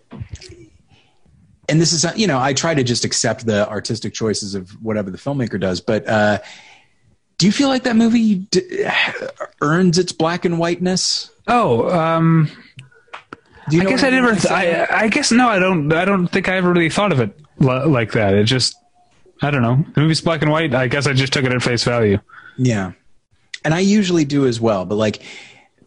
[1.68, 5.10] and this is you know I try to just accept the artistic choices of whatever
[5.10, 6.38] the filmmaker does, but uh,
[7.38, 8.86] do you feel like that movie d-
[9.60, 11.30] earns its black and whiteness?
[11.48, 12.50] Oh, um,
[13.68, 14.34] Do you I guess I never.
[14.34, 15.48] Th- I, I guess no.
[15.48, 15.92] I don't.
[15.92, 18.34] I don't think I ever really thought of it li- like that.
[18.34, 18.76] It just.
[19.42, 19.84] I don't know.
[19.94, 20.74] The movie's black and white.
[20.74, 22.18] I guess I just took it at face value.
[22.56, 22.92] Yeah,
[23.64, 24.86] and I usually do as well.
[24.86, 25.22] But like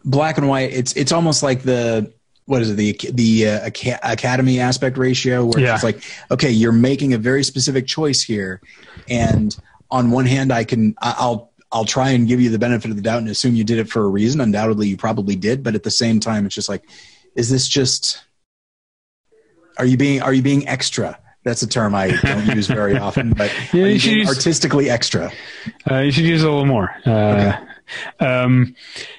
[0.04, 2.12] black and white, it's it's almost like the
[2.46, 3.70] what is it the the uh,
[4.04, 5.74] Academy aspect ratio, where Yeah.
[5.74, 6.00] it's like
[6.30, 8.60] okay, you're making a very specific choice here,
[9.08, 9.56] and
[9.90, 13.02] on one hand, I can I'll I'll try and give you the benefit of the
[13.02, 14.40] doubt and assume you did it for a reason.
[14.40, 16.82] Undoubtedly, you probably did, but at the same time, it's just like,
[17.36, 18.22] is this just
[19.78, 21.18] are you being are you being extra?
[21.42, 25.32] That's a term I don't use very often, but Yeah, you should use- artistically extra.
[25.90, 26.90] Uh, you should use a little more.
[27.06, 27.56] Uh,
[28.20, 28.74] um,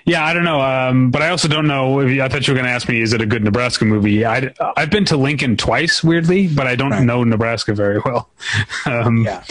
[0.05, 0.61] yeah, I don't know.
[0.61, 1.99] Um, but I also don't know.
[1.99, 3.85] If you, I thought you were going to ask me, is it a good Nebraska
[3.85, 4.23] movie?
[4.23, 7.03] I, I've been to Lincoln twice, weirdly, but I don't Right.
[7.03, 8.29] know Nebraska very well.
[8.85, 9.43] um, Yeah.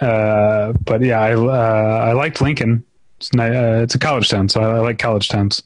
[0.00, 2.84] Uh, but yeah, I, uh, I liked Lincoln.
[3.18, 5.62] It's, uh, it's a college town, so I, I like college towns.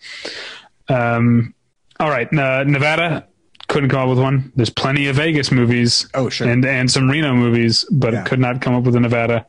[0.88, 1.54] Um,
[2.00, 3.26] all right, uh, Nevada.
[3.68, 4.52] Couldn't come up with one.
[4.56, 6.06] There's plenty of Vegas movies.
[6.12, 6.46] Oh, sure.
[6.48, 8.24] And and some Reno movies, but Yeah.
[8.24, 9.46] could not come up with a Nevada.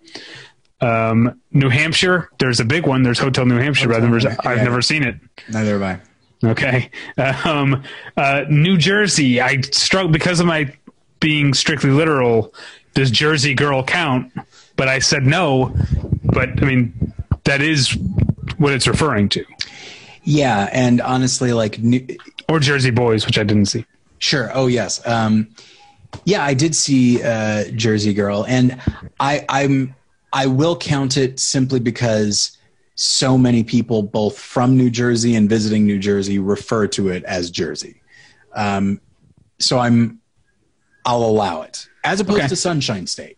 [0.80, 2.30] Um, New Hampshire.
[2.40, 3.04] There's a big one.
[3.04, 3.88] There's Hotel New Hampshire.
[3.88, 4.64] but I've Hotel never I've yeah.
[4.64, 5.16] never seen it.
[5.50, 6.00] Neither have
[6.44, 6.48] I.
[6.48, 6.90] Okay.
[7.46, 7.84] Um,
[8.16, 9.42] uh, New Jersey.
[9.42, 10.74] I struck because of my
[11.20, 12.54] being strictly literal.
[12.94, 14.32] Does Jersey Girl count?
[14.76, 15.76] But I said no.
[16.24, 17.14] But I mean,
[17.44, 17.98] that is
[18.58, 19.46] what it's referring to,
[20.24, 22.06] Yeah, and honestly, like, new,
[22.50, 23.86] or Jersey Boys, which I didn't see.
[24.20, 24.50] sure.
[24.54, 25.06] Oh, yes.
[25.06, 25.50] Um,
[26.26, 28.80] yeah, I did see uh, Jersey Girl, and
[29.20, 29.96] I, I'm
[30.32, 32.58] I will count it simply because
[32.96, 37.50] so many people, both from New Jersey and visiting New Jersey, refer to it as
[37.52, 38.02] Jersey.
[38.56, 39.02] Um,
[39.60, 40.20] so I'm
[41.06, 42.48] I'll allow it as opposed Okay.
[42.48, 43.38] to Sunshine State.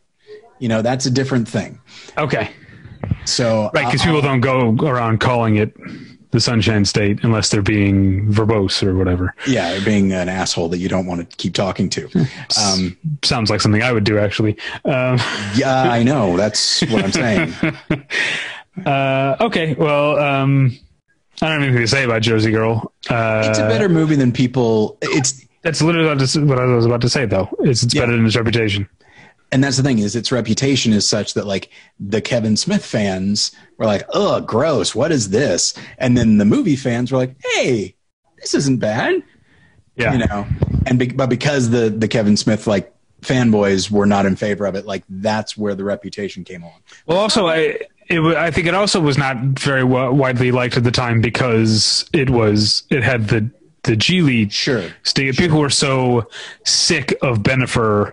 [0.60, 1.80] You know, that's a different thing.
[2.18, 2.50] Okay.
[3.26, 5.74] So Right, because I'll- people don't go around calling it
[6.32, 9.34] the Sunshine State unless they're being verbose or whatever.
[9.48, 12.10] yeah, being an asshole that you don't want to keep talking to.
[12.62, 14.58] Um, Sounds like something I would do, actually.
[14.84, 15.18] Um,
[15.56, 16.36] Yeah, I know.
[16.36, 17.54] That's what I'm saying.
[18.86, 20.78] uh, okay, well, um,
[21.42, 22.92] I don't have anything to say about Jersey Girl.
[23.10, 24.98] Uh, It's a better movie than people.
[25.02, 27.50] It's That's literally what I was- what I was about to say, though.
[27.62, 28.02] It's, it's Yeah.
[28.04, 28.88] better than its reputation.
[29.56, 33.52] And that's the thing is its reputation is such that like the Kevin Smith fans
[33.78, 34.94] were like, "Oh, gross!
[34.94, 37.96] What is this?" And then the movie fans were like, "Hey,
[38.42, 39.24] this isn't bad,"
[39.96, 40.12] Yeah.
[40.12, 40.46] you know.
[40.86, 44.76] And be, but because the the Kevin Smith like fanboys were not in favor of
[44.76, 46.82] it, like that's where the reputation came along.
[47.08, 47.80] Well, also, I
[48.10, 52.10] it, I think it also was not very wa- widely liked at the time because
[52.12, 53.50] it was it had the
[53.84, 54.84] the Gigli Sure.
[55.04, 55.32] sting.
[55.32, 56.28] People were so
[56.66, 58.12] sick of Bennifer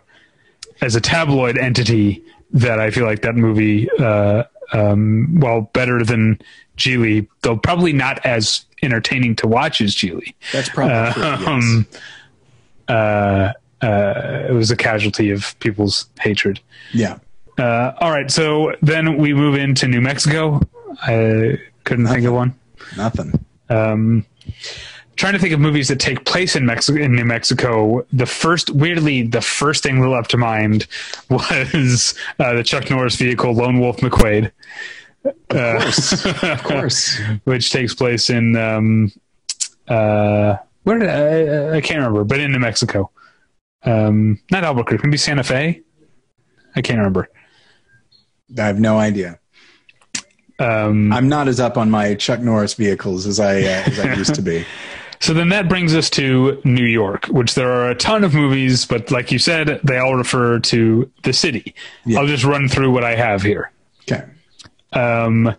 [0.82, 2.22] as a tabloid entity
[2.52, 4.44] that I feel like that movie, uh,
[4.74, 6.38] um, while better than
[6.76, 10.34] Gigli, though probably not as entertaining to watch as Gigli.
[10.52, 11.46] That's probably true, yes.
[11.46, 11.86] Um,
[12.88, 16.60] uh, uh, it was a casualty of people's hatred.
[16.92, 17.18] Yeah.
[17.58, 20.60] Uh, all right, so then we move into New Mexico.
[21.02, 22.54] I couldn't think of one.
[22.96, 23.44] Nothing.
[23.68, 24.26] Um,
[25.22, 28.04] trying to think of movies that take place in Mexico in New Mexico.
[28.12, 30.88] The first, weirdly, the first thing that leapt to mind
[31.30, 34.50] was uh, the Chuck Norris vehicle, Lone Wolf McQuade.
[35.24, 36.26] Of course.
[36.42, 37.20] of course.
[37.44, 39.12] which takes place in um,
[39.86, 43.08] uh, where did I, I can't remember, but in New Mexico.
[43.84, 45.82] Um, not Albuquerque, maybe Santa Fe.
[46.74, 47.28] I can't remember.
[48.58, 49.38] I have no idea.
[50.58, 54.14] Um, I'm not as up on my Chuck Norris vehicles as I uh, as I
[54.14, 54.66] used to be.
[55.22, 58.84] So then that brings us to New York, which there are a ton of movies,
[58.84, 61.76] but like you said, they all refer to the city.
[62.04, 62.18] Yeah.
[62.18, 63.70] I'll just run through what I have here.
[64.00, 64.24] Okay.
[64.92, 65.54] Um,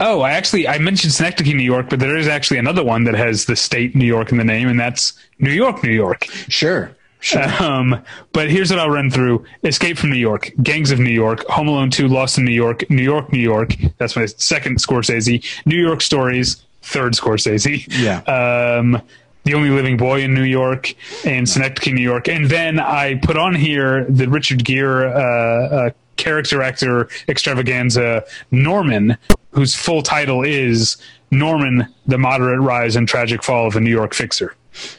[0.00, 3.14] oh, I actually I mentioned Synecdoche, New York, but there is actually another one that
[3.14, 6.24] has the state New York in the name, and that's New York, New York.
[6.48, 6.90] Sure.
[7.20, 7.44] Sure.
[7.62, 8.02] Um,
[8.32, 11.68] but here's what I'll run through: Escape from New York, Gangs of New York, Home
[11.68, 13.76] Alone 2, Lost in New York, New York, New York.
[13.98, 15.44] That's my second Scorsese.
[15.64, 17.86] New York Stories, third Scorsese.
[17.88, 18.20] Yeah.
[18.22, 19.02] Um,
[19.44, 20.94] the Only Living Boy in New York
[21.24, 25.90] and Synecdoche, New York, and then I put on here the Richard Gere uh, uh,
[26.16, 29.16] character actor extravaganza Norman,
[29.52, 30.98] whose full title is
[31.30, 34.54] Norman: The Moderate Rise and Tragic Fall of a New York Fixer.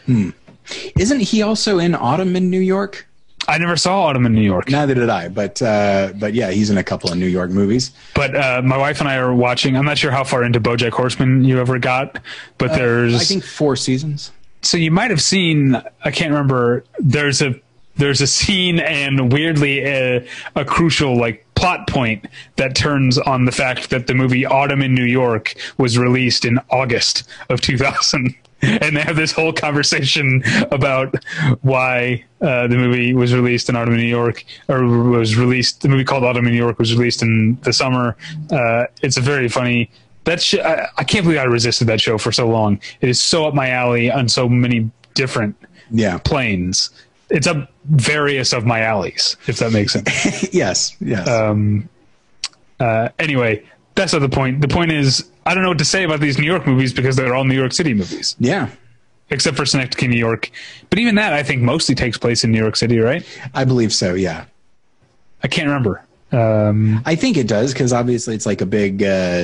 [0.07, 0.31] Hmm.
[0.97, 3.07] Isn't he also in Autumn in New York?
[3.47, 4.69] I never saw Autumn in New York.
[4.69, 7.91] Neither did I, but uh, but yeah, he's in a couple of New York movies.
[8.13, 9.75] But uh, my wife and I are watching.
[9.75, 12.19] I'm not sure how far into BoJack Horseman you ever got,
[12.57, 13.13] but there's.
[13.13, 14.31] Uh, I think four seasons.
[14.61, 15.75] so you might have seen.
[16.03, 16.85] I can't remember.
[16.99, 17.59] There's a
[18.01, 22.25] there's a scene and weirdly a, a crucial like plot point
[22.55, 26.59] that turns on the fact that the movie Autumn in New York was released in
[26.69, 28.35] August of 2000.
[28.63, 31.15] And they have this whole conversation about
[31.63, 35.81] why uh, the movie was released in Autumn in New York, or was released.
[35.81, 38.15] The movie called Autumn in New York was released in the summer.
[38.51, 39.89] Uh, it's a very funny.
[40.25, 42.79] That sh- I, I can't believe I resisted that show for so long.
[43.01, 45.55] It is so up my alley on so many different
[45.89, 46.19] Yeah.
[46.19, 46.91] planes.
[47.31, 50.53] It's up various of my alleys, if that makes sense.
[50.53, 50.95] yes.
[50.99, 51.27] Yes.
[51.27, 51.89] um,
[52.79, 53.63] uh, anyway,
[53.95, 54.61] that's not the point.
[54.61, 57.15] The point is, I don't know what to say about these New York movies because
[57.15, 58.69] they're all New York City movies, yeah.
[59.29, 60.49] except for Synecdoche, New York.
[60.89, 63.25] But even that, I think, mostly takes place in New York City, right?
[63.53, 64.13] I believe so.
[64.13, 64.45] Yeah.
[65.43, 66.03] I can't remember.
[66.31, 69.41] Um, I think it does because obviously it's like a big uh,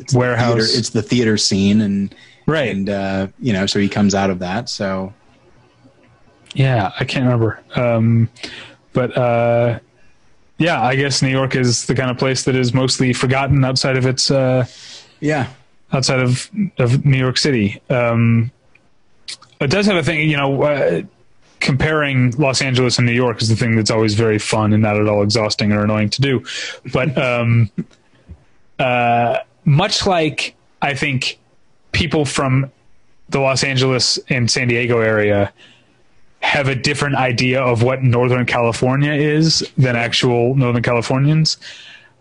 [0.00, 0.54] it's the Warehouse.
[0.54, 2.14] theater- it's the theater scene, and
[2.46, 2.74] right.
[2.74, 4.68] and uh, you know, so he comes out of that.
[4.68, 5.12] So
[6.54, 7.60] Yeah, I can't remember.
[7.74, 8.28] Um,
[8.92, 9.78] but uh,
[10.58, 13.96] yeah, I guess New York is the kind of place that is mostly forgotten outside
[13.96, 14.66] of its uh,
[15.20, 15.48] yeah,
[15.92, 17.80] outside of of New York City.
[17.90, 18.50] Um,
[19.60, 20.62] it does have a thing, you know.
[20.62, 21.02] Uh,
[21.60, 24.96] comparing Los Angeles and New York is the thing that's always very fun and not
[24.96, 26.44] at all exhausting or annoying to do.
[26.92, 27.70] But um,
[28.78, 31.38] uh, much like I think
[31.92, 32.70] people from
[33.28, 35.52] the Los Angeles and San Diego area
[36.40, 41.56] have a different idea of what Northern California is than actual Northern Californians.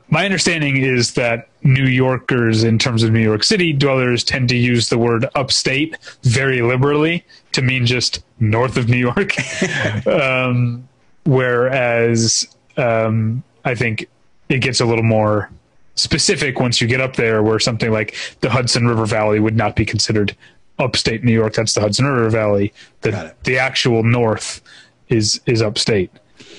[0.09, 4.55] My understanding is that New Yorkers, in terms of New York City dwellers, tend to
[4.55, 9.33] use the word upstate very liberally to mean just north of New York.
[10.07, 10.87] um,
[11.25, 14.07] whereas um, I think
[14.49, 15.49] it gets a little more
[15.95, 19.75] specific once you get up there, where something like the Hudson River Valley would not
[19.75, 20.35] be considered
[20.79, 21.53] upstate New York.
[21.53, 22.73] That's the Hudson River Valley.
[23.01, 24.61] The, the actual north
[25.09, 26.11] is is upstate.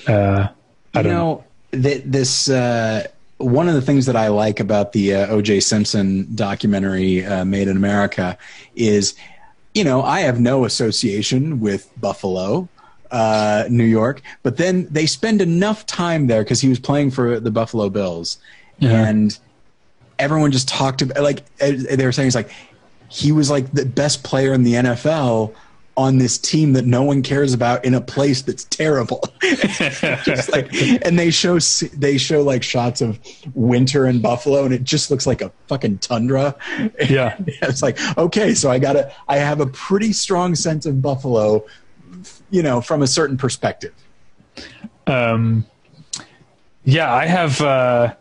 [0.08, 0.48] Uh,
[0.94, 1.44] I you don't know.
[1.72, 3.06] know, th- this uh,
[3.38, 5.60] one of the things that I like about the uh, O.J.
[5.60, 8.36] Simpson documentary uh, Made in America
[8.74, 9.14] is,
[9.74, 12.68] you know, I have no association with Buffalo.
[13.10, 17.40] Uh, New York, but then they spend enough time there because he was playing for
[17.40, 18.36] the Buffalo Bills,
[18.80, 19.06] Yeah.
[19.08, 19.38] and
[20.18, 22.50] everyone just talked about like they were saying it's like
[23.08, 25.54] he was like the best player in the NFL
[25.96, 29.20] on this team that no one cares about in a place that's terrible.
[29.42, 30.72] just like,
[31.04, 33.18] and they show they show like shots of
[33.54, 36.54] winter in Buffalo, and it just looks like a fucking tundra.
[37.08, 37.36] Yeah.
[37.46, 41.64] it's like okay, so I gotta I have a pretty strong sense of Buffalo,
[42.50, 43.94] you know, from a certain perspective.
[45.06, 45.66] um,
[46.84, 48.14] yeah, I have uh,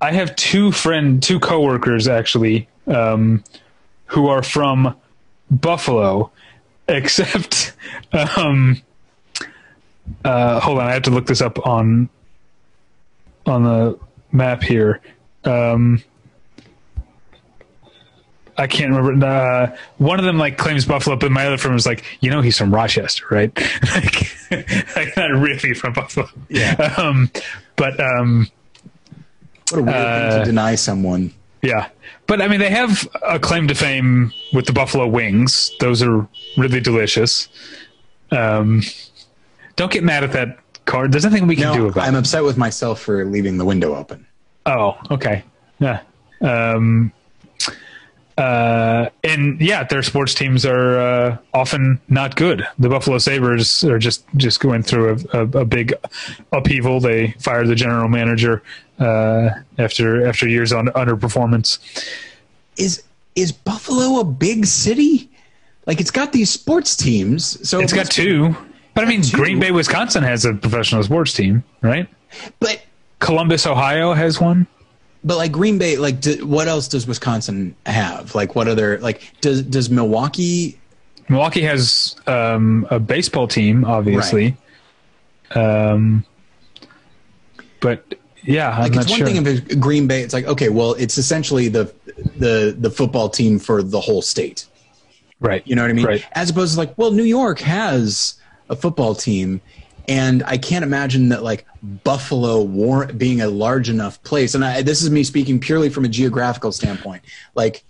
[0.00, 3.42] I have two friend, two coworkers actually, um,
[4.06, 4.96] who are from
[5.50, 6.30] Buffalo,
[6.88, 7.74] except
[8.36, 8.80] um,
[10.24, 12.08] uh, hold on, I have to look this up on
[13.46, 13.98] on the
[14.32, 15.00] map here.
[15.44, 16.02] Um,
[18.56, 19.26] I can't remember.
[19.26, 22.40] Uh, one of them like claims Buffalo, but my other friend was like, you know,
[22.40, 23.50] he's from Rochester, right?
[23.94, 24.30] like,
[24.96, 26.28] like, not really from Buffalo.
[26.48, 26.94] Yeah.
[26.96, 27.30] Um,
[27.74, 28.46] but um,
[29.70, 31.32] What a weird thing Uh, to deny someone.
[31.62, 31.88] yeah,
[32.26, 35.70] but I mean, they have a claim to fame with the buffalo wings.
[35.80, 36.26] Those are
[36.56, 37.48] really delicious.
[38.30, 38.82] Um,
[39.76, 41.12] don't get mad at that card.
[41.12, 42.18] There's nothing we can do No, about I'm it.
[42.18, 44.26] upset with myself for leaving the window open.
[44.66, 45.44] Oh, okay.
[45.78, 46.00] Yeah.
[46.40, 47.12] Um,
[48.36, 52.66] uh, and yeah, their sports teams are uh, often not good.
[52.78, 55.94] The Buffalo Sabres are just just going through a, a, a big
[56.52, 56.98] upheaval.
[56.98, 58.62] They fired the general manager
[58.98, 61.78] uh, after after years on underperformance.
[62.76, 63.02] Is
[63.34, 65.30] is Buffalo a big city?
[65.86, 68.56] Like it's got these sports teams, so it's got two,
[68.94, 69.36] but I mean, two.
[69.36, 72.08] Green Bay, Wisconsin has a professional sports team, right?
[72.58, 72.82] But
[73.18, 74.66] Columbus, Ohio has one.
[75.24, 78.34] but like Green Bay, like do, what else does Wisconsin have?
[78.34, 80.78] Like what other like does does Milwaukee?
[81.28, 84.56] Milwaukee has um, a baseball team, obviously.
[85.54, 86.24] Um,
[87.80, 88.14] but
[88.44, 89.26] yeah, I'm Like not it's one sure.
[89.26, 91.92] thing if it's Green Bay, it's like okay, well, it's essentially the
[92.36, 94.66] the the football team for the whole state.
[95.40, 95.62] right.
[95.66, 96.06] You know what I mean?
[96.06, 96.24] Right.
[96.32, 98.34] As opposed to like, well, New York has
[98.70, 99.60] a football team,
[100.08, 104.54] and I can't imagine that like Buffalo war- being a large enough place.
[104.54, 107.22] And I, this is me speaking purely from a geographical standpoint.
[107.54, 107.84] Like,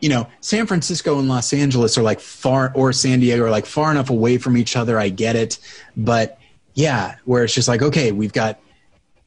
[0.00, 3.66] you know, San Francisco and Los Angeles are like far, or San Diego are like
[3.66, 4.98] far enough away from each other.
[4.98, 5.58] I get it,
[5.96, 6.38] but
[6.74, 8.60] yeah, where it's just like, okay, we've got,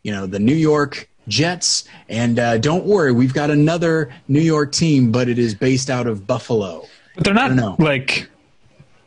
[0.03, 4.71] you know, the New York Jets, and uh, don't worry, we've got another New York
[4.71, 6.85] team, but it is based out of Buffalo.
[7.15, 8.29] But they're not like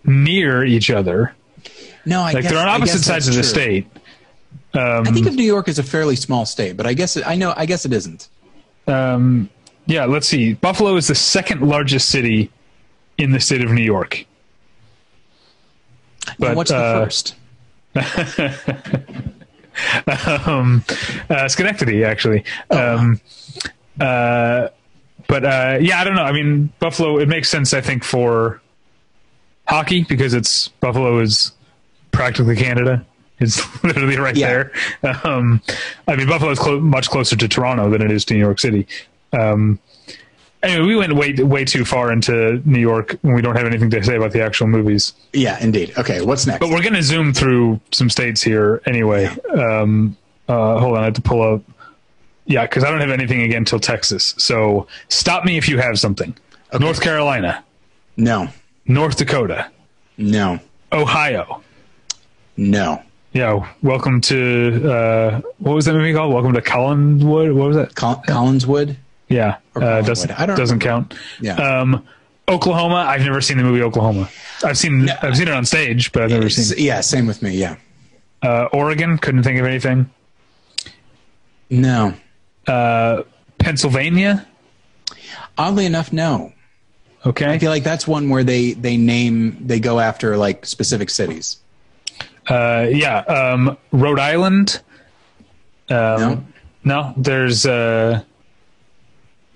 [0.04, 1.34] near each other.
[2.04, 3.48] No, I Like guess, they're on opposite sides of the true.
[3.48, 3.86] state.
[4.74, 7.26] Um, I think of New York as a fairly small state, but I guess it,
[7.26, 7.52] I know.
[7.56, 8.28] I guess it isn't.
[8.86, 9.48] um,
[9.86, 10.54] yeah, let's see.
[10.54, 12.50] Buffalo is the second largest city
[13.18, 14.24] in the state of New York.
[16.26, 17.34] Now, But, what's the uh, first?
[20.46, 20.84] um,
[21.30, 22.44] uh, Schenectady, actually.
[22.70, 23.20] Um,
[24.00, 24.68] uh,
[25.28, 26.22] but uh, yeah, I don't know.
[26.24, 27.18] I mean, Buffalo.
[27.18, 28.60] It makes sense, I think, for
[29.66, 31.52] hockey because it's Buffalo is
[32.10, 33.04] practically Canada.
[33.38, 34.64] It's literally right Yeah.
[35.02, 35.20] there.
[35.24, 35.62] Um,
[36.06, 38.60] I mean, Buffalo is clo- much closer to Toronto than it is to New York
[38.60, 38.86] City.
[39.32, 39.78] Um,
[40.62, 43.90] anyway, we went way way too far into New York when we don't have anything
[43.90, 45.12] to say about the actual movies.
[45.32, 45.92] Yeah, indeed.
[45.98, 46.60] Okay, what's next?
[46.60, 49.26] But we're going to zoom through some states here anyway.
[49.54, 50.16] Um,
[50.48, 51.62] uh, hold on, I have to pull up.
[52.44, 54.34] Yeah, because I don't have anything again till Texas.
[54.38, 56.36] So stop me if you have something.
[56.78, 57.62] North Carolina,
[58.16, 58.48] no,
[58.86, 59.70] North Dakota,
[60.16, 60.58] no,
[60.92, 61.62] Ohio.
[62.56, 63.02] no.
[63.34, 66.34] Yeah, welcome to uh, what was that movie called?
[66.34, 67.54] Welcome to Collinwood.
[67.54, 67.94] What was that?
[67.94, 68.96] Col- Collinswood.
[69.30, 71.14] Yeah, uh, doesn't I don't doesn't count.
[71.40, 71.54] Yeah.
[71.54, 72.06] Um,
[72.48, 72.96] Oklahoma.
[73.08, 74.28] I've never seen the movie Oklahoma.
[74.64, 76.76] I've seen I've seen it on stage, but I've never seen.
[76.84, 77.52] yeah, same with me.
[77.56, 77.76] Yeah.
[78.42, 79.18] Uh, Oregon.
[79.18, 80.10] Couldn't think of anything.
[81.70, 82.14] No.
[82.66, 83.22] Uh,
[83.58, 84.46] Pennsylvania.
[85.56, 86.52] Oddly enough, no.
[87.24, 87.46] Okay.
[87.50, 91.58] I feel like that's one where they they name they go after like specific cities.
[92.48, 93.18] Uh, yeah.
[93.20, 94.80] Um, Rhode Island.
[95.88, 96.44] Um, No.
[96.84, 97.14] no.
[97.16, 97.64] There's.
[97.64, 98.22] Uh,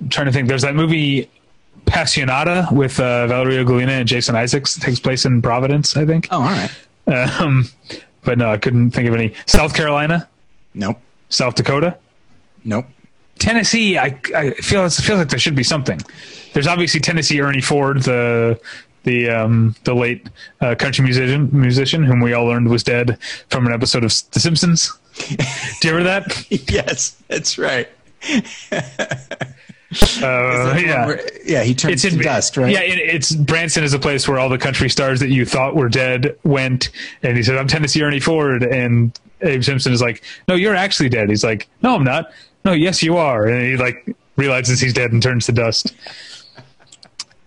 [0.01, 0.49] I'm trying to think.
[0.49, 1.29] There's that movie
[1.87, 4.77] Passionada with uh, Valeria Golino and Jason Isaacs.
[4.77, 6.29] It takes place in Providence, I think.
[6.31, 7.41] Oh, all right.
[7.41, 7.69] Um,
[8.25, 9.33] but no, I couldn't think of any.
[9.47, 10.29] South Carolina,
[10.75, 10.99] Nope.
[11.29, 11.97] South Dakota,
[12.65, 12.87] Nope.
[13.39, 13.97] Tennessee.
[13.99, 16.01] I, I feel it feels like there should be something.
[16.53, 18.59] There's obviously Tennessee Ernie Ford, the
[19.05, 20.29] the um, the late
[20.61, 23.19] uh, country musician musician whom we all learned was dead
[23.51, 24.93] from an episode of The Simpsons.
[25.81, 26.51] Do you remember that?
[26.71, 27.89] yes, that's right.
[30.23, 31.07] Uh, yeah.
[31.07, 32.73] Where- yeah, he turns It's to in dust, right?
[32.73, 35.77] Yeah, it, it's Branson is a place where all the country stars that you thought
[35.77, 36.91] were dead went,
[37.23, 41.09] and he said, "I'm Tennessee Ernie Ford," and Abe Simpson is like, "No, you're actually
[41.09, 42.33] dead." He's like, "No, I'm not."
[42.65, 45.95] No, yes, you are, and he like realizes he's dead and turns to dust.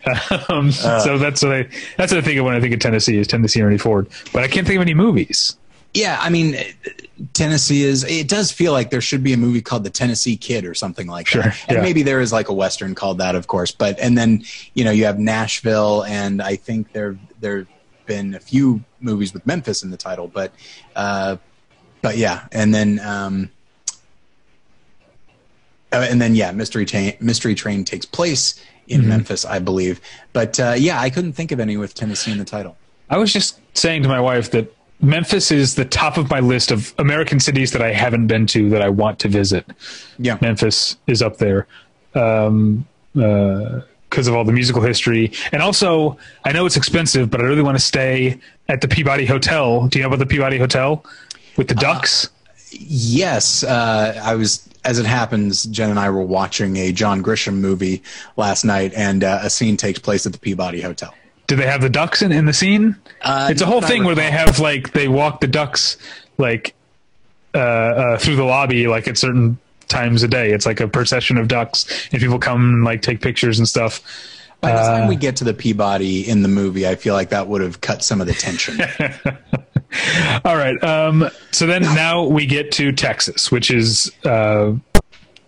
[0.50, 1.00] um, Uh.
[1.02, 1.68] so that's what I
[1.98, 4.44] that's what I think of when I think of Tennessee is Tennessee Ernie Ford, but
[4.44, 5.58] I can't think of any movies.
[5.94, 6.56] Yeah, I mean,
[7.34, 8.04] Tennessee is.
[8.04, 11.08] It does feel like there should be a movie called The Tennessee Kid or something
[11.08, 11.66] like Sure, that.
[11.68, 11.82] And yeah.
[11.82, 13.72] maybe there is like a western called that, of course.
[13.72, 14.44] But and then
[14.76, 17.68] you know you have Nashville, and I think there there've
[18.06, 20.28] been a few movies with Memphis in the title.
[20.28, 20.54] But
[20.96, 21.38] uh,
[22.02, 23.50] but yeah, and then um,
[25.92, 28.56] uh, and then yeah, Mystery Train Mystery Train takes place
[28.88, 29.10] in Mm-hmm.
[29.10, 30.02] Memphis, I believe.
[30.34, 32.76] But uh, yeah, I couldn't think of any with Tennessee in the title.
[33.08, 36.72] I was just saying to my wife that Memphis is the top of my list
[36.72, 39.66] of American cities that I haven't been to that I want to visit.
[40.18, 40.38] Yeah.
[40.42, 41.68] Memphis is up there
[42.16, 42.86] um,
[43.18, 47.44] uh, because of all the musical history, and also I know it's expensive, but I
[47.44, 49.88] really want to stay at the Peabody Hotel.
[49.88, 51.06] Do you know about the Peabody Hotel
[51.58, 52.30] with the ducks?
[52.72, 54.66] Yes, uh, I was.
[54.86, 58.02] As it happens, Jen and I were watching a John Grisham movie
[58.38, 61.14] last night, and uh, a scene takes place at the Peabody Hotel.
[61.50, 62.96] Do they have the ducks in, in the scene?
[63.24, 65.98] Uh, it's a whole thing where they have like they walk the ducks
[66.38, 66.76] like
[67.56, 69.58] uh, uh, through the lobby like at certain
[69.88, 70.52] times a day.
[70.52, 74.04] It's like a procession of ducks, and people come and like take pictures and stuff.
[74.62, 77.30] By the uh, time we get to the Peabody in the movie, I feel like
[77.30, 78.80] that would have cut some of the tension.
[80.46, 80.82] All right.
[80.84, 84.74] Um, so then now we get to Texas, which is uh,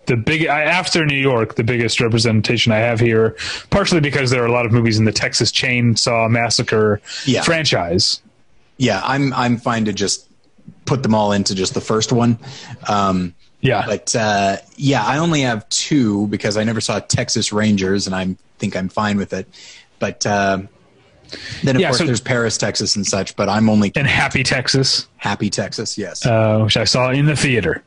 [0.06, 3.36] the big I- after New York, the biggest representation I have here.
[3.70, 7.42] Partially because there are a lot of movies in the Texas Chainsaw Massacre Yeah.
[7.42, 8.20] franchise.
[8.78, 10.26] yeah, I'm I'm fine to just
[10.86, 12.36] put them all into just the first one.
[12.88, 13.84] Um, Yeah.
[13.86, 18.34] but uh, yeah, I only have two because I never saw Texas Rangers, and I
[18.58, 19.46] think I'm fine with it.
[20.00, 20.62] But uh,
[21.62, 23.36] then of Yeah, course so- there's Paris, Texas, and such.
[23.36, 25.06] But I'm only and Happy Texas.
[25.16, 25.96] happy Texas.
[25.96, 26.26] Yes.
[26.26, 27.84] uh, which I saw in the theater.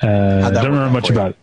[0.00, 1.36] Uh, don't remember much about it.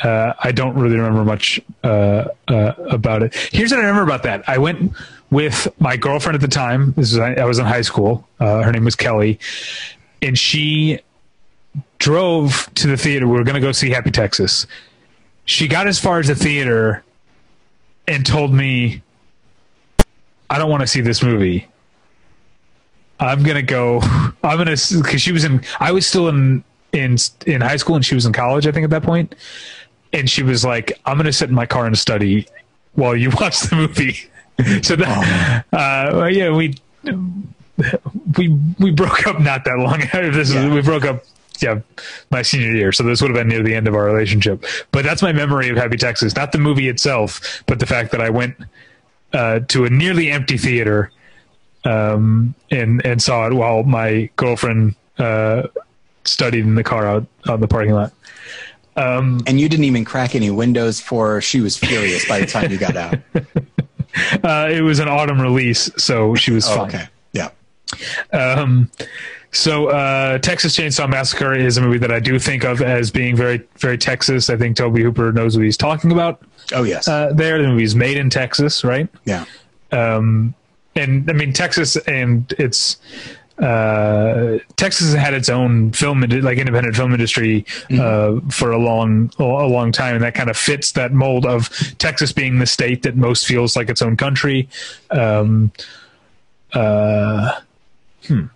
[0.00, 3.34] Uh, I don't really remember much uh, uh, about it.
[3.52, 4.48] Here's what I remember about that.
[4.48, 4.92] I went
[5.30, 6.92] with my girlfriend at the time.
[6.96, 8.26] This is I was in high school.
[8.40, 9.38] Uh, her name was Kelly,
[10.20, 10.98] and she
[11.98, 13.28] drove to the theater.
[13.28, 14.66] We were going to go see Happy Texas.
[15.44, 17.04] She got as far as the theater
[18.08, 19.02] and told me,
[20.50, 21.68] "I don't want to see this movie."
[23.20, 24.00] I'm gonna go.
[24.42, 25.62] I'm gonna because she was in.
[25.78, 27.16] I was still in in
[27.46, 28.66] in high school and she was in college.
[28.66, 29.34] I think at that point,
[30.12, 32.46] and she was like, "I'm gonna sit in my car and study
[32.94, 34.18] while you watch the movie."
[34.82, 36.74] so that, uh, well, yeah, we
[38.36, 38.48] we
[38.78, 40.02] we broke up not that long.
[40.02, 40.72] After this is, Yeah.
[40.72, 41.24] we broke up.
[41.60, 41.80] Yeah,
[42.30, 42.90] my senior year.
[42.92, 44.64] So this would have been near the end of our relationship.
[44.90, 46.34] But that's my memory of Happy Texas.
[46.34, 48.56] Not the movie itself, but the fact that I went
[49.32, 51.12] uh, to a nearly empty theater
[51.84, 55.64] um, and and saw it while my girlfriend uh,
[56.24, 58.12] studied in the car out on the parking lot.
[58.96, 61.40] and you didn't even crack any windows for.
[61.40, 63.14] She was furious by the time you got out.
[64.44, 66.88] Uh, it was an autumn release, so she was Oh, fine.
[66.88, 67.04] okay.
[67.32, 67.48] Yeah.
[68.30, 68.90] Um,
[69.52, 73.34] so uh, Texas Chainsaw Massacre is a movie that I do think of as being
[73.36, 74.50] very very Texas.
[74.50, 76.42] I think Tobe Hooper knows what he's talking about.
[76.74, 77.08] Oh yes.
[77.08, 79.08] Uh, there, the movie's made in Texas, right?
[79.24, 79.46] yeah.
[79.92, 80.54] um,
[80.94, 82.98] and I mean Texas and it's
[83.62, 89.44] uh, Texas had its own film like independent film industry uh, for a long a
[89.44, 93.16] long time, and that kind of fits that mold of Texas being the state that
[93.16, 94.68] most feels like its own country.
[95.10, 95.70] Um,
[96.72, 97.60] uh,
[98.26, 98.46] hmm.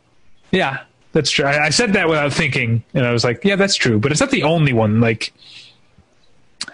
[0.51, 1.45] Yeah, that's true.
[1.45, 4.01] I, I said that without thinking, and I was like, yeah, that's true.
[4.01, 5.01] But it's not the only one.
[5.01, 5.33] Like.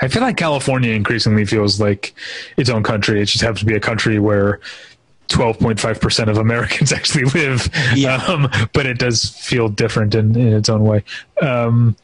[0.01, 2.15] I feel like California increasingly feels like
[2.57, 3.21] its own country.
[3.21, 4.59] It just happens to be a country where
[5.33, 7.69] 12.5% of Americans actually live.
[7.95, 8.17] Yeah.
[8.17, 11.05] Um, but it does feel different in, in its own way.
[11.41, 11.97] Um,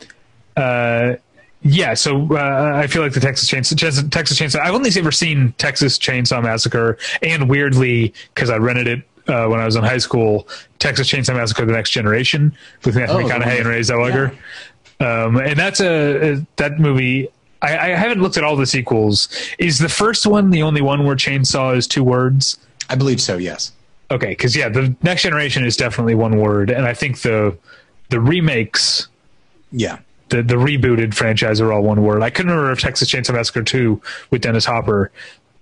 [0.56, 1.14] uh,
[1.62, 4.60] yeah, so uh, I feel like the Texas Chainsaw, Texas Chainsaw.
[4.60, 9.60] I've only ever seen Texas Chainsaw Massacre, and weirdly, because I rented it uh, when
[9.60, 10.46] I was in high school,
[10.78, 14.36] Texas Chainsaw Massacre: The Next Generation with Matthew Oh, McConaughey and Renée Zellweger.
[15.00, 17.28] Um, and that's a, a that movie.
[17.60, 19.28] I, I haven't looked at all the sequels.
[19.58, 22.58] Is the first one the only one where chainsaw is two words?
[22.88, 23.36] I believe so.
[23.36, 23.72] Yes.
[24.10, 27.56] Okay, because yeah, the next generation is definitely one word, and I think the
[28.08, 29.08] the remakes,
[29.70, 29.98] Yeah.
[30.30, 32.22] the the rebooted franchise are all one word.
[32.22, 34.00] I couldn't remember if Texas Chainsaw Massacre two
[34.30, 35.10] with Dennis Hopper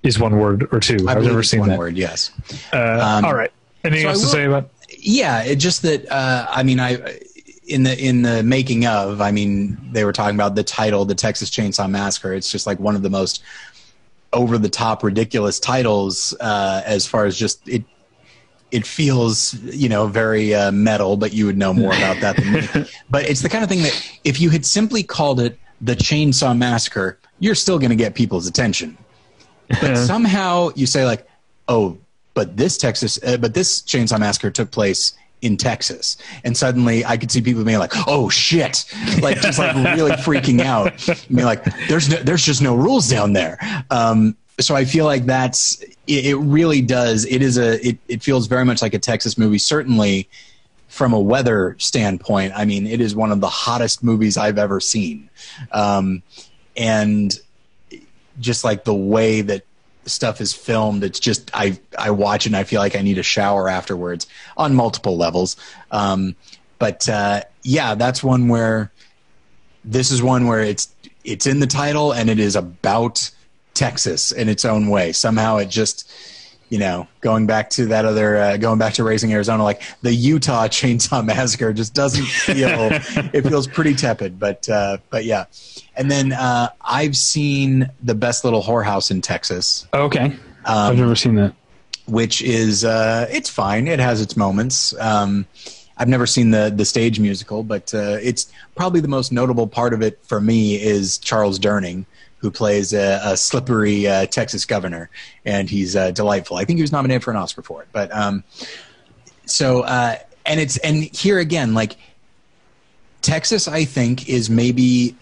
[0.05, 0.95] is one word or two.
[1.09, 1.79] I I've believe never seen one that.
[1.79, 1.97] word.
[1.97, 2.31] Yes.
[2.73, 3.51] Uh, all right.
[3.83, 4.71] Anything so else to say about?
[4.97, 7.19] Yeah, it just that uh, I mean, I
[7.67, 11.17] in the in the making of, I mean, they were talking about the title, the
[11.17, 12.33] Texas Chainsaw Massacre.
[12.33, 13.43] It's just like one of the most
[14.33, 17.85] over the top, ridiculous titles uh, as far as just it.
[18.73, 22.53] It feels, you know, very uh, metal, but you would know more about that than
[22.53, 22.91] me.
[23.09, 26.55] But it's the kind of thing that if you had simply called it the Chainsaw
[26.59, 28.99] Massacre, you're still going to get people's attention.
[29.69, 31.27] But somehow you say like,
[31.69, 31.97] oh,
[32.35, 35.17] but this Texas, uh, but this Chainsaw Massacre took place
[35.47, 38.85] in Texas, and suddenly I could see people being like, oh shit,
[39.23, 43.09] like just like really freaking out, and be like, there's no, there's just no rules
[43.09, 43.59] down there.
[43.91, 46.37] Um, so I feel like that's it, it.
[46.37, 47.25] Really does.
[47.27, 47.87] It is a.
[47.87, 49.59] It, it feels very much like a Texas movie.
[49.59, 50.29] Certainly
[50.89, 54.81] from a weather standpoint, I mean, it is one of the hottest movies I've ever
[54.81, 55.29] seen.
[55.73, 56.23] Um,
[56.77, 57.39] and
[58.41, 59.65] just like the way that
[60.07, 63.19] stuff is filmed, it's just I I watch it and I feel like I need
[63.19, 64.27] a shower afterwards
[64.57, 65.57] on multiple levels.
[65.91, 66.37] Um,
[66.79, 68.93] but uh, yeah, that's one where
[69.85, 70.89] this is one where it's
[71.25, 73.31] it's in the title and it is about
[73.75, 75.13] Texas in its own way.
[75.13, 76.11] Somehow it just
[76.69, 80.13] you know, going back to that other, uh, going back to Raising Arizona, like the
[80.13, 82.89] Utah Chainsaw Massacre just doesn't feel.
[83.33, 85.45] it feels pretty tepid, but uh, but yeah.
[85.97, 89.87] And then uh, I've seen the Best Little Whorehouse in Texas.
[89.95, 90.37] Okay, um,
[90.67, 91.55] I've never seen that.
[92.07, 93.89] Which is uh, it's fine.
[93.89, 94.95] It has its moments.
[95.01, 95.47] Um,
[95.99, 99.95] I've never seen the the stage musical, but uh, it's probably the most notable part
[99.95, 102.07] of it for me is Charles Durning
[102.47, 105.11] who plays a, a slippery uh, Texas governor,
[105.45, 106.57] and he's uh, delightful.
[106.57, 107.89] I think he was nominated for an Oscar for it.
[107.91, 108.45] But um,
[109.47, 111.97] so uh, and it's and here again, like
[113.21, 115.17] Texas, I think is maybe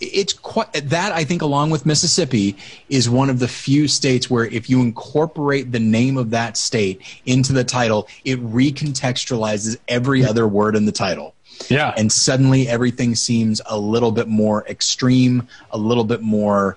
[0.00, 2.56] it's quite that I think along with Mississippi
[2.88, 7.02] is one of the few states where if you incorporate the name of that state
[7.26, 11.34] into the title, it recontextualizes every other word in the title.
[11.68, 11.94] Yeah.
[11.96, 16.76] And suddenly everything seems a little bit more extreme, a little bit more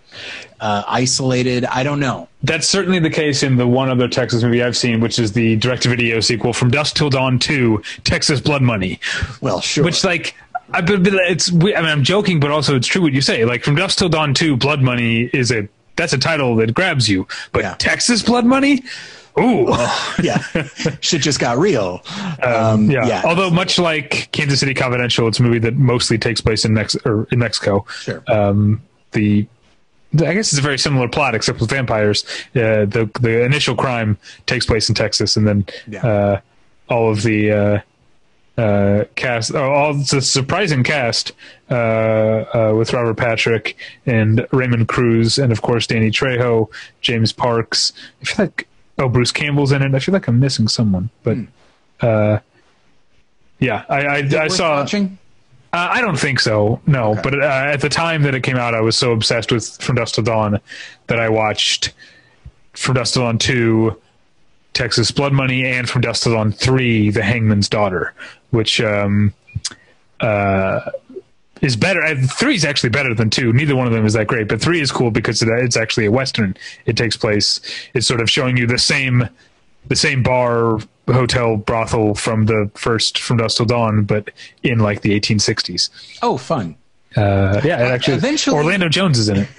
[0.59, 1.65] uh, isolated.
[1.65, 2.27] I don't know.
[2.43, 5.55] That's certainly the case in the one other Texas movie I've seen, which is the
[5.57, 8.99] direct video sequel from Dusk Till Dawn 2, Texas Blood Money.
[9.41, 9.83] Well, sure.
[9.83, 10.35] Which, like,
[10.73, 13.45] I, but, it's, I mean, I'm joking, but also it's true what you say.
[13.45, 17.07] Like, from Dusk Till Dawn 2, Blood Money is a, that's a title that grabs
[17.07, 17.27] you.
[17.51, 17.75] But yeah.
[17.77, 18.83] Texas Blood Money?
[19.39, 19.67] Ooh,
[20.23, 20.37] yeah,
[21.01, 22.01] shit just got real.
[22.43, 23.07] Um, um, yeah.
[23.07, 23.21] yeah.
[23.25, 26.95] although much like Kansas City Confidential, it's a movie that mostly takes place in Mex
[27.05, 27.85] or in Mexico.
[28.01, 28.23] Sure.
[28.27, 28.81] Um,
[29.11, 29.47] the
[30.13, 32.23] I guess it's a very similar plot, except with vampires.
[32.55, 36.05] Uh, the the initial crime takes place in Texas, and then yeah.
[36.05, 36.41] uh,
[36.89, 41.31] all of the uh, uh cast, oh, all the surprising cast
[41.71, 46.69] uh, uh, with Robert Patrick and Raymond Cruz, and of course Danny Trejo,
[47.01, 47.93] James Parks.
[48.21, 48.67] I feel like
[48.97, 49.93] Oh, Bruce Campbell's in it.
[49.95, 51.45] I feel like I'm missing someone, but hmm.
[52.01, 52.39] uh,
[53.59, 54.81] yeah, I I, I saw.
[54.81, 55.17] Watching?
[55.73, 56.79] Uh, I don't think so.
[56.85, 57.21] No, okay.
[57.23, 59.95] but uh, at the time that it came out, I was so obsessed with From
[59.95, 60.59] Dusk Till Dawn
[61.07, 61.93] that I watched
[62.73, 63.99] From Dusk Till Dawn two,
[64.73, 68.13] Texas Blood Money, and From Dusk Till Dawn three, The Hangman's Daughter,
[68.51, 69.33] which um,
[70.19, 70.91] uh,
[71.63, 72.15] is better.
[72.15, 73.53] Three is actually better than two.
[73.53, 76.11] Neither one of them is that great, but three is cool because it's actually a
[76.11, 76.55] western.
[76.85, 77.61] It takes place.
[77.93, 79.27] It's sort of showing you the same,
[79.87, 84.29] the same bar, hotel, brothel from the first from Dusk Till Dawn, but
[84.61, 85.89] in like the 1860s.
[86.21, 86.75] Oh, fun!
[87.15, 88.17] Uh, yeah, it actually.
[88.17, 89.47] Eventually, Orlando Jones is in it.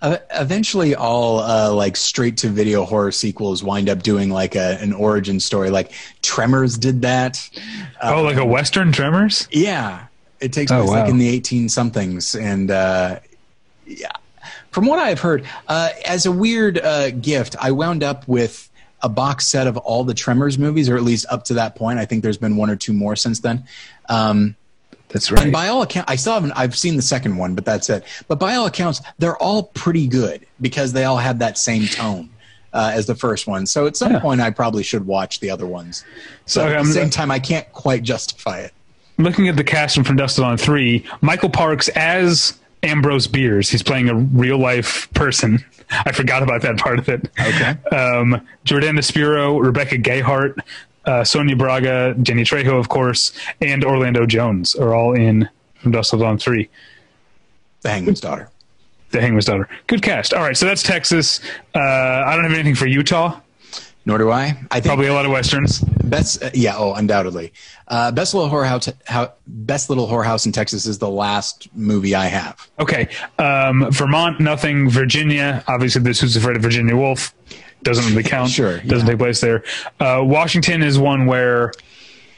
[0.00, 4.78] Uh, eventually, all uh, like straight to video horror sequels wind up doing like a,
[4.80, 5.70] an origin story.
[5.70, 5.90] Like
[6.22, 7.50] Tremors did that.
[8.00, 9.48] oh, like a Western Tremors?
[9.50, 10.06] Yeah,
[10.40, 11.00] it takes oh, place oh, wow.
[11.00, 13.20] like in the 18 somethings, and uh,
[13.86, 14.12] yeah.
[14.70, 18.68] From what I've heard, uh, as a weird uh, gift, I wound up with
[19.02, 21.98] a box set of all the Tremors movies, or at least up to that point.
[21.98, 23.64] I think there's been one or two more since then.
[24.08, 24.56] Um,
[25.08, 25.42] that's right.
[25.42, 26.52] And by all accounts, I still haven't.
[26.52, 28.04] I've seen the second one, but that's it.
[28.26, 32.30] But by all accounts, they're all pretty good because they all have that same tone.
[32.70, 33.64] Uh, as the first one.
[33.64, 34.20] So at some yeah.
[34.20, 36.04] point, I probably should watch the other ones.
[36.44, 38.74] So okay, at the same time, I can't quite justify it
[39.18, 43.68] looking at the cast from Dusk Till Dawn 3, Michael Parks as Ambrose Bierce.
[43.68, 45.64] He's playing a real life person.
[45.90, 47.28] I forgot about that part of it.
[47.40, 47.70] Okay.
[47.94, 50.58] Um, Jordana Spiro, Rebecca Gayheart,
[51.04, 56.18] uh, Sonia Braga, Danny Trejo, of course, and Orlando Jones are all in from Till
[56.18, 56.68] Dawn 3.
[57.82, 58.50] The Hangman's Daughter.
[59.10, 59.68] The Hangman's Daughter.
[59.86, 60.34] Good cast.
[60.34, 61.40] All right, so that's Texas.
[61.74, 63.40] Uh, I don't have anything for Utah.
[64.08, 64.56] Nor do I.
[64.70, 65.80] I think probably a lot of westerns.
[65.80, 67.52] Best, uh, yeah, oh, undoubtedly.
[67.86, 70.08] Uh, Best little whorehouse, how, Best little
[70.46, 72.70] in Texas is the last movie I have.
[72.80, 73.08] Okay,
[73.38, 74.88] um, Vermont, nothing.
[74.88, 77.34] Virginia, obviously, this Who's Afraid of Virginia Woolf
[77.82, 78.50] doesn't really count.
[78.50, 79.62] sure, doesn't take place there.
[80.00, 81.72] Uh, Washington is one where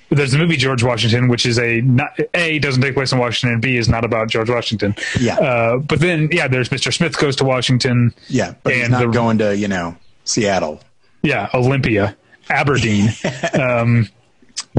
[0.09, 3.61] there's the movie George Washington, which is a not, a doesn't take place in Washington,
[3.61, 4.97] B is not about George Washington.
[5.21, 5.37] Yeah.
[5.39, 6.93] Uh, but then yeah, there's Mr.
[6.93, 8.13] Smith goes to Washington.
[8.27, 10.81] Yeah, but and he's not the, going to you know Seattle.
[11.23, 12.17] Yeah, Olympia,
[12.49, 13.11] Aberdeen.
[13.61, 14.09] um,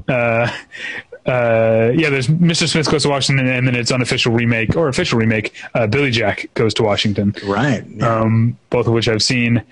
[0.08, 0.52] uh,
[1.26, 2.68] uh, yeah, there's Mr.
[2.68, 6.48] Smith goes to Washington, and then its unofficial remake or official remake, uh, Billy Jack
[6.56, 7.36] goes to Washington.
[7.46, 7.86] Right.
[7.88, 8.22] Yeah.
[8.22, 9.64] Um, both of which I've seen.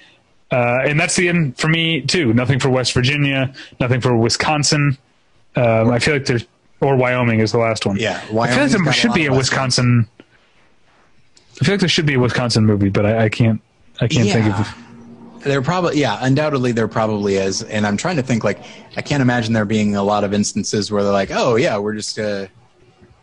[0.51, 2.33] Uh, and that's the end for me too.
[2.33, 3.53] Nothing for West Virginia.
[3.79, 4.97] Nothing for Wisconsin.
[5.55, 6.45] Um, I feel like there's
[6.81, 7.97] or Wyoming is the last one.
[7.97, 10.07] Yeah, I feel like there should a be a Wisconsin.
[11.61, 13.61] I feel like there should be a Wisconsin movie, but I, I can't.
[13.99, 14.33] I can't yeah.
[14.33, 14.88] think of.
[15.41, 18.59] There probably, yeah, undoubtedly there probably is, and I'm trying to think like
[18.97, 21.95] I can't imagine there being a lot of instances where they're like, oh yeah, we're
[21.95, 22.47] just uh,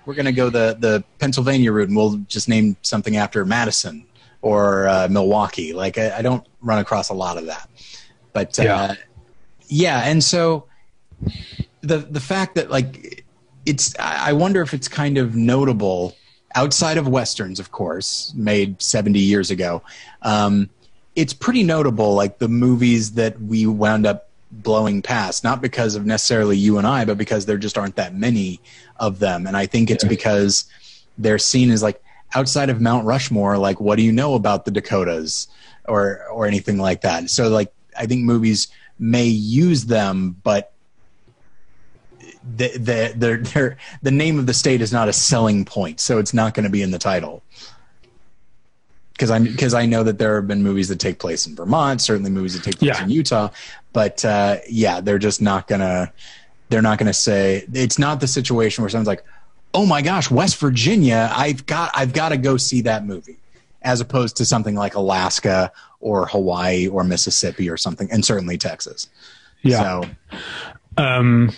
[0.07, 4.07] we're gonna go the the Pennsylvania route and we'll just name something after Madison
[4.41, 5.73] or uh, Milwaukee.
[5.73, 7.69] Like I, I, don't run across a lot of that.
[8.33, 8.95] But uh, yeah.
[9.69, 10.67] yeah, and so
[11.81, 13.25] the the fact that like
[13.67, 16.17] it's I wonder if it's kind of notable
[16.55, 19.83] outside of westerns, of course, made 70 years ago.
[20.23, 20.71] Um,
[21.17, 26.07] it's pretty notable, like the movies that we wound up blowing past, not because of
[26.07, 28.61] necessarily you and I, but because there just aren't that many
[28.99, 29.47] of them.
[29.47, 30.11] And I think it's yeah.
[30.11, 30.65] because
[31.19, 32.03] they're seen as like
[32.35, 35.49] outside of Mount Rushmore, like what do you know about the Dakotas
[35.87, 37.31] or or anything like that.
[37.31, 38.69] So like I think movies
[38.99, 40.73] may use them, but
[42.57, 46.35] the the the the name of the state is not a selling point, so it's
[46.35, 47.43] not going to be in the title.
[49.17, 52.03] Because I because I know that there have been movies that take place in Vermont,
[52.03, 53.03] certainly movies that take place yeah.
[53.03, 53.49] in Utah,
[53.95, 56.13] but uh, yeah, they're just not gonna
[56.69, 59.25] they're not gonna say it's not the situation where someone's like,
[59.73, 63.39] oh my gosh, West Virginia, I've got I've got to go see that movie,
[63.83, 69.09] as opposed to something like Alaska or Hawaii or Mississippi or something, and certainly Texas.
[69.63, 69.83] Yeah.
[69.83, 70.11] So,
[70.99, 71.53] um,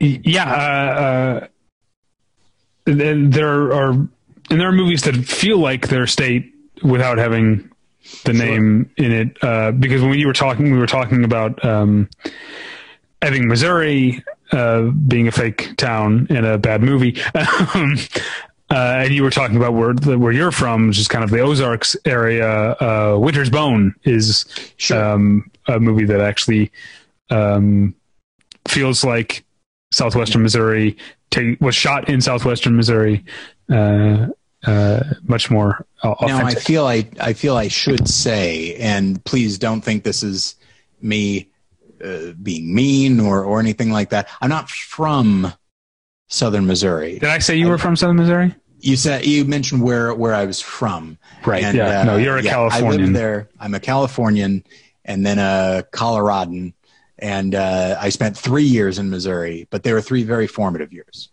[0.00, 1.46] yeah, uh,
[2.86, 4.08] uh, there are
[4.50, 7.70] and there are movies that feel like their state without having
[8.24, 8.44] the sure.
[8.44, 9.36] name in it.
[9.42, 12.08] Uh, because when you were talking, we were talking about um,
[13.22, 14.22] Ebbing, Missouri,
[14.52, 17.20] uh, being a fake town in a bad movie.
[17.74, 17.96] Um,
[18.70, 21.40] uh, and you were talking about where where you're from, which is kind of the
[21.40, 22.72] Ozarks area.
[22.72, 24.46] Uh, Winter's Bone is
[24.78, 25.04] sure.
[25.04, 26.72] um, a movie that actually
[27.30, 27.94] um,
[28.66, 29.44] feels like
[29.92, 30.96] southwestern Missouri.
[31.30, 33.24] Take, was shot in southwestern Missouri.
[33.70, 34.26] Uh,
[34.66, 36.36] uh, much more authentic.
[36.36, 40.56] Now I feel I I feel I should say, and please don't think this is
[41.02, 41.50] me
[42.02, 44.28] uh, being mean or or anything like that.
[44.40, 45.52] I'm not from
[46.28, 47.18] Southern Missouri.
[47.18, 48.54] Did I say you I, were from Southern Missouri?
[48.80, 51.18] You said you mentioned where where I was from.
[51.44, 51.62] Right.
[51.62, 52.00] And, yeah.
[52.00, 53.00] Uh, no, you're a yeah, Californian.
[53.00, 53.48] I live there.
[53.60, 54.64] I'm a Californian
[55.04, 56.72] and then a Coloradan
[57.18, 61.30] and uh, I spent three years in Missouri, but they were three very formative years.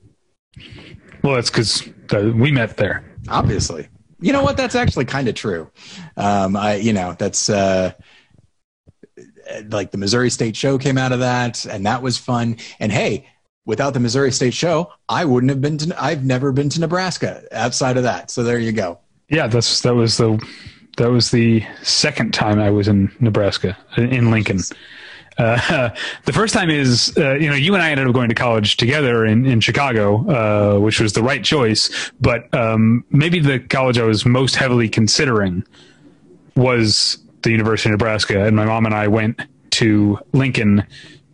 [1.24, 3.04] Well, that's because uh, we met there.
[3.30, 3.88] Obviously,
[4.20, 4.58] you know what?
[4.58, 5.70] That's actually kind of true.
[6.18, 7.94] Um, I, you know, that's uh,
[9.70, 12.58] like the Missouri State Show came out of that, and that was fun.
[12.80, 13.28] And hey,
[13.66, 16.04] without the Missouri State Show, I wouldn't have been to.
[16.04, 18.32] I've never been to Nebraska outside of that.
[18.32, 19.00] So there you go.
[19.30, 20.42] Yeah, that's that was the
[20.98, 24.60] that was the second time I was in Nebraska in Lincoln.
[25.38, 25.90] Uh,
[26.26, 28.78] the first time is, uh, you know, you and I ended up going to college
[28.78, 32.12] together in, in Chicago, uh, which was the right choice.
[32.20, 35.64] But um, maybe the college I was most heavily considering
[36.56, 38.46] was the University of Nebraska.
[38.46, 39.42] And my mom and I went
[39.72, 40.86] to Lincoln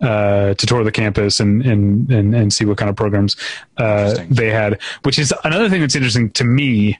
[0.01, 3.35] uh, to tour the campus and, and, and, and, see what kind of programs
[3.77, 6.99] uh, they had, which is another thing that's interesting to me.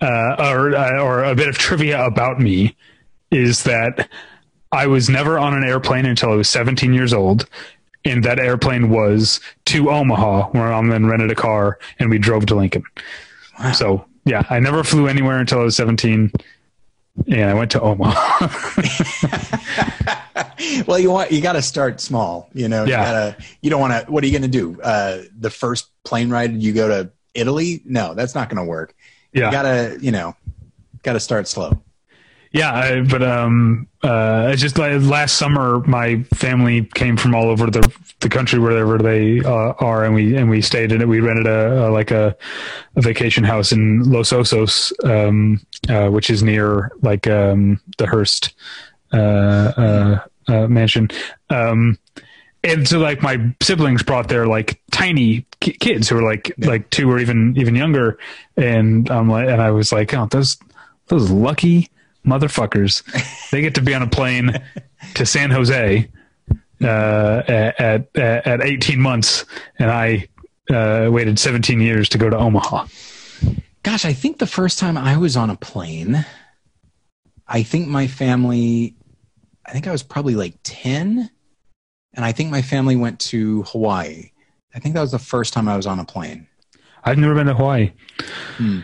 [0.00, 2.76] Uh, or, or a bit of trivia about me
[3.30, 4.08] is that
[4.76, 7.48] I was never on an airplane until I was 17 years old.
[8.04, 12.46] And that airplane was to Omaha, where I then rented a car and we drove
[12.46, 12.84] to Lincoln.
[13.58, 13.72] Wow.
[13.72, 16.30] So, yeah, I never flew anywhere until I was 17
[17.26, 18.48] and I went to Omaha.
[20.86, 22.84] well, you want you got to start small, you know.
[22.84, 22.98] Yeah.
[22.98, 24.12] You, gotta, you don't want to.
[24.12, 24.80] What are you going to do?
[24.82, 27.82] Uh, the first plane ride you go to Italy?
[27.86, 28.94] No, that's not going to work.
[29.32, 29.46] Yeah.
[29.46, 30.36] You got to, you know,
[31.02, 31.82] got to start slow.
[32.56, 37.50] Yeah, I, but um, uh, it's just like last summer, my family came from all
[37.50, 37.86] over the
[38.20, 41.08] the country wherever they uh, are, and we and we stayed in it.
[41.08, 42.34] We rented a, a like a,
[42.96, 45.60] a, vacation house in Los Osos, um,
[45.90, 48.54] uh, which is near like um, the Hearst
[49.12, 49.16] uh,
[49.76, 51.10] uh, uh, mansion.
[51.50, 51.98] Um,
[52.64, 56.68] and so like my siblings brought their like tiny kids who were like yeah.
[56.68, 58.18] like two or even even younger,
[58.56, 60.56] and I'm like, and I was like, oh, those
[61.08, 61.90] those lucky
[62.26, 63.02] motherfuckers.
[63.50, 64.52] they get to be on a plane
[65.14, 66.08] to San Jose
[66.82, 67.80] uh, at,
[68.16, 69.44] at, at 18 months,
[69.78, 70.28] and I
[70.70, 72.86] uh, waited 17 years to go to Omaha.
[73.82, 76.26] Gosh, I think the first time I was on a plane,
[77.46, 78.96] I think my family,
[79.64, 81.30] I think I was probably like 10,
[82.14, 84.32] and I think my family went to Hawaii.
[84.74, 86.48] I think that was the first time I was on a plane.
[87.04, 87.92] I've never been to Hawaii.
[88.56, 88.80] Hmm.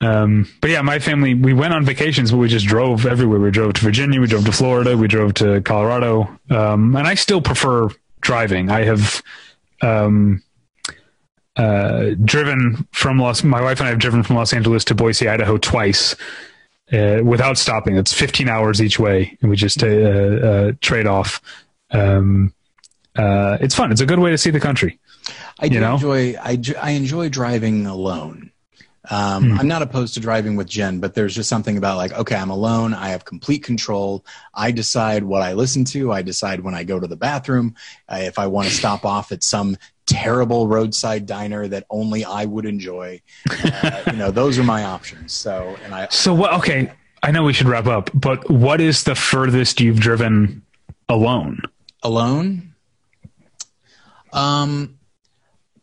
[0.00, 3.40] Um, but yeah, my family, we went on vacations, but we just drove everywhere.
[3.40, 6.28] We drove to Virginia, we drove to Florida, we drove to Colorado.
[6.50, 7.88] Um, and I still prefer
[8.20, 8.70] driving.
[8.70, 9.22] I have,
[9.80, 10.42] um,
[11.56, 15.28] uh, driven from Los, my wife and I have driven from Los Angeles to Boise,
[15.28, 16.14] Idaho twice,
[16.92, 17.96] uh, without stopping.
[17.96, 21.40] It's 15 hours each way and we just, uh, uh trade off.
[21.90, 22.52] Um,
[23.16, 23.90] uh, it's fun.
[23.90, 24.98] It's a good way to see the country.
[25.58, 25.94] I do you know?
[25.94, 28.52] enjoy, I, I enjoy driving alone
[29.10, 32.36] Um, I'm not opposed to driving with Jen, but there's just something about like, okay,
[32.36, 32.92] I'm alone.
[32.92, 34.24] I have complete control.
[34.54, 36.12] I decide what I listen to.
[36.12, 37.74] I decide when I go to the bathroom.
[38.08, 39.76] Uh, if I want to stop off at some
[40.06, 43.20] terrible roadside diner that only I would enjoy,
[43.64, 45.32] uh, you know, those are my options.
[45.32, 46.52] So, and I So what?
[46.54, 46.92] Okay,
[47.22, 50.62] I know we should wrap up, but what is the furthest you've driven
[51.08, 51.62] alone?
[52.02, 52.74] alone.
[54.32, 54.95] Um,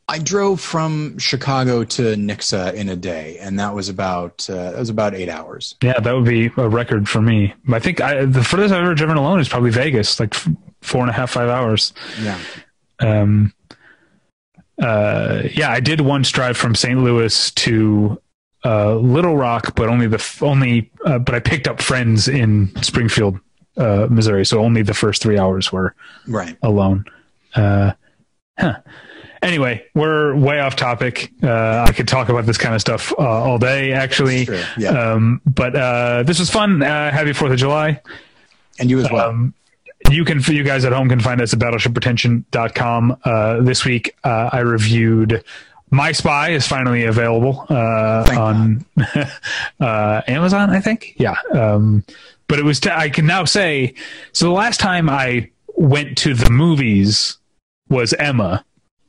[0.09, 4.79] I drove from Chicago to Nixa in a day, and that was about uh, that
[4.79, 5.75] was about eight hours.
[5.81, 7.53] Yeah, that would be a record for me.
[7.71, 10.49] I think I, the furthest I've ever driven alone is probably Vegas, like f-
[10.81, 11.93] four and a half, five hours.
[12.21, 12.37] Yeah.
[12.99, 13.53] Um,
[14.81, 16.99] uh, yeah, I did once drive from St.
[16.99, 18.21] Louis to
[18.65, 20.91] uh, Little Rock, but only the f- only.
[21.05, 23.39] Uh, but I picked up friends in Springfield,
[23.77, 25.95] uh, Missouri, so only the first three hours were
[26.27, 26.57] Right.
[26.61, 27.05] alone.
[27.55, 27.91] Uh,
[28.59, 28.75] huh.
[29.43, 31.31] Anyway, we're way off topic.
[31.43, 34.47] Uh, I could talk about this kind of stuff uh, all day, actually.
[34.77, 34.89] Yeah.
[34.91, 36.81] Um, but uh, this was fun.
[36.81, 38.01] Uh, happy Fourth of July.
[38.79, 39.29] And you as well.
[39.29, 39.53] Um,
[40.09, 43.17] you can, you guys at home can find us at battleshippretension.com.
[43.23, 45.43] Uh, this week, uh, I reviewed
[45.89, 48.85] My Spy is finally available uh, on
[49.79, 51.15] uh, Amazon, I think.
[51.17, 51.35] Yeah.
[51.53, 52.05] Um,
[52.47, 53.93] but it was, t- I can now say,
[54.31, 57.37] so the last time I went to the movies
[57.89, 58.63] was Emma,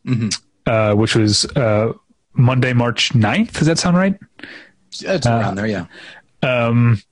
[0.06, 0.40] Mhm.
[0.66, 1.92] uh, which was uh,
[2.34, 3.52] Monday, March 9th.
[3.52, 4.18] Does that sound right?
[5.00, 5.86] It's around there, yeah.
[6.42, 7.02] Um,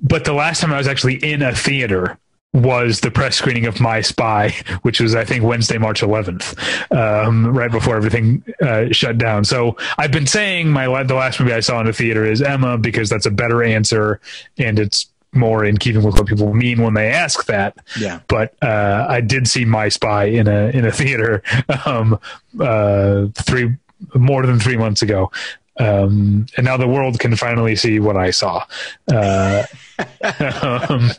[0.00, 2.18] but the last time I was actually in a theater
[2.54, 6.54] was the press screening of My Spy, which was I think Wednesday, March 11th,
[6.94, 9.44] um, right before everything uh, shut down.
[9.44, 12.76] So I've been saying my the last movie I saw in a theater is Emma
[12.76, 14.20] because that's a better answer
[14.58, 17.78] and it's more in keeping with what people mean when they ask that.
[17.98, 18.20] Yeah.
[18.28, 21.42] But uh, I did see My Spy in a in a theater
[21.86, 22.18] um,
[22.60, 23.76] uh, three
[24.14, 25.30] more than three months ago.
[25.78, 28.64] Um, and now the world can finally see what I saw.
[29.10, 29.64] Uh,
[29.98, 31.10] um,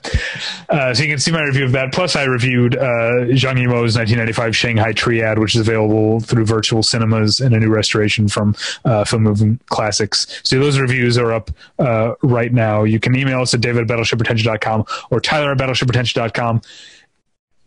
[0.70, 1.92] uh, so you can see my review of that.
[1.92, 7.40] Plus, I reviewed uh, Zhang Yimou's 1995 Shanghai Triad, which is available through virtual cinemas
[7.40, 8.56] and a new restoration from
[8.86, 10.42] uh, Film Movement Classics.
[10.44, 11.50] So those reviews are up
[11.80, 12.84] uh, right now.
[12.84, 16.62] You can email us at david at battleshippretension.com or tyler at battleshippretension.com.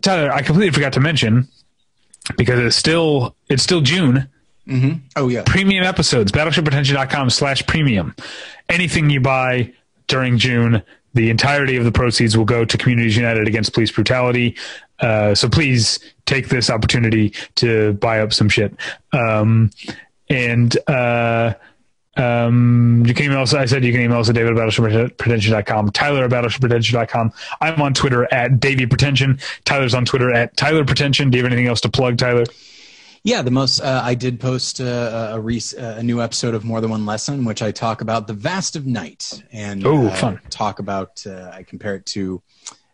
[0.02, 1.48] Tyler, I completely forgot to mention
[2.36, 4.28] because it's still it's still June
[4.66, 5.42] hmm Oh, yeah.
[5.46, 8.14] premium episodes battleshippretension.com slash premium
[8.68, 9.72] anything you buy
[10.08, 10.82] during june
[11.14, 14.56] the entirety of the proceeds will go to communities united against police brutality
[15.00, 18.74] uh, so please take this opportunity to buy up some shit
[19.12, 19.70] um,
[20.28, 21.52] and uh,
[22.16, 23.52] um, you can email us.
[23.52, 27.30] I said you can email us at david at battleshippretension.com, Tyler at battleshippretension.com.
[27.60, 29.38] I'm on Twitter at Davy Pretension.
[29.66, 31.28] Tyler's on Twitter at Tyler Pretension.
[31.28, 32.44] Do you have anything else to plug, Tyler?
[33.26, 36.64] Yeah, the most uh, I did post uh, a, rec- uh, a new episode of
[36.64, 40.14] More Than One Lesson, which I talk about the vast of night and Oh, uh,
[40.14, 40.40] fun.
[40.48, 41.26] talk about.
[41.26, 42.40] Uh, I compare it to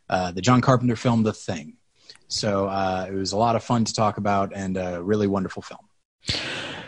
[0.09, 1.75] uh, the John Carpenter film The Thing.
[2.29, 5.61] So uh, it was a lot of fun to talk about and a really wonderful
[5.61, 5.81] film.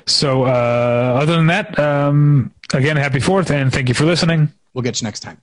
[0.06, 4.52] So, uh, other than that, um, again, happy fourth, and thank you for listening.
[4.72, 5.42] We'll get you next time.